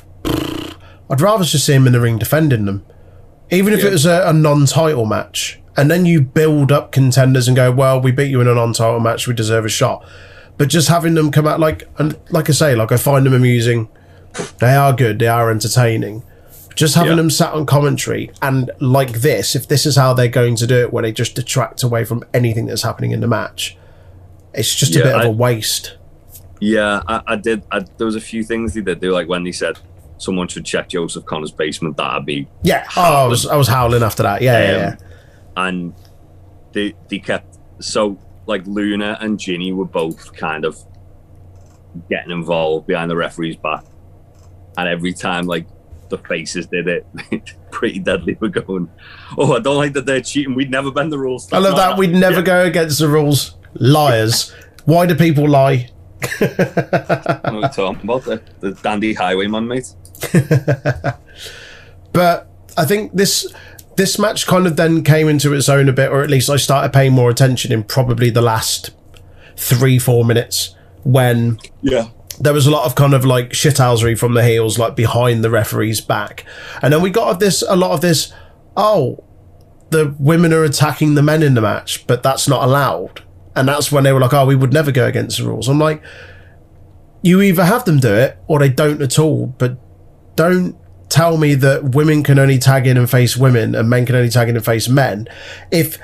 I'd 1.09 1.21
rather 1.21 1.43
just 1.43 1.65
see 1.65 1.73
him 1.73 1.87
in 1.87 1.93
the 1.93 1.99
ring 1.99 2.17
defending 2.17 2.65
them, 2.65 2.83
even 3.51 3.73
if 3.73 3.81
Yeah. 3.81 3.87
it 3.87 3.91
was 3.91 4.05
a, 4.05 4.23
a 4.27 4.33
non-title 4.33 5.05
match, 5.05 5.59
and 5.77 5.89
then 5.91 6.05
you 6.05 6.21
build 6.21 6.71
up 6.71 6.91
contenders 6.91 7.47
and 7.47 7.55
go, 7.55 7.71
"Well, 7.71 7.99
we 8.01 8.11
beat 8.11 8.29
you 8.31 8.41
in 8.41 8.47
a 8.47 8.55
non-title 8.55 8.99
match, 8.99 9.27
we 9.27 9.33
deserve 9.33 9.65
a 9.65 9.69
shot." 9.69 10.03
But 10.57 10.69
just 10.69 10.87
having 10.87 11.15
them 11.15 11.31
come 11.31 11.45
out 11.47 11.59
like, 11.59 11.87
and 11.97 12.17
like 12.29 12.49
I 12.49 12.53
say, 12.53 12.75
like 12.75 12.91
I 12.91 12.97
find 12.97 13.25
them 13.25 13.33
amusing. 13.33 13.89
They 14.59 14.73
are 14.73 14.93
good. 14.93 15.19
They 15.19 15.27
are 15.27 15.49
entertaining. 15.51 16.23
Just 16.75 16.95
having 16.95 17.11
Yeah. 17.11 17.15
them 17.17 17.29
sat 17.29 17.53
on 17.53 17.65
commentary 17.65 18.31
and 18.41 18.69
like 18.79 19.21
this, 19.21 19.55
if 19.55 19.67
this 19.67 19.85
is 19.85 19.95
how 19.95 20.13
they're 20.13 20.27
going 20.27 20.55
to 20.57 20.67
do 20.67 20.75
it, 20.81 20.91
where 20.93 21.03
they 21.03 21.11
just 21.13 21.35
detract 21.35 21.83
away 21.83 22.03
from 22.03 22.21
anything 22.33 22.65
that's 22.65 22.83
happening 22.83 23.11
in 23.11 23.21
the 23.21 23.27
match, 23.27 23.77
it's 24.53 24.73
just 24.75 24.93
a 24.95 24.99
Yeah, 24.99 25.03
bit 25.05 25.15
of 25.15 25.25
a 25.25 25.29
waste. 25.31 25.95
Yeah, 26.59 27.01
I, 27.07 27.21
I 27.27 27.35
did. 27.35 27.63
I, 27.71 27.79
there 27.97 28.05
was 28.05 28.15
a 28.15 28.21
few 28.21 28.43
things 28.43 28.73
they 28.73 28.81
did. 28.81 29.01
Were 29.01 29.09
like 29.11 29.27
when 29.27 29.43
they 29.43 29.51
said 29.51 29.77
someone 30.17 30.47
should 30.47 30.65
check 30.65 30.87
Joseph 30.89 31.25
Conner's 31.25 31.51
basement. 31.51 31.97
That'd 31.97 32.25
be 32.25 32.47
Yeah. 32.63 32.87
Oh, 32.95 33.25
I 33.25 33.27
was 33.27 33.45
I 33.45 33.55
was 33.55 33.67
howling 33.67 34.03
after 34.03 34.23
that. 34.23 34.41
Yeah, 34.41 34.59
yeah, 34.59 34.71
Um, 34.71 34.79
yeah. 34.79 34.95
and 35.67 35.93
they 36.71 36.93
they 37.09 37.19
kept 37.19 37.57
so 37.79 38.17
like 38.47 38.65
Luna 38.67 39.17
and 39.21 39.39
Jinny 39.39 39.73
were 39.73 39.85
both 39.85 40.33
kind 40.33 40.63
of 40.65 40.77
getting 42.09 42.31
involved 42.31 42.87
behind 42.87 43.09
the 43.11 43.15
referee's 43.15 43.55
back, 43.57 43.83
and 44.77 44.87
every 44.87 45.13
time 45.13 45.45
like 45.47 45.67
the 46.09 46.17
faces 46.19 46.67
did 46.67 46.87
it, 46.87 47.05
pretty 47.71 47.99
deadly 47.99 48.37
We're 48.39 48.49
going. 48.49 48.89
Oh, 49.37 49.53
I 49.55 49.59
don't 49.59 49.75
like 49.77 49.93
that 49.93 50.05
they're 50.05 50.21
cheating. 50.21 50.55
We'd 50.55 50.69
never 50.71 50.91
bend 50.91 51.11
the 51.11 51.17
rules. 51.19 51.51
I 51.51 51.57
love 51.57 51.75
that. 51.77 51.97
We'd 51.97 52.11
never 52.13 52.37
Yeah. 52.37 52.41
go 52.43 52.65
against 52.65 52.99
the 52.99 53.07
rules. 53.09 53.57
Liars. 53.73 54.53
Why 54.85 55.05
do 55.07 55.15
people 55.15 55.49
lie? 55.49 55.89
What 56.39 57.45
are 57.45 57.55
we 57.55 57.67
talking 57.69 58.01
about 58.03 58.23
the, 58.23 58.41
the 58.59 58.71
dandy 58.71 59.13
highwayman, 59.13 59.67
mate. 59.67 59.93
But 62.15 62.47
I 62.77 62.85
think 62.85 63.11
this 63.11 63.45
this 63.97 64.17
match 64.17 64.47
kind 64.47 64.67
of 64.67 64.77
then 64.77 65.03
came 65.03 65.27
into 65.27 65.53
its 65.53 65.67
own 65.67 65.89
a 65.89 65.93
bit, 65.93 66.09
or 66.09 66.21
at 66.21 66.29
least 66.29 66.49
I 66.49 66.55
started 66.55 66.93
paying 66.93 67.11
more 67.11 67.29
attention 67.29 67.73
in 67.73 67.83
probably 67.83 68.29
the 68.29 68.41
last 68.41 68.91
three, 69.57 69.99
four 69.99 70.23
minutes 70.23 70.73
when 71.03 71.59
Yeah, 71.81 72.07
there 72.39 72.53
was 72.53 72.67
a 72.67 72.71
lot 72.71 72.85
of 72.85 72.95
kind 72.95 73.13
of 73.13 73.25
like 73.25 73.49
shithousery 73.49 74.17
from 74.17 74.33
the 74.33 74.45
heels, 74.45 74.79
like 74.79 74.95
behind 74.95 75.43
the 75.43 75.49
referee's 75.49 75.99
back. 75.99 76.45
And 76.81 76.93
then 76.93 77.01
we 77.01 77.09
got 77.09 77.41
this 77.41 77.61
a 77.67 77.75
lot 77.75 77.91
of 77.91 77.99
this, 77.99 78.31
oh, 78.77 79.21
the 79.89 80.15
women 80.17 80.53
are 80.53 80.63
attacking 80.63 81.15
the 81.15 81.21
men 81.21 81.43
in 81.43 81.53
the 81.53 81.61
match, 81.61 82.07
but 82.07 82.23
that's 82.23 82.47
not 82.47 82.63
allowed. 82.63 83.23
And 83.55 83.67
that's 83.67 83.91
when 83.91 84.03
they 84.03 84.11
were 84.11 84.19
like, 84.19 84.33
oh, 84.33 84.45
we 84.45 84.55
would 84.55 84.73
never 84.73 84.91
go 84.91 85.05
against 85.05 85.37
the 85.37 85.45
rules. 85.45 85.67
I'm 85.69 85.79
like, 85.79 86.03
you 87.21 87.41
either 87.41 87.63
have 87.63 87.85
them 87.85 87.99
do 87.99 88.13
it 88.13 88.37
or 88.47 88.59
they 88.59 88.69
don't 88.69 89.01
at 89.01 89.17
all, 89.17 89.47
but 89.47 89.77
don't 90.35 90.75
tell 91.09 91.37
me 91.37 91.55
that 91.55 91.95
women 91.95 92.21
can 92.23 92.37
only 92.37 92.57
tag 92.59 92.85
in 92.85 92.97
and 92.97 93.09
face 93.09 93.37
women 93.37 93.73
and 93.75 93.89
men 93.89 94.05
can 94.05 94.15
only 94.15 94.29
tag 94.29 94.49
in 94.49 94.55
and 94.55 94.65
face 94.65 94.89
men. 94.89 95.27
If 95.71 95.97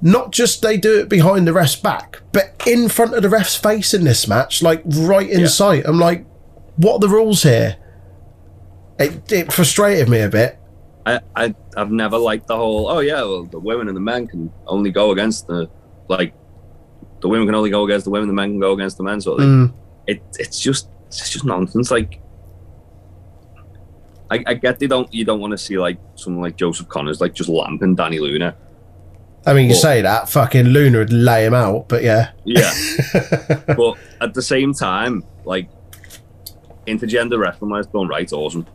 not 0.00 0.30
just 0.30 0.62
they 0.62 0.76
do 0.76 1.00
it 1.00 1.08
behind 1.08 1.46
the 1.48 1.52
ref's 1.52 1.74
back, 1.76 2.22
but 2.32 2.62
in 2.66 2.88
front 2.88 3.14
of 3.14 3.22
the 3.22 3.28
ref's 3.28 3.56
face 3.56 3.92
in 3.92 4.04
this 4.04 4.28
match, 4.28 4.62
like 4.62 4.82
right 4.86 5.28
in 5.28 5.40
Yeah. 5.40 5.46
sight. 5.46 5.84
I'm 5.86 5.98
like, 5.98 6.24
what 6.76 6.94
are 6.94 6.98
the 7.00 7.08
rules 7.08 7.42
here? 7.42 7.76
It, 8.98 9.30
it 9.32 9.52
frustrated 9.52 10.08
me 10.08 10.20
a 10.20 10.28
bit. 10.28 10.58
I, 11.04 11.20
I 11.34 11.54
I've 11.76 11.90
never 11.90 12.18
liked 12.18 12.46
the 12.48 12.56
whole. 12.56 12.88
Oh 12.88 12.98
yeah, 13.00 13.22
well 13.22 13.44
the 13.44 13.60
women 13.60 13.88
and 13.88 13.96
the 13.96 14.00
men 14.00 14.26
can 14.26 14.50
only 14.66 14.90
go 14.90 15.10
against 15.12 15.46
the 15.46 15.68
like. 16.08 16.34
The 17.20 17.28
women 17.28 17.46
can 17.46 17.54
only 17.54 17.70
go 17.70 17.84
against 17.84 18.04
the 18.04 18.10
women. 18.10 18.28
The 18.28 18.34
men 18.34 18.50
can 18.52 18.60
go 18.60 18.72
against 18.72 18.96
the 18.98 19.02
men. 19.04 19.20
So 19.20 19.36
Mm, 19.36 19.72
it 20.06 20.22
it's 20.38 20.60
just 20.60 20.88
it's 21.08 21.30
just 21.30 21.44
nonsense. 21.44 21.90
Like, 21.90 22.20
I, 24.30 24.42
I 24.46 24.54
get 24.54 24.78
they 24.78 24.86
don't 24.86 25.12
you 25.14 25.24
don't 25.24 25.40
want 25.40 25.52
to 25.52 25.58
see 25.58 25.78
like 25.78 25.98
someone 26.16 26.42
like 26.42 26.56
Joseph 26.56 26.88
Conners 26.88 27.20
like 27.20 27.32
just 27.34 27.48
lamping 27.48 27.96
Dani 27.96 28.20
Luna. 28.20 28.54
I 29.46 29.54
mean, 29.54 29.66
you 29.66 29.74
Well- 29.74 29.80
say 29.82 30.02
that, 30.02 30.28
fucking 30.28 30.66
Luna 30.66 30.98
would 30.98 31.12
lay 31.12 31.46
him 31.46 31.54
out, 31.54 31.88
but 31.88 32.02
yeah. 32.02 32.32
Yeah. 32.44 32.72
but 33.76 33.94
at 34.20 34.34
the 34.34 34.42
same 34.42 34.74
time, 34.74 35.22
like 35.44 35.68
intergender 36.88 37.38
wrestling 37.38 37.74
has 37.76 37.86
done 37.86 38.08
right, 38.08 38.30
awesome. 38.32 38.66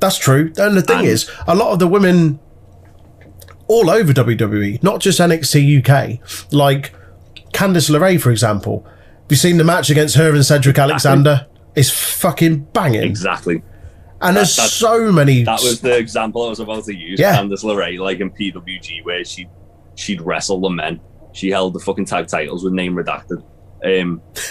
That's 0.00 0.18
true. 0.18 0.52
And 0.58 0.76
the 0.76 0.82
thing 0.82 0.98
And- 1.00 1.06
is, 1.08 1.30
a 1.48 1.54
lot 1.54 1.72
of 1.72 1.78
the 1.78 1.86
women 1.88 2.38
all 3.68 3.88
over 3.88 4.12
WWE, 4.12 4.82
not 4.82 5.00
just 5.00 5.18
NXT 5.18 5.78
UK, 5.82 6.52
like 6.52 6.92
Candice 7.56 7.90
LeRae, 7.90 8.20
for 8.20 8.30
example. 8.30 8.84
Have 8.84 9.30
you 9.30 9.36
seen 9.36 9.56
the 9.56 9.64
match 9.64 9.90
against 9.90 10.16
her 10.16 10.34
and 10.34 10.44
Cedric 10.44 10.78
Alexander? 10.78 11.46
It's 11.74 11.90
fucking 11.90 12.64
banging. 12.72 13.02
Exactly. 13.02 13.62
And 14.20 14.36
there's 14.36 14.54
that- 14.56 14.68
so 14.70 15.10
many. 15.12 15.42
That 15.42 15.60
was 15.62 15.80
the 15.80 15.96
example 15.96 16.44
I 16.46 16.48
was 16.50 16.60
about 16.60 16.84
to 16.84 16.94
use. 16.94 17.18
Yeah. 17.20 17.36
Candice 17.36 17.64
LeRae, 17.64 17.98
like 17.98 18.20
in 18.20 18.30
PWG, 18.30 19.04
where 19.04 19.24
she 19.24 19.46
she'd 19.94 20.20
wrestle 20.20 20.60
the 20.60 20.70
men. 20.70 21.00
She 21.32 21.50
held 21.50 21.74
the 21.74 21.80
fucking 21.80 22.04
tag 22.06 22.28
titles 22.28 22.64
with 22.64 22.72
name 22.72 22.94
redacted. 22.94 23.42
Um, 23.84 24.22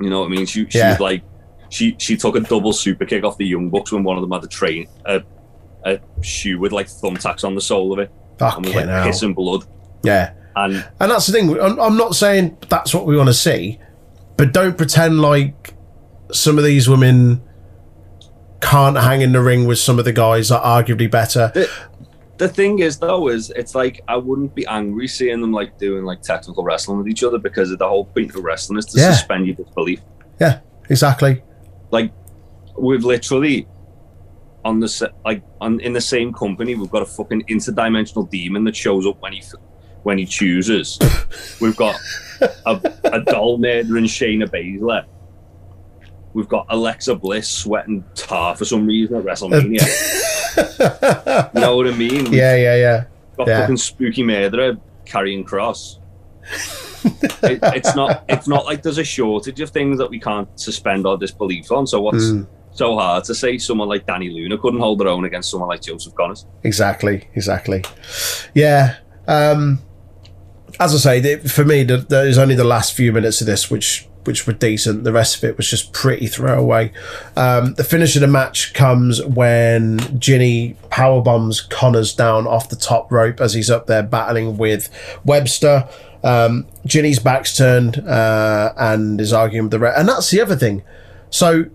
you 0.00 0.10
know 0.10 0.20
what 0.20 0.26
I 0.26 0.28
mean? 0.30 0.46
She, 0.46 0.68
she 0.68 0.78
Yeah. 0.78 0.90
was 0.92 1.00
like, 1.00 1.22
she 1.70 1.96
she 1.98 2.16
took 2.16 2.36
a 2.36 2.40
double 2.40 2.72
super 2.72 3.04
kick 3.04 3.24
off 3.24 3.36
the 3.38 3.46
Young 3.46 3.68
Bucks 3.70 3.92
when 3.92 4.02
one 4.04 4.16
of 4.16 4.22
them 4.22 4.30
had 4.32 4.42
a 4.44 4.46
train 4.48 4.86
a, 5.04 5.22
a 5.84 6.00
shoe 6.22 6.58
with 6.58 6.72
like 6.72 6.86
thumbtacks 6.86 7.44
on 7.44 7.54
the 7.54 7.60
sole 7.60 7.92
of 7.92 7.98
it 7.98 8.10
and 8.10 8.40
was 8.40 8.54
fucking 8.54 8.72
like 8.74 8.86
hell. 8.86 9.06
pissing 9.06 9.34
blood. 9.34 9.64
Yeah. 10.04 10.32
And 10.64 10.88
And 11.00 11.10
that's 11.10 11.26
the 11.26 11.32
thing. 11.32 11.60
I'm, 11.60 11.78
I'm 11.80 11.96
not 11.96 12.14
saying 12.14 12.56
that's 12.68 12.94
what 12.94 13.06
we 13.06 13.16
want 13.16 13.28
to 13.28 13.34
see, 13.34 13.78
but 14.36 14.52
don't 14.52 14.76
pretend 14.76 15.20
like 15.20 15.74
some 16.32 16.58
of 16.58 16.64
these 16.64 16.88
women 16.88 17.42
can't 18.60 18.96
hang 18.96 19.22
in 19.22 19.32
the 19.32 19.40
ring 19.40 19.66
with 19.66 19.78
some 19.78 19.98
of 19.98 20.04
the 20.04 20.12
guys 20.12 20.48
that 20.48 20.60
are 20.60 20.82
arguably 20.82 21.10
better. 21.10 21.52
the 22.38 22.48
thing 22.48 22.80
is 22.80 22.98
though 22.98 23.28
is 23.28 23.50
it's 23.50 23.74
like 23.74 24.00
I 24.08 24.16
wouldn't 24.16 24.54
be 24.54 24.66
angry 24.66 25.08
seeing 25.08 25.40
them 25.40 25.52
like 25.52 25.78
doing 25.78 26.04
like 26.04 26.22
technical 26.22 26.64
wrestling 26.64 26.98
with 26.98 27.08
each 27.08 27.22
other 27.24 27.38
because 27.38 27.70
of 27.70 27.78
the 27.78 27.88
whole 27.88 28.04
point 28.04 28.34
of 28.34 28.42
wrestling 28.44 28.78
is 28.78 28.86
to 28.86 29.00
Yeah. 29.00 29.12
suspend 29.12 29.46
your 29.46 29.56
disbelief. 29.56 30.00
Yeah, 30.40 30.60
exactly. 30.90 31.42
like 31.90 32.12
we've 32.76 33.04
literally 33.04 33.66
on 34.64 34.78
the 34.80 35.12
like 35.24 35.42
on 35.60 35.80
in 35.80 35.92
the 35.92 36.00
same 36.00 36.32
company 36.32 36.74
we've 36.74 36.90
got 36.90 37.02
a 37.02 37.06
fucking 37.06 37.42
interdimensional 37.44 38.28
demon 38.28 38.64
that 38.64 38.76
shows 38.76 39.06
up 39.06 39.20
when 39.22 39.32
he 39.32 39.38
f- 39.38 39.54
when 40.04 40.18
he 40.18 40.24
chooses 40.26 40.98
we've 41.60 41.76
got 41.76 41.96
a, 42.66 42.80
a 43.04 43.20
doll 43.22 43.58
murdering 43.58 44.04
Shayna 44.04 44.46
Baszler 44.48 45.04
we've 46.34 46.48
got 46.48 46.66
Alexa 46.68 47.14
Bliss 47.16 47.48
sweating 47.48 48.04
tar 48.14 48.54
for 48.56 48.64
some 48.64 48.86
reason 48.86 49.16
at 49.16 49.24
WrestleMania 49.24 49.84
you 51.54 51.60
know 51.60 51.76
what 51.76 51.86
I 51.88 51.92
mean 51.92 52.24
We've 52.24 52.34
Yeah, 52.34 52.56
yeah, 52.56 52.76
yeah. 52.76 53.04
got 53.36 53.48
yeah. 53.48 53.60
fucking 53.60 53.76
spooky 53.78 54.22
murderer 54.22 54.76
carrying 55.04 55.42
cross 55.44 55.98
it, 57.42 57.58
it's 57.62 57.94
not 57.94 58.24
it's 58.28 58.48
not 58.48 58.64
like 58.64 58.82
there's 58.82 58.98
a 58.98 59.04
shortage 59.04 59.60
of 59.60 59.70
things 59.70 59.98
that 59.98 60.08
we 60.10 60.18
can't 60.18 60.48
suspend 60.58 61.06
our 61.06 61.16
disbelief 61.16 61.70
on 61.72 61.86
so 61.86 62.00
what's 62.00 62.24
Mm, 62.24 62.46
so 62.72 62.96
hard 62.96 63.24
to 63.24 63.34
say 63.34 63.58
someone 63.58 63.88
like 63.88 64.06
Dani 64.06 64.32
Luna 64.32 64.56
couldn't 64.58 64.78
hold 64.80 65.00
their 65.00 65.08
own 65.08 65.24
against 65.24 65.50
someone 65.50 65.68
like 65.68 65.82
Joseph 65.82 66.14
Conners. 66.14 66.46
exactly, 66.62 67.28
exactly. 67.34 67.82
Yeah. 68.54 68.96
Um, 69.26 69.80
as 70.80 70.94
I 70.94 71.20
say, 71.20 71.36
for 71.38 71.64
me, 71.64 71.84
th- 71.84 72.08
there's 72.08 72.38
only 72.38 72.54
the 72.54 72.64
last 72.64 72.94
few 72.94 73.12
minutes 73.12 73.40
of 73.40 73.46
this 73.46 73.70
which 73.70 74.06
which 74.24 74.46
were 74.46 74.52
decent. 74.52 75.04
The 75.04 75.12
rest 75.12 75.38
of 75.38 75.44
it 75.44 75.56
was 75.56 75.70
just 75.70 75.94
pretty 75.94 76.26
throwaway. 76.26 76.92
Um, 77.34 77.74
the 77.74 77.84
finish 77.84 78.14
of 78.14 78.20
the 78.20 78.26
match 78.26 78.74
comes 78.74 79.24
when 79.24 80.20
Jinny 80.20 80.76
power 80.90 81.22
bombs 81.22 81.62
Conners 81.62 82.14
down 82.14 82.46
off 82.46 82.68
the 82.68 82.76
top 82.76 83.10
rope 83.10 83.40
as 83.40 83.54
he's 83.54 83.70
up 83.70 83.86
there 83.86 84.02
battling 84.02 84.58
with 84.58 84.90
Webster. 85.24 85.88
Um, 86.22 86.66
Jinny's 86.84 87.18
back's 87.18 87.56
turned 87.56 87.98
uh, 88.06 88.74
and 88.76 89.18
is 89.18 89.32
arguing 89.32 89.64
with 89.64 89.70
the 89.70 89.78
ref, 89.78 89.96
and 89.96 90.08
that's 90.08 90.30
the 90.30 90.42
other 90.42 90.56
thing. 90.56 90.82
So 91.30 91.66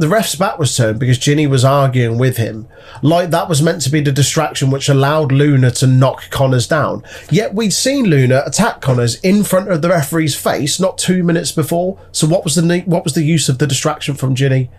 the 0.00 0.08
ref's 0.08 0.34
back 0.34 0.58
was 0.58 0.74
turned 0.74 0.98
because 0.98 1.18
Jinny 1.18 1.46
was 1.46 1.62
arguing 1.62 2.16
with 2.16 2.38
him. 2.38 2.66
Like 3.02 3.28
that 3.30 3.50
was 3.50 3.60
meant 3.60 3.82
to 3.82 3.90
be 3.90 4.00
the 4.00 4.10
distraction 4.10 4.70
which 4.70 4.88
allowed 4.88 5.30
Luna 5.30 5.70
to 5.72 5.86
knock 5.86 6.30
Conners 6.30 6.66
down. 6.66 7.04
Yet 7.30 7.54
we'd 7.54 7.74
seen 7.74 8.06
Luna 8.06 8.42
attack 8.46 8.80
Conners 8.80 9.20
in 9.20 9.44
front 9.44 9.70
of 9.70 9.82
the 9.82 9.90
referee's 9.90 10.34
face 10.34 10.80
not 10.80 10.96
two 10.96 11.22
minutes 11.22 11.52
before. 11.52 12.00
So 12.12 12.26
what 12.26 12.44
was 12.44 12.54
the 12.54 12.82
what 12.86 13.04
was 13.04 13.12
the 13.12 13.22
use 13.22 13.50
of 13.50 13.58
the 13.58 13.66
distraction 13.66 14.14
from 14.14 14.34
Jinny? 14.34 14.70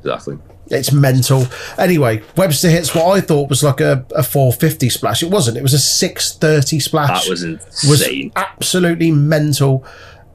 Exactly. 0.00 0.36
It's 0.66 0.92
mental. 0.92 1.46
Anyway, 1.78 2.22
Webster 2.36 2.68
hits 2.68 2.94
what 2.94 3.06
I 3.06 3.22
thought 3.22 3.48
was 3.48 3.62
like 3.64 3.80
a, 3.80 4.04
a 4.14 4.22
450 4.22 4.90
splash. 4.90 5.22
It 5.22 5.30
wasn't. 5.30 5.56
It 5.56 5.62
was 5.62 5.72
a 5.72 5.78
630 5.78 6.80
splash. 6.80 7.24
That 7.24 7.30
was 7.30 7.42
was 7.42 8.02
insane. 8.02 8.30
absolutely 8.36 9.10
mental. 9.10 9.86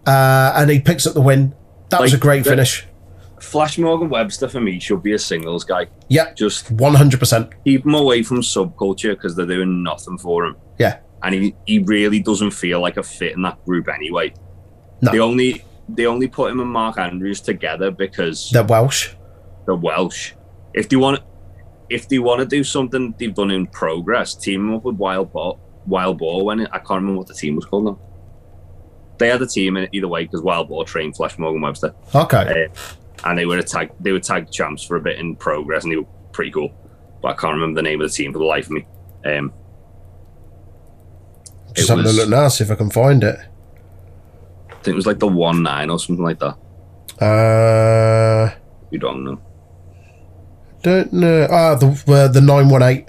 Uh, 0.06 0.52
and 0.56 0.72
he 0.72 0.80
picks 0.80 1.06
up 1.06 1.14
the 1.14 1.22
win. 1.22 1.54
That 1.90 2.02
was 2.02 2.14
a 2.14 2.18
great 2.18 2.44
finish. 2.44 2.88
Flash 3.46 3.78
Morgan 3.78 4.10
Webster 4.10 4.48
for 4.48 4.60
me 4.60 4.80
should 4.80 5.02
be 5.04 5.14
a 5.14 5.20
singles 5.20 5.64
guy. 5.64 5.88
Yeah, 6.10 6.34
Just 6.34 6.76
100%. 6.76 7.54
keep 7.64 7.86
him 7.86 7.94
away 7.94 8.24
from 8.24 8.42
subculture 8.42 9.12
because 9.16 9.36
they're 9.36 9.46
doing 9.46 9.84
nothing 9.84 10.18
for 10.18 10.46
him. 10.46 10.56
Yeah. 10.80 11.00
And 11.24 11.34
he, 11.36 11.56
he 11.66 11.80
really 11.80 12.20
doesn't 12.20 12.52
feel 12.52 12.82
like 12.82 12.98
a 12.98 13.04
fit 13.04 13.34
in 13.36 13.42
that 13.44 13.64
group 13.66 13.88
anyway. 13.88 14.34
No. 15.02 15.12
They 15.12 15.20
only 15.20 15.64
they 15.88 16.06
only 16.08 16.28
put 16.28 16.52
him 16.52 16.60
and 16.60 16.70
Mark 16.70 16.98
Andrews 16.98 17.42
together 17.42 17.92
because 17.92 18.50
They're 18.52 18.64
Welsh. 18.64 19.10
they're 19.66 19.76
Welsh. 19.76 20.34
If 20.74 20.90
they 20.90 20.96
want 20.96 21.22
if 21.90 22.08
they 22.10 22.18
want 22.20 22.40
to 22.40 22.46
do 22.46 22.64
something 22.64 23.14
they've 23.18 23.34
done 23.34 23.52
in 23.52 23.68
progress, 23.68 24.34
team 24.36 24.74
up 24.74 24.84
with 24.84 24.96
Wild 24.96 25.32
Boar 25.32 25.60
Wild 25.86 26.18
Boar 26.18 26.44
when 26.46 26.62
it, 26.62 26.70
I 26.72 26.78
can't 26.80 27.02
remember 27.02 27.20
what 27.20 27.28
the 27.28 27.34
team 27.36 27.56
was 27.56 27.66
called 27.66 27.86
now. 27.86 28.00
They 29.18 29.30
had 29.30 29.42
a 29.42 29.48
team 29.48 29.78
in 29.78 29.88
either 29.94 30.08
way 30.08 30.24
because 30.26 30.42
Wild 30.42 30.68
Boar 30.68 30.84
trained 30.86 31.16
Flash 31.16 31.38
Morgan 31.38 31.62
Webster. 31.62 31.94
Okay. 32.14 32.66
Uh, 32.66 32.74
and 33.24 33.38
they 33.38 33.46
were 33.46 33.58
a 33.58 33.64
tag 33.64 33.92
they 34.00 34.12
were 34.12 34.20
tag 34.20 34.52
champs 34.52 34.84
for 34.84 34.98
a 34.98 35.02
bit 35.02 35.18
in 35.20 35.36
progress 35.36 35.84
and 35.84 35.92
they 35.92 35.98
were 35.98 36.08
pretty 36.32 36.52
cool. 36.52 36.72
But 37.22 37.30
I 37.30 37.34
can't 37.36 37.54
remember 37.54 37.78
the 37.80 37.84
name 37.84 38.02
of 38.02 38.10
the 38.10 38.14
team 38.16 38.34
for 38.34 38.40
the 38.40 38.46
life 38.46 38.66
of 38.66 38.72
me. 38.72 38.86
Um 39.26 39.54
Just 41.74 41.90
having 41.90 42.04
was- 42.06 42.18
a 42.18 42.22
look 42.22 42.30
now, 42.30 42.48
see 42.48 42.64
if 42.64 42.72
I 42.72 42.76
can 42.76 42.90
find 42.90 43.24
it. 43.24 43.38
I 44.70 44.74
think 44.86 44.94
it 44.94 44.96
was 44.96 45.08
like 45.08 45.20
the 45.20 45.28
one 45.28 45.64
nine 45.64 45.90
or 45.90 46.00
something 46.00 46.24
like 46.24 46.40
that. 46.40 46.56
Uh, 47.24 48.54
You 48.92 49.00
don't 49.00 49.24
know. 49.24 49.40
don't 50.84 51.12
know. 51.14 51.48
Ah, 51.50 51.76
the 51.76 51.88
uh, 52.08 52.28
the 52.28 52.42
nine 52.42 52.70
one 52.70 52.84
eight. 52.84 53.08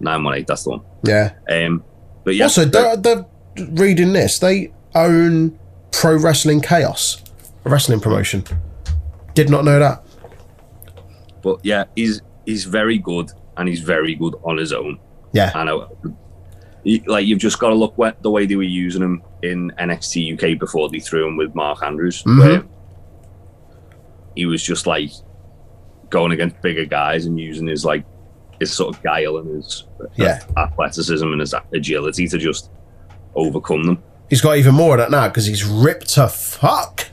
Nine 0.00 0.22
one 0.24 0.34
eight, 0.34 0.46
that's 0.46 0.64
the 0.64 0.70
one. 0.70 0.80
Yeah. 1.04 1.32
Um 1.48 1.82
but 2.24 2.34
yeah 2.34 2.44
also, 2.44 2.64
the- 2.64 2.70
they're, 2.70 2.96
they're 2.96 3.26
reading 3.72 4.12
this. 4.12 4.38
They 4.38 4.72
own 4.94 5.58
Pro 5.92 6.16
Wrestling 6.16 6.60
Chaos, 6.60 7.22
a 7.64 7.70
wrestling 7.70 8.00
promotion. 8.00 8.44
Did 9.34 9.50
not 9.50 9.64
know 9.64 9.78
that. 9.78 10.02
but 11.42 11.58
yeah, 11.62 11.84
he's 11.94 12.22
he's 12.46 12.64
very 12.64 12.98
good 12.98 13.30
and 13.56 13.68
he's 13.68 13.80
very 13.80 14.14
good 14.14 14.34
on 14.44 14.56
his 14.56 14.72
own. 14.72 14.98
Yeah. 15.32 15.50
I 15.54 15.64
know. 15.64 15.96
Like 17.06 17.26
you've 17.26 17.38
just 17.38 17.58
got 17.58 17.68
to 17.70 17.74
look 17.74 17.94
at 18.04 18.22
the 18.22 18.30
way 18.30 18.46
they 18.46 18.56
were 18.56 18.62
using 18.62 19.02
him 19.02 19.22
in 19.42 19.72
NXT 19.78 20.34
UK 20.34 20.58
before 20.58 20.88
they 20.90 21.00
threw 21.00 21.26
him 21.26 21.36
with 21.36 21.54
Mark 21.54 21.82
Andrews, 21.82 22.22
Mhm. 22.24 22.38
where 22.38 22.62
he 24.34 24.46
was 24.46 24.62
just 24.62 24.86
like 24.86 25.10
going 26.10 26.32
against 26.32 26.60
bigger 26.62 26.84
guys 26.84 27.26
and 27.26 27.38
using 27.40 27.66
his 27.66 27.84
like 27.84 28.04
his 28.60 28.72
sort 28.72 28.94
of 28.94 29.02
guile 29.02 29.38
and 29.38 29.48
his 29.56 29.84
Yeah. 30.16 30.40
athleticism 30.56 31.26
and 31.26 31.40
his 31.40 31.54
agility 31.72 32.28
to 32.28 32.38
just 32.38 32.70
overcome 33.34 33.84
them. 33.84 33.98
He's 34.30 34.40
got 34.40 34.56
even 34.58 34.74
more 34.74 34.94
of 34.94 34.98
that 35.00 35.10
now 35.10 35.28
because 35.28 35.46
he's 35.46 35.64
ripped 35.64 36.08
to 36.14 36.28
fuck. 36.28 37.06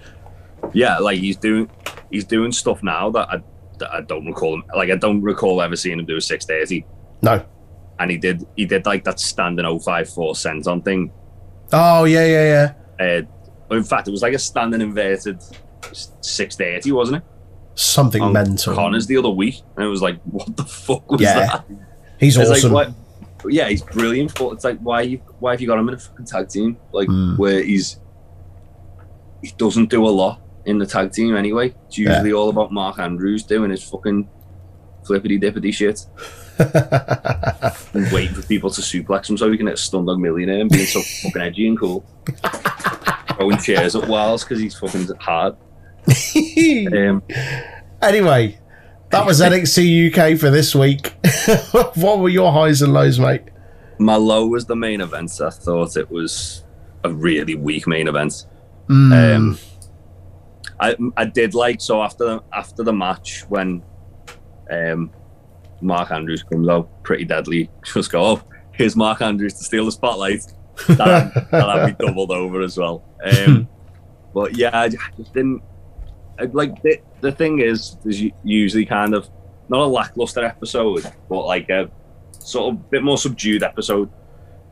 Yeah, 0.73 0.99
like 0.99 1.19
he's 1.19 1.37
doing 1.37 1.69
he's 2.11 2.25
doing 2.25 2.51
stuff 2.51 2.83
now 2.83 3.09
that 3.11 3.29
I 3.29 3.41
that 3.79 3.91
I 3.91 4.01
don't 4.01 4.25
recall 4.25 4.55
him 4.55 4.63
like 4.75 4.89
I 4.91 4.95
don't 4.95 5.21
recall 5.21 5.61
ever 5.61 5.75
seeing 5.75 5.99
him 5.99 6.05
do 6.05 6.17
a 6.17 6.21
six 6.21 6.45
thirty. 6.45 6.85
No. 7.21 7.43
And 7.99 8.09
he 8.11 8.17
did 8.17 8.45
he 8.55 8.65
did 8.65 8.85
like 8.85 9.03
that 9.05 9.19
standing 9.19 9.65
054 9.79 10.35
cent 10.35 10.67
on 10.67 10.81
thing. 10.81 11.11
Oh 11.73 12.03
yeah, 12.05 12.25
yeah, 12.25 12.73
yeah. 12.99 13.23
Uh, 13.69 13.75
in 13.75 13.83
fact, 13.83 14.07
it 14.07 14.11
was 14.11 14.21
like 14.21 14.33
a 14.33 14.39
standing 14.39 14.81
inverted 14.81 15.41
six 16.21 16.55
thirty, 16.55 16.91
wasn't 16.91 17.17
it? 17.17 17.23
Something 17.75 18.21
On 18.21 18.33
mental. 18.33 18.75
Conners 18.75 19.07
the 19.07 19.17
other 19.17 19.29
week, 19.29 19.61
and 19.77 19.85
it 19.85 19.87
was 19.87 20.01
like, 20.01 20.19
what 20.23 20.55
the 20.57 20.63
fuck 20.65 21.09
was 21.09 21.21
Yeah. 21.21 21.39
that? 21.47 21.65
He's 22.19 22.37
It's 22.37 22.49
awesome. 22.49 22.73
like, 22.73 22.89
what, 23.41 23.53
yeah, 23.53 23.69
he's 23.69 23.81
brilliant. 23.81 24.37
But 24.37 24.49
it's 24.51 24.63
like, 24.65 24.79
why 24.79 25.01
you 25.03 25.17
why 25.39 25.51
have 25.51 25.61
you 25.61 25.67
got 25.67 25.79
him 25.79 25.87
in 25.87 25.95
a 25.95 25.97
fucking 25.97 26.25
tag 26.25 26.49
team? 26.49 26.77
Like 26.91 27.07
Hmm. 27.07 27.37
where 27.37 27.63
he's 27.63 27.99
he 29.41 29.51
doesn't 29.57 29.89
do 29.89 30.05
a 30.05 30.09
lot 30.09 30.40
in 30.65 30.77
the 30.77 30.85
tag 30.85 31.11
team 31.11 31.35
anyway. 31.35 31.73
It's 31.87 31.97
usually 31.97 32.33
all 32.33 32.49
about 32.49 32.71
Mark 32.71 32.99
Andrews 32.99 33.43
doing 33.43 33.71
his 33.71 33.83
fucking 33.83 34.29
flippity 35.05 35.39
dippity 35.39 35.73
shit 35.73 36.05
and 37.93 38.11
waiting 38.11 38.35
for 38.35 38.43
people 38.43 38.69
to 38.69 38.81
suplex 38.81 39.29
him 39.29 39.37
so 39.37 39.49
he 39.49 39.57
can 39.57 39.67
hit 39.67 39.73
a 39.73 39.81
Stundog 39.81 40.19
Millionaire 40.19 40.61
and 40.61 40.69
being 40.69 40.85
so 40.85 41.01
fucking 41.01 41.41
edgy 41.41 41.67
and 41.67 41.79
cool. 41.79 42.05
Throwing 43.35 43.57
chairs 43.57 43.95
at 43.95 44.07
walls 44.07 44.43
because 44.43 44.59
he's 44.59 44.77
fucking 44.77 45.07
hard. 45.19 45.55
Um, 46.35 47.21
anyway, 48.01 48.59
that 49.09 49.25
was 49.25 49.39
NXT 49.39 50.11
UK 50.11 50.39
for 50.39 50.49
this 50.49 50.73
week. 50.73 51.13
what 51.95 52.19
were 52.19 52.29
your 52.29 52.51
highs 52.51 52.81
and 52.81 52.93
lows, 52.93 53.19
mate? 53.19 53.43
My 53.99 54.15
low 54.15 54.47
was 54.47 54.65
the 54.65 54.75
main 54.75 54.99
event. 54.99 55.39
I 55.41 55.51
thought 55.51 55.95
it 55.95 56.09
was 56.09 56.63
a 57.03 57.13
really 57.13 57.55
weak 57.55 57.87
main 57.87 58.07
event. 58.07 58.45
Mm. 58.87 59.35
Um, 59.35 59.59
I 60.81 60.95
I 61.15 61.25
did 61.25 61.53
like 61.53 61.79
so 61.79 62.01
after 62.01 62.25
the, 62.25 62.43
after 62.53 62.83
the 62.83 62.91
match 62.93 63.43
when 63.49 63.83
um, 64.69 65.11
Mark 65.81 66.11
Andrews 66.11 66.43
comes 66.43 66.67
out 66.67 66.89
pretty 67.03 67.23
deadly. 67.25 67.69
Just 67.83 68.11
go, 68.11 68.23
oh, 68.23 68.41
here's 68.73 68.95
Mark 68.95 69.21
Andrews 69.21 69.53
to 69.55 69.63
steal 69.63 69.85
the 69.85 69.91
spotlight. 69.91 70.41
That 70.87 71.33
that 71.51 71.85
me 71.85 71.95
doubled 72.07 72.31
over 72.31 72.61
as 72.61 72.77
well. 72.77 73.03
Um, 73.23 73.67
but 74.33 74.57
yeah, 74.57 74.71
I 74.73 74.89
just 74.89 75.33
didn't 75.33 75.61
I- 76.39 76.45
like 76.45 76.81
the, 76.81 76.99
the 77.19 77.31
thing 77.31 77.59
is. 77.59 77.97
There's 78.03 78.23
usually 78.43 78.85
kind 78.85 79.13
of 79.13 79.29
not 79.69 79.81
a 79.81 79.85
lackluster 79.85 80.43
episode, 80.43 81.03
but 81.29 81.45
like 81.45 81.69
a 81.69 81.91
sort 82.39 82.73
of 82.73 82.89
bit 82.89 83.03
more 83.03 83.17
subdued 83.19 83.61
episode. 83.61 84.09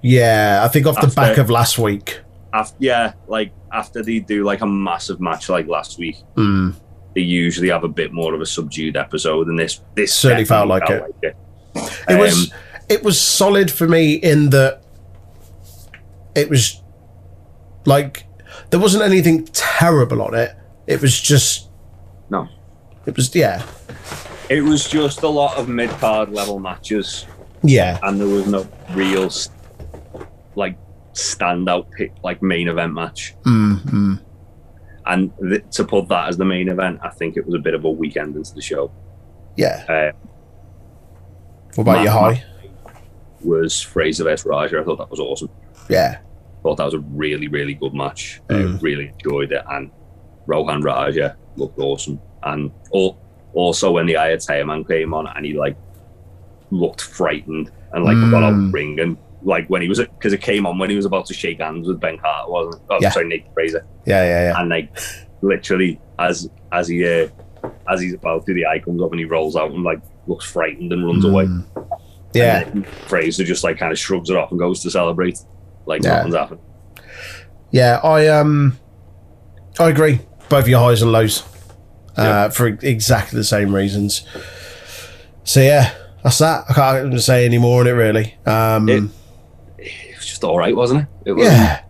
yeah, 0.01 0.61
I 0.63 0.67
think 0.69 0.87
off 0.87 0.99
the 0.99 1.13
back 1.13 1.37
of 1.37 1.49
last 1.51 1.77
week. 1.77 2.21
After 2.53 2.75
yeah, 2.79 3.13
like 3.27 3.51
after 3.71 4.01
they 4.03 4.19
do 4.19 4.43
like 4.43 4.61
a 4.61 4.65
massive 4.67 5.19
match 5.19 5.49
like 5.49 5.67
last 5.67 5.99
week, 5.99 6.17
Mm. 6.35 6.73
they 7.15 7.21
usually 7.21 7.69
have 7.69 7.83
a 7.83 7.87
bit 7.87 8.11
more 8.11 8.33
of 8.33 8.41
a 8.41 8.45
subdued 8.45 8.97
episode, 8.97 9.47
and 9.47 9.59
this 9.59 9.81
this 9.95 10.13
Certainly 10.13 10.45
felt 10.45 10.67
like 10.67 10.89
it. 10.89 11.35
It 12.09 12.19
was 12.19 12.33
Um, 12.51 12.57
it 12.89 13.03
was 13.03 13.19
solid 13.19 13.69
for 13.69 13.87
me 13.87 14.13
in 14.13 14.49
that 14.49 14.81
it 16.35 16.49
was 16.49 16.81
like 17.85 18.25
there 18.71 18.79
wasn't 18.79 19.03
anything 19.03 19.45
terrible 19.53 20.21
on 20.21 20.33
it. 20.33 20.55
It 20.87 21.01
was 21.01 21.19
just 21.19 21.69
no, 22.31 22.47
it 23.05 23.15
was 23.15 23.35
yeah 23.35 23.63
it 24.49 24.61
was 24.63 24.89
just 24.89 25.21
a 25.21 25.27
lot 25.27 25.55
of 25.57 25.69
mid 25.69 25.91
card 25.99 26.29
level 26.31 26.59
matches, 26.59 27.25
yeah 27.61 27.99
and 28.03 28.19
there 28.19 28.27
was 28.27 28.47
no 28.47 28.67
real 28.93 29.29
like 30.55 30.75
standout 31.19 31.91
pick 31.91 32.11
like 32.23 32.41
main 32.41 32.67
event 32.67 32.93
match. 32.93 33.35
mm, 33.43 33.77
mm. 33.81 34.19
And 35.05 35.31
th- 35.41 35.63
to 35.71 35.83
put 35.85 36.07
that 36.09 36.29
as 36.29 36.37
the 36.37 36.45
main 36.45 36.69
event, 36.69 36.99
I 37.01 37.09
think 37.09 37.35
it 37.37 37.45
was 37.45 37.55
a 37.55 37.59
bit 37.59 37.73
of 37.73 37.83
a 37.85 37.89
weekend 37.89 38.35
into 38.35 38.53
the 38.53 38.61
show. 38.61 38.91
yeah. 39.55 39.83
Uh, 39.89 40.11
What 41.75 41.83
about 41.83 42.03
your 42.03 42.11
high? 42.11 42.43
was 43.41 43.81
Frazer 43.81 44.25
vs 44.25 44.45
Raja. 44.45 44.79
I 44.79 44.83
thought 44.83 44.97
that 44.97 45.09
was 45.09 45.19
awesome. 45.19 45.49
Yeah, 45.89 46.17
thought 46.61 46.75
that 46.77 46.85
was 46.85 46.93
a 46.93 46.99
really, 46.99 47.47
really 47.47 47.73
good 47.73 47.93
match. 47.93 48.41
Uh, 48.49 48.53
Mm. 48.55 48.81
really 48.81 49.07
enjoyed 49.07 49.51
it. 49.51 49.63
And 49.69 49.91
Rohan 50.45 50.81
Raja 50.81 51.37
looked 51.55 51.79
awesome. 51.79 52.19
And 52.43 52.71
al- 52.93 53.17
also 53.53 53.91
when 53.91 54.05
the 54.07 54.15
Ayatollah 54.15 54.65
man 54.67 54.83
came 54.83 55.13
on 55.13 55.25
and 55.27 55.45
he 55.45 55.53
like 55.53 55.77
looked 56.71 57.01
frightened 57.01 57.71
and 57.93 58.03
like 58.03 58.17
got 58.29 58.43
out 58.43 58.53
Mm. 58.53 58.73
ring 58.73 58.99
and 58.99 59.17
like 59.41 59.67
when 59.69 59.81
he 59.81 59.87
was 59.89 59.99
because 59.99 60.33
it 60.33 60.41
came 60.41 60.65
on 60.65 60.77
when 60.77 60.89
he 60.89 60.95
was 60.95 61.05
about 61.05 61.25
to 61.27 61.33
shake 61.33 61.59
hands 61.59 61.87
with 61.87 61.99
Ben 61.99 62.17
Carter, 62.17 62.51
wasn't 62.51 62.75
it? 62.75 62.81
Oh, 62.89 62.97
Yeah. 63.01 63.09
sorry, 63.11 63.27
Nick 63.27 63.45
Frazer. 63.53 63.85
yeah, 64.05 64.23
yeah, 64.25 64.51
yeah. 64.51 64.59
And 64.59 64.69
like 64.69 64.97
literally 65.41 65.99
as 66.17 66.49
as 66.71 66.87
he 66.87 67.05
uh, 67.05 67.27
as 67.89 68.01
he's 68.01 68.13
about 68.13 68.45
to, 68.45 68.53
the 68.53 68.65
eye 68.65 68.79
comes 68.79 69.01
up 69.01 69.11
and 69.11 69.19
he 69.19 69.25
rolls 69.25 69.55
out 69.55 69.71
and 69.71 69.83
like 69.83 70.01
looks 70.27 70.45
frightened 70.45 70.91
and 70.93 71.05
runs 71.05 71.25
away. 71.25 71.45
Mm. 71.45 71.65
Yeah, 72.33 72.59
And 72.59 72.83
then 72.85 72.91
Frazer 73.07 73.43
just 73.43 73.63
like 73.63 73.77
kind 73.79 73.91
of 73.91 73.97
shrugs 73.97 74.29
it 74.29 74.35
off 74.37 74.51
and 74.51 74.59
goes 74.59 74.81
to 74.83 74.91
celebrate. 74.91 75.39
Like 75.85 76.03
Yeah. 76.03 76.17
nothing's 76.17 76.35
happened. 76.35 76.59
yeah. 77.71 77.99
I 78.03 78.27
um, 78.27 78.77
I 79.79 79.89
agree. 79.89 80.19
Both 80.49 80.67
your 80.67 80.79
highs 80.79 81.01
and 81.01 81.11
lows, 81.11 81.43
uh, 82.17 82.49
for 82.49 82.67
exactly 82.67 83.37
the 83.37 83.43
same 83.43 83.73
reasons. 83.73 84.27
So 85.43 85.61
yeah, 85.61 85.93
that's 86.23 86.37
that. 86.39 86.65
I 86.69 86.73
can't 86.73 87.21
say 87.21 87.45
any 87.45 87.57
more 87.57 87.81
on 87.81 87.87
it 87.87 87.91
really. 87.91 88.35
Um, 88.45 88.89
It- 88.89 89.03
just 90.39 90.49
all 90.49 90.57
right, 90.57 90.75
wasn't 90.75 91.01
it? 91.01 91.07
It 91.25 91.31
was. 91.33 91.45
yeah, 91.45 91.83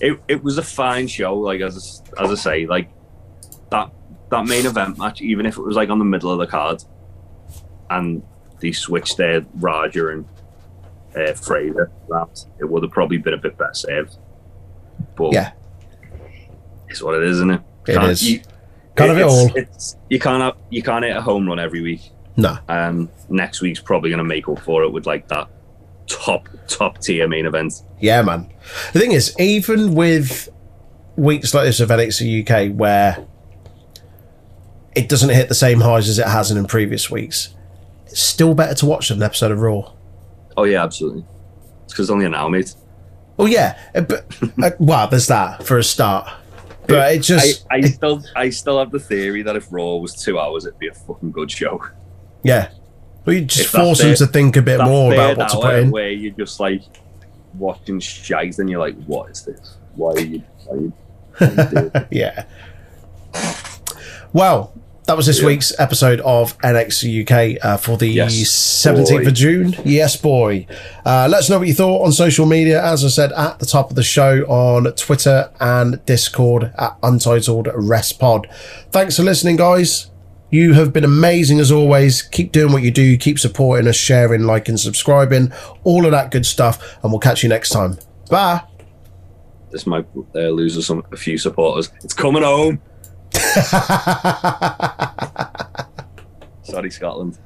It, 0.00 0.20
it 0.28 0.42
was 0.42 0.56
a 0.58 0.62
fine 0.62 1.06
show. 1.08 1.34
Like 1.38 1.60
as 1.60 2.02
as 2.18 2.30
I 2.30 2.34
say, 2.34 2.66
like 2.66 2.90
that 3.70 3.90
that 4.30 4.46
main 4.46 4.64
event 4.66 4.98
match, 4.98 5.20
even 5.20 5.44
if 5.46 5.58
it 5.58 5.62
was 5.62 5.76
like 5.76 5.90
on 5.90 5.98
the 5.98 6.04
middle 6.04 6.30
of 6.30 6.38
the 6.38 6.46
card, 6.46 6.82
and 7.90 8.22
they 8.60 8.72
switched 8.72 9.16
their 9.18 9.44
Raja 9.56 10.08
and 10.08 10.24
uh, 11.16 11.34
Frazer, 11.34 11.90
that 12.08 12.44
it 12.60 12.64
would 12.64 12.82
have 12.82 12.92
probably 12.92 13.18
been 13.18 13.34
a 13.34 13.38
bit 13.38 13.58
better 13.58 13.74
served. 13.74 14.16
But 15.16 15.32
Yeah. 15.34 15.52
it's 16.88 17.02
what 17.02 17.14
it 17.14 17.24
is, 17.24 17.36
isn't 17.36 17.50
it? 17.50 17.60
it 17.88 17.94
Can't- 17.94 18.10
is 18.10 18.30
You, 18.30 18.40
kind 18.94 19.10
of 19.10 19.18
it 19.18 19.20
it's- 19.22 19.38
all. 19.50 19.56
It's, 19.56 19.96
you 20.08 20.18
can't 20.18 20.42
have, 20.42 20.56
you 20.70 20.82
can't 20.82 21.04
hit 21.04 21.14
a 21.16 21.20
home 21.20 21.46
run 21.46 21.58
every 21.58 21.82
week. 21.82 22.10
No, 22.38 22.56
Um, 22.66 23.10
next 23.28 23.60
week's 23.60 23.80
probably 23.80 24.08
going 24.08 24.18
to 24.18 24.24
make 24.24 24.48
up 24.48 24.58
for 24.60 24.84
it 24.84 24.90
with 24.90 25.06
like 25.06 25.28
that 25.28 25.48
top 26.06 26.48
top 26.68 26.98
tier 26.98 27.28
main 27.28 27.46
event. 27.46 27.82
Yeah, 28.00 28.22
man. 28.22 28.52
The 28.92 29.00
thing 29.00 29.12
is, 29.12 29.34
even 29.38 29.94
with 29.94 30.48
weeks 31.16 31.54
like 31.54 31.64
this 31.64 31.80
of 31.80 31.88
NXT 31.88 32.48
UK, 32.48 32.76
where 32.76 33.26
it 34.94 35.08
doesn't 35.08 35.30
hit 35.30 35.48
the 35.48 35.54
same 35.54 35.80
highs 35.80 36.08
as 36.08 36.18
it 36.18 36.26
has 36.26 36.50
in 36.50 36.56
in 36.56 36.66
previous 36.66 37.10
weeks, 37.10 37.54
it's 38.06 38.22
still 38.22 38.54
better 38.54 38.74
to 38.74 38.86
watch 38.86 39.08
than 39.08 39.18
an 39.18 39.22
episode 39.22 39.50
of 39.50 39.60
Raw. 39.60 39.92
Oh 40.56 40.64
yeah, 40.64 40.82
absolutely. 40.82 41.24
It's 41.84 41.92
because 41.92 42.06
it's 42.06 42.10
only 42.10 42.26
an 42.26 42.34
hour, 42.34 42.50
mate. 42.50 42.74
Well, 43.36 43.48
yeah, 43.48 43.78
but 43.94 44.26
uh, 44.62 44.70
well, 44.78 45.08
there's 45.08 45.26
that 45.28 45.64
for 45.64 45.78
a 45.78 45.84
start. 45.84 46.28
But 46.88 47.14
it 47.14 47.20
just, 47.20 47.64
I, 47.70 47.76
I 47.76 47.80
still 47.82 48.22
I 48.34 48.50
still 48.50 48.78
have 48.78 48.90
the 48.90 48.98
theory 48.98 49.42
that 49.42 49.56
if 49.56 49.68
Raw 49.70 49.96
was 49.96 50.14
two 50.14 50.38
hours, 50.38 50.66
it'd 50.66 50.78
be 50.78 50.88
a 50.88 50.94
fucking 50.94 51.30
good 51.30 51.50
show. 51.50 51.80
yeah, 52.42 52.70
well, 53.24 53.34
you 53.36 53.42
just 53.42 53.60
If 53.62 53.70
force 53.70 53.98
them 53.98 54.08
their- 54.08 54.16
to 54.16 54.26
think 54.26 54.56
a 54.56 54.62
bit 54.62 54.80
more 54.82 55.12
about 55.12 55.36
what 55.36 55.48
to 55.50 55.56
put 55.56 55.74
in. 55.74 55.90
Where 55.90 56.10
you're 56.10 56.32
just 56.34 56.58
like 56.60 56.82
watching 57.54 58.00
shite 58.00 58.58
and 58.58 58.68
you're 58.70 58.80
like, 58.80 58.96
what 59.04 59.30
is 59.30 59.44
this? 59.44 59.76
Why 59.94 60.12
are 60.12 60.20
you? 60.20 60.42
Why 60.64 60.76
are 60.76 60.80
you, 60.80 60.92
why 61.38 61.46
are 61.46 61.92
you 62.00 62.06
yeah. 62.10 62.44
Well, 64.32 64.72
that 65.06 65.16
was 65.16 65.26
this 65.26 65.40
Yeah. 65.40 65.46
week's 65.48 65.78
episode 65.78 66.20
of 66.20 66.56
NX 66.58 67.04
UK 67.04 67.58
uh, 67.62 67.76
for 67.76 67.96
the 67.96 68.06
Yes, 68.06 68.34
17th 68.34 69.24
boy. 69.24 69.28
of 69.28 69.34
June. 69.34 69.76
Yes, 69.84 70.16
boy. 70.16 70.66
Uh, 71.04 71.26
let 71.30 71.40
us 71.40 71.50
know 71.50 71.58
what 71.58 71.68
you 71.68 71.74
thought 71.74 72.04
on 72.04 72.12
social 72.12 72.46
media. 72.46 72.82
As 72.82 73.04
I 73.04 73.08
said 73.08 73.32
at 73.32 73.58
the 73.58 73.66
top 73.66 73.90
of 73.90 73.96
the 73.96 74.02
show 74.02 74.42
on 74.48 74.84
Twitter 74.94 75.50
and 75.60 76.04
Discord 76.06 76.72
at 76.78 76.96
Untitled 77.02 77.68
Rest 77.74 78.18
Pod. 78.20 78.46
Thanks 78.90 79.16
for 79.16 79.22
listening, 79.24 79.56
guys. 79.56 80.06
You 80.52 80.74
have 80.74 80.92
been 80.92 81.02
amazing 81.02 81.60
as 81.60 81.72
always. 81.72 82.20
Keep 82.20 82.52
doing 82.52 82.74
what 82.74 82.82
you 82.82 82.90
do. 82.90 83.16
Keep 83.16 83.38
supporting 83.38 83.88
us, 83.88 83.96
sharing, 83.96 84.42
liking, 84.42 84.76
subscribing, 84.76 85.50
all 85.82 86.04
of 86.04 86.10
that 86.10 86.30
good 86.30 86.44
stuff. 86.44 86.98
And 87.02 87.10
we'll 87.10 87.20
catch 87.20 87.42
you 87.42 87.48
next 87.48 87.70
time. 87.70 87.96
Bye. 88.28 88.60
this 89.70 89.86
might 89.86 90.06
uh, 90.34 90.50
lose 90.50 90.76
us 90.76 90.88
some 90.88 91.02
a 91.10 91.16
few 91.16 91.38
supporters. 91.38 91.90
It's 92.04 92.12
coming 92.12 92.42
home. 92.42 92.82
Sorry, 96.64 96.90
Scotland. 96.90 97.38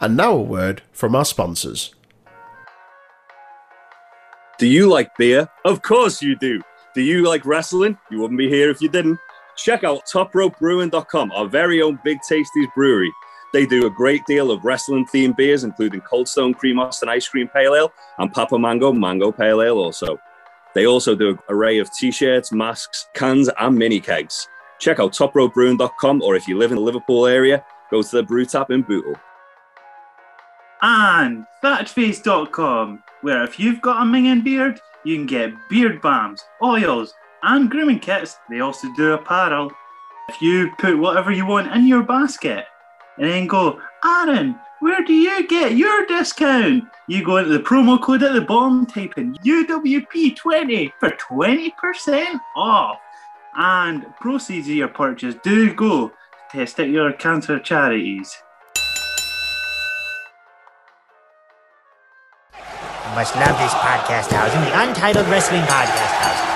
And 0.00 0.16
now 0.16 0.32
a 0.32 0.42
word 0.42 0.82
from 0.90 1.14
our 1.14 1.24
sponsors. 1.24 1.94
Do 4.58 4.66
you 4.66 4.88
like 4.88 5.16
beer? 5.16 5.48
Of 5.64 5.82
course 5.82 6.20
you 6.20 6.34
do. 6.36 6.60
Do 6.96 7.02
you 7.02 7.22
like 7.28 7.46
wrestling? 7.46 7.96
You 8.10 8.18
wouldn't 8.18 8.38
be 8.38 8.48
here 8.48 8.70
if 8.70 8.80
you 8.80 8.88
didn't. 8.88 9.20
Check 9.56 9.84
out 9.84 10.06
topropebrewing.com, 10.06 11.32
our 11.32 11.48
very 11.48 11.82
own 11.82 11.98
Big 12.04 12.18
Tasties 12.28 12.72
brewery. 12.74 13.12
They 13.52 13.64
do 13.64 13.86
a 13.86 13.90
great 13.90 14.24
deal 14.26 14.50
of 14.50 14.64
wrestling 14.64 15.06
themed 15.06 15.36
beers, 15.36 15.64
including 15.64 16.00
Cold 16.02 16.28
Stone 16.28 16.54
Cream 16.54 16.78
Austin 16.78 17.08
Ice 17.08 17.28
Cream 17.28 17.48
Pale 17.48 17.74
Ale 17.74 17.92
and 18.18 18.32
Papa 18.32 18.58
Mango 18.58 18.92
Mango 18.92 19.32
Pale 19.32 19.62
Ale 19.62 19.78
also. 19.78 20.18
They 20.74 20.86
also 20.86 21.14
do 21.14 21.30
an 21.30 21.38
array 21.48 21.78
of 21.78 21.90
t-shirts, 21.94 22.52
masks, 22.52 23.06
cans, 23.14 23.48
and 23.58 23.78
mini 23.78 23.98
kegs. 23.98 24.46
Check 24.78 25.00
out 25.00 25.12
topropebrewing.com 25.12 26.20
or 26.20 26.36
if 26.36 26.46
you 26.46 26.58
live 26.58 26.70
in 26.70 26.76
the 26.76 26.82
Liverpool 26.82 27.26
area, 27.26 27.64
go 27.90 28.02
to 28.02 28.16
the 28.16 28.22
brew 28.22 28.44
tap 28.44 28.70
in 28.70 28.82
Bootle. 28.82 29.14
and 30.82 31.46
thatchface.com, 31.62 33.02
where 33.22 33.42
if 33.42 33.58
you've 33.58 33.80
got 33.80 34.02
a 34.02 34.04
minging 34.04 34.44
beard, 34.44 34.78
you 35.04 35.16
can 35.16 35.26
get 35.26 35.54
beard 35.70 36.02
balms, 36.02 36.44
oils, 36.62 37.14
and 37.46 37.70
grooming 37.70 38.00
kits. 38.00 38.38
They 38.50 38.60
also 38.60 38.92
do 38.94 39.12
apparel. 39.12 39.70
If 40.28 40.42
you 40.42 40.72
put 40.78 40.98
whatever 40.98 41.30
you 41.30 41.46
want 41.46 41.72
in 41.72 41.86
your 41.86 42.02
basket 42.02 42.64
and 43.16 43.30
then 43.30 43.46
go, 43.46 43.80
Aaron, 44.04 44.56
where 44.80 45.02
do 45.04 45.14
you 45.14 45.46
get 45.46 45.76
your 45.76 46.04
discount? 46.06 46.84
You 47.08 47.24
go 47.24 47.36
into 47.38 47.50
the 47.50 47.60
promo 47.60 48.02
code 48.02 48.24
at 48.24 48.32
the 48.32 48.40
bottom, 48.40 48.84
type 48.84 49.14
in 49.16 49.34
UWP20 49.36 50.92
for 50.98 51.10
20% 51.10 52.40
off. 52.56 52.98
And 53.56 54.04
proceeds 54.20 54.68
of 54.68 54.74
your 54.74 54.88
purchase 54.88 55.36
do 55.42 55.72
go 55.72 56.08
to 56.08 56.14
testicular 56.52 57.16
cancer 57.16 57.58
charities. 57.58 58.36
You 62.54 63.14
must 63.14 63.34
love 63.36 63.56
this 63.56 63.72
podcast 63.72 64.32
house 64.32 64.52
and 64.52 64.66
the 64.66 64.82
Untitled 64.82 65.28
Wrestling 65.28 65.62
Podcast 65.62 66.12
House. 66.20 66.55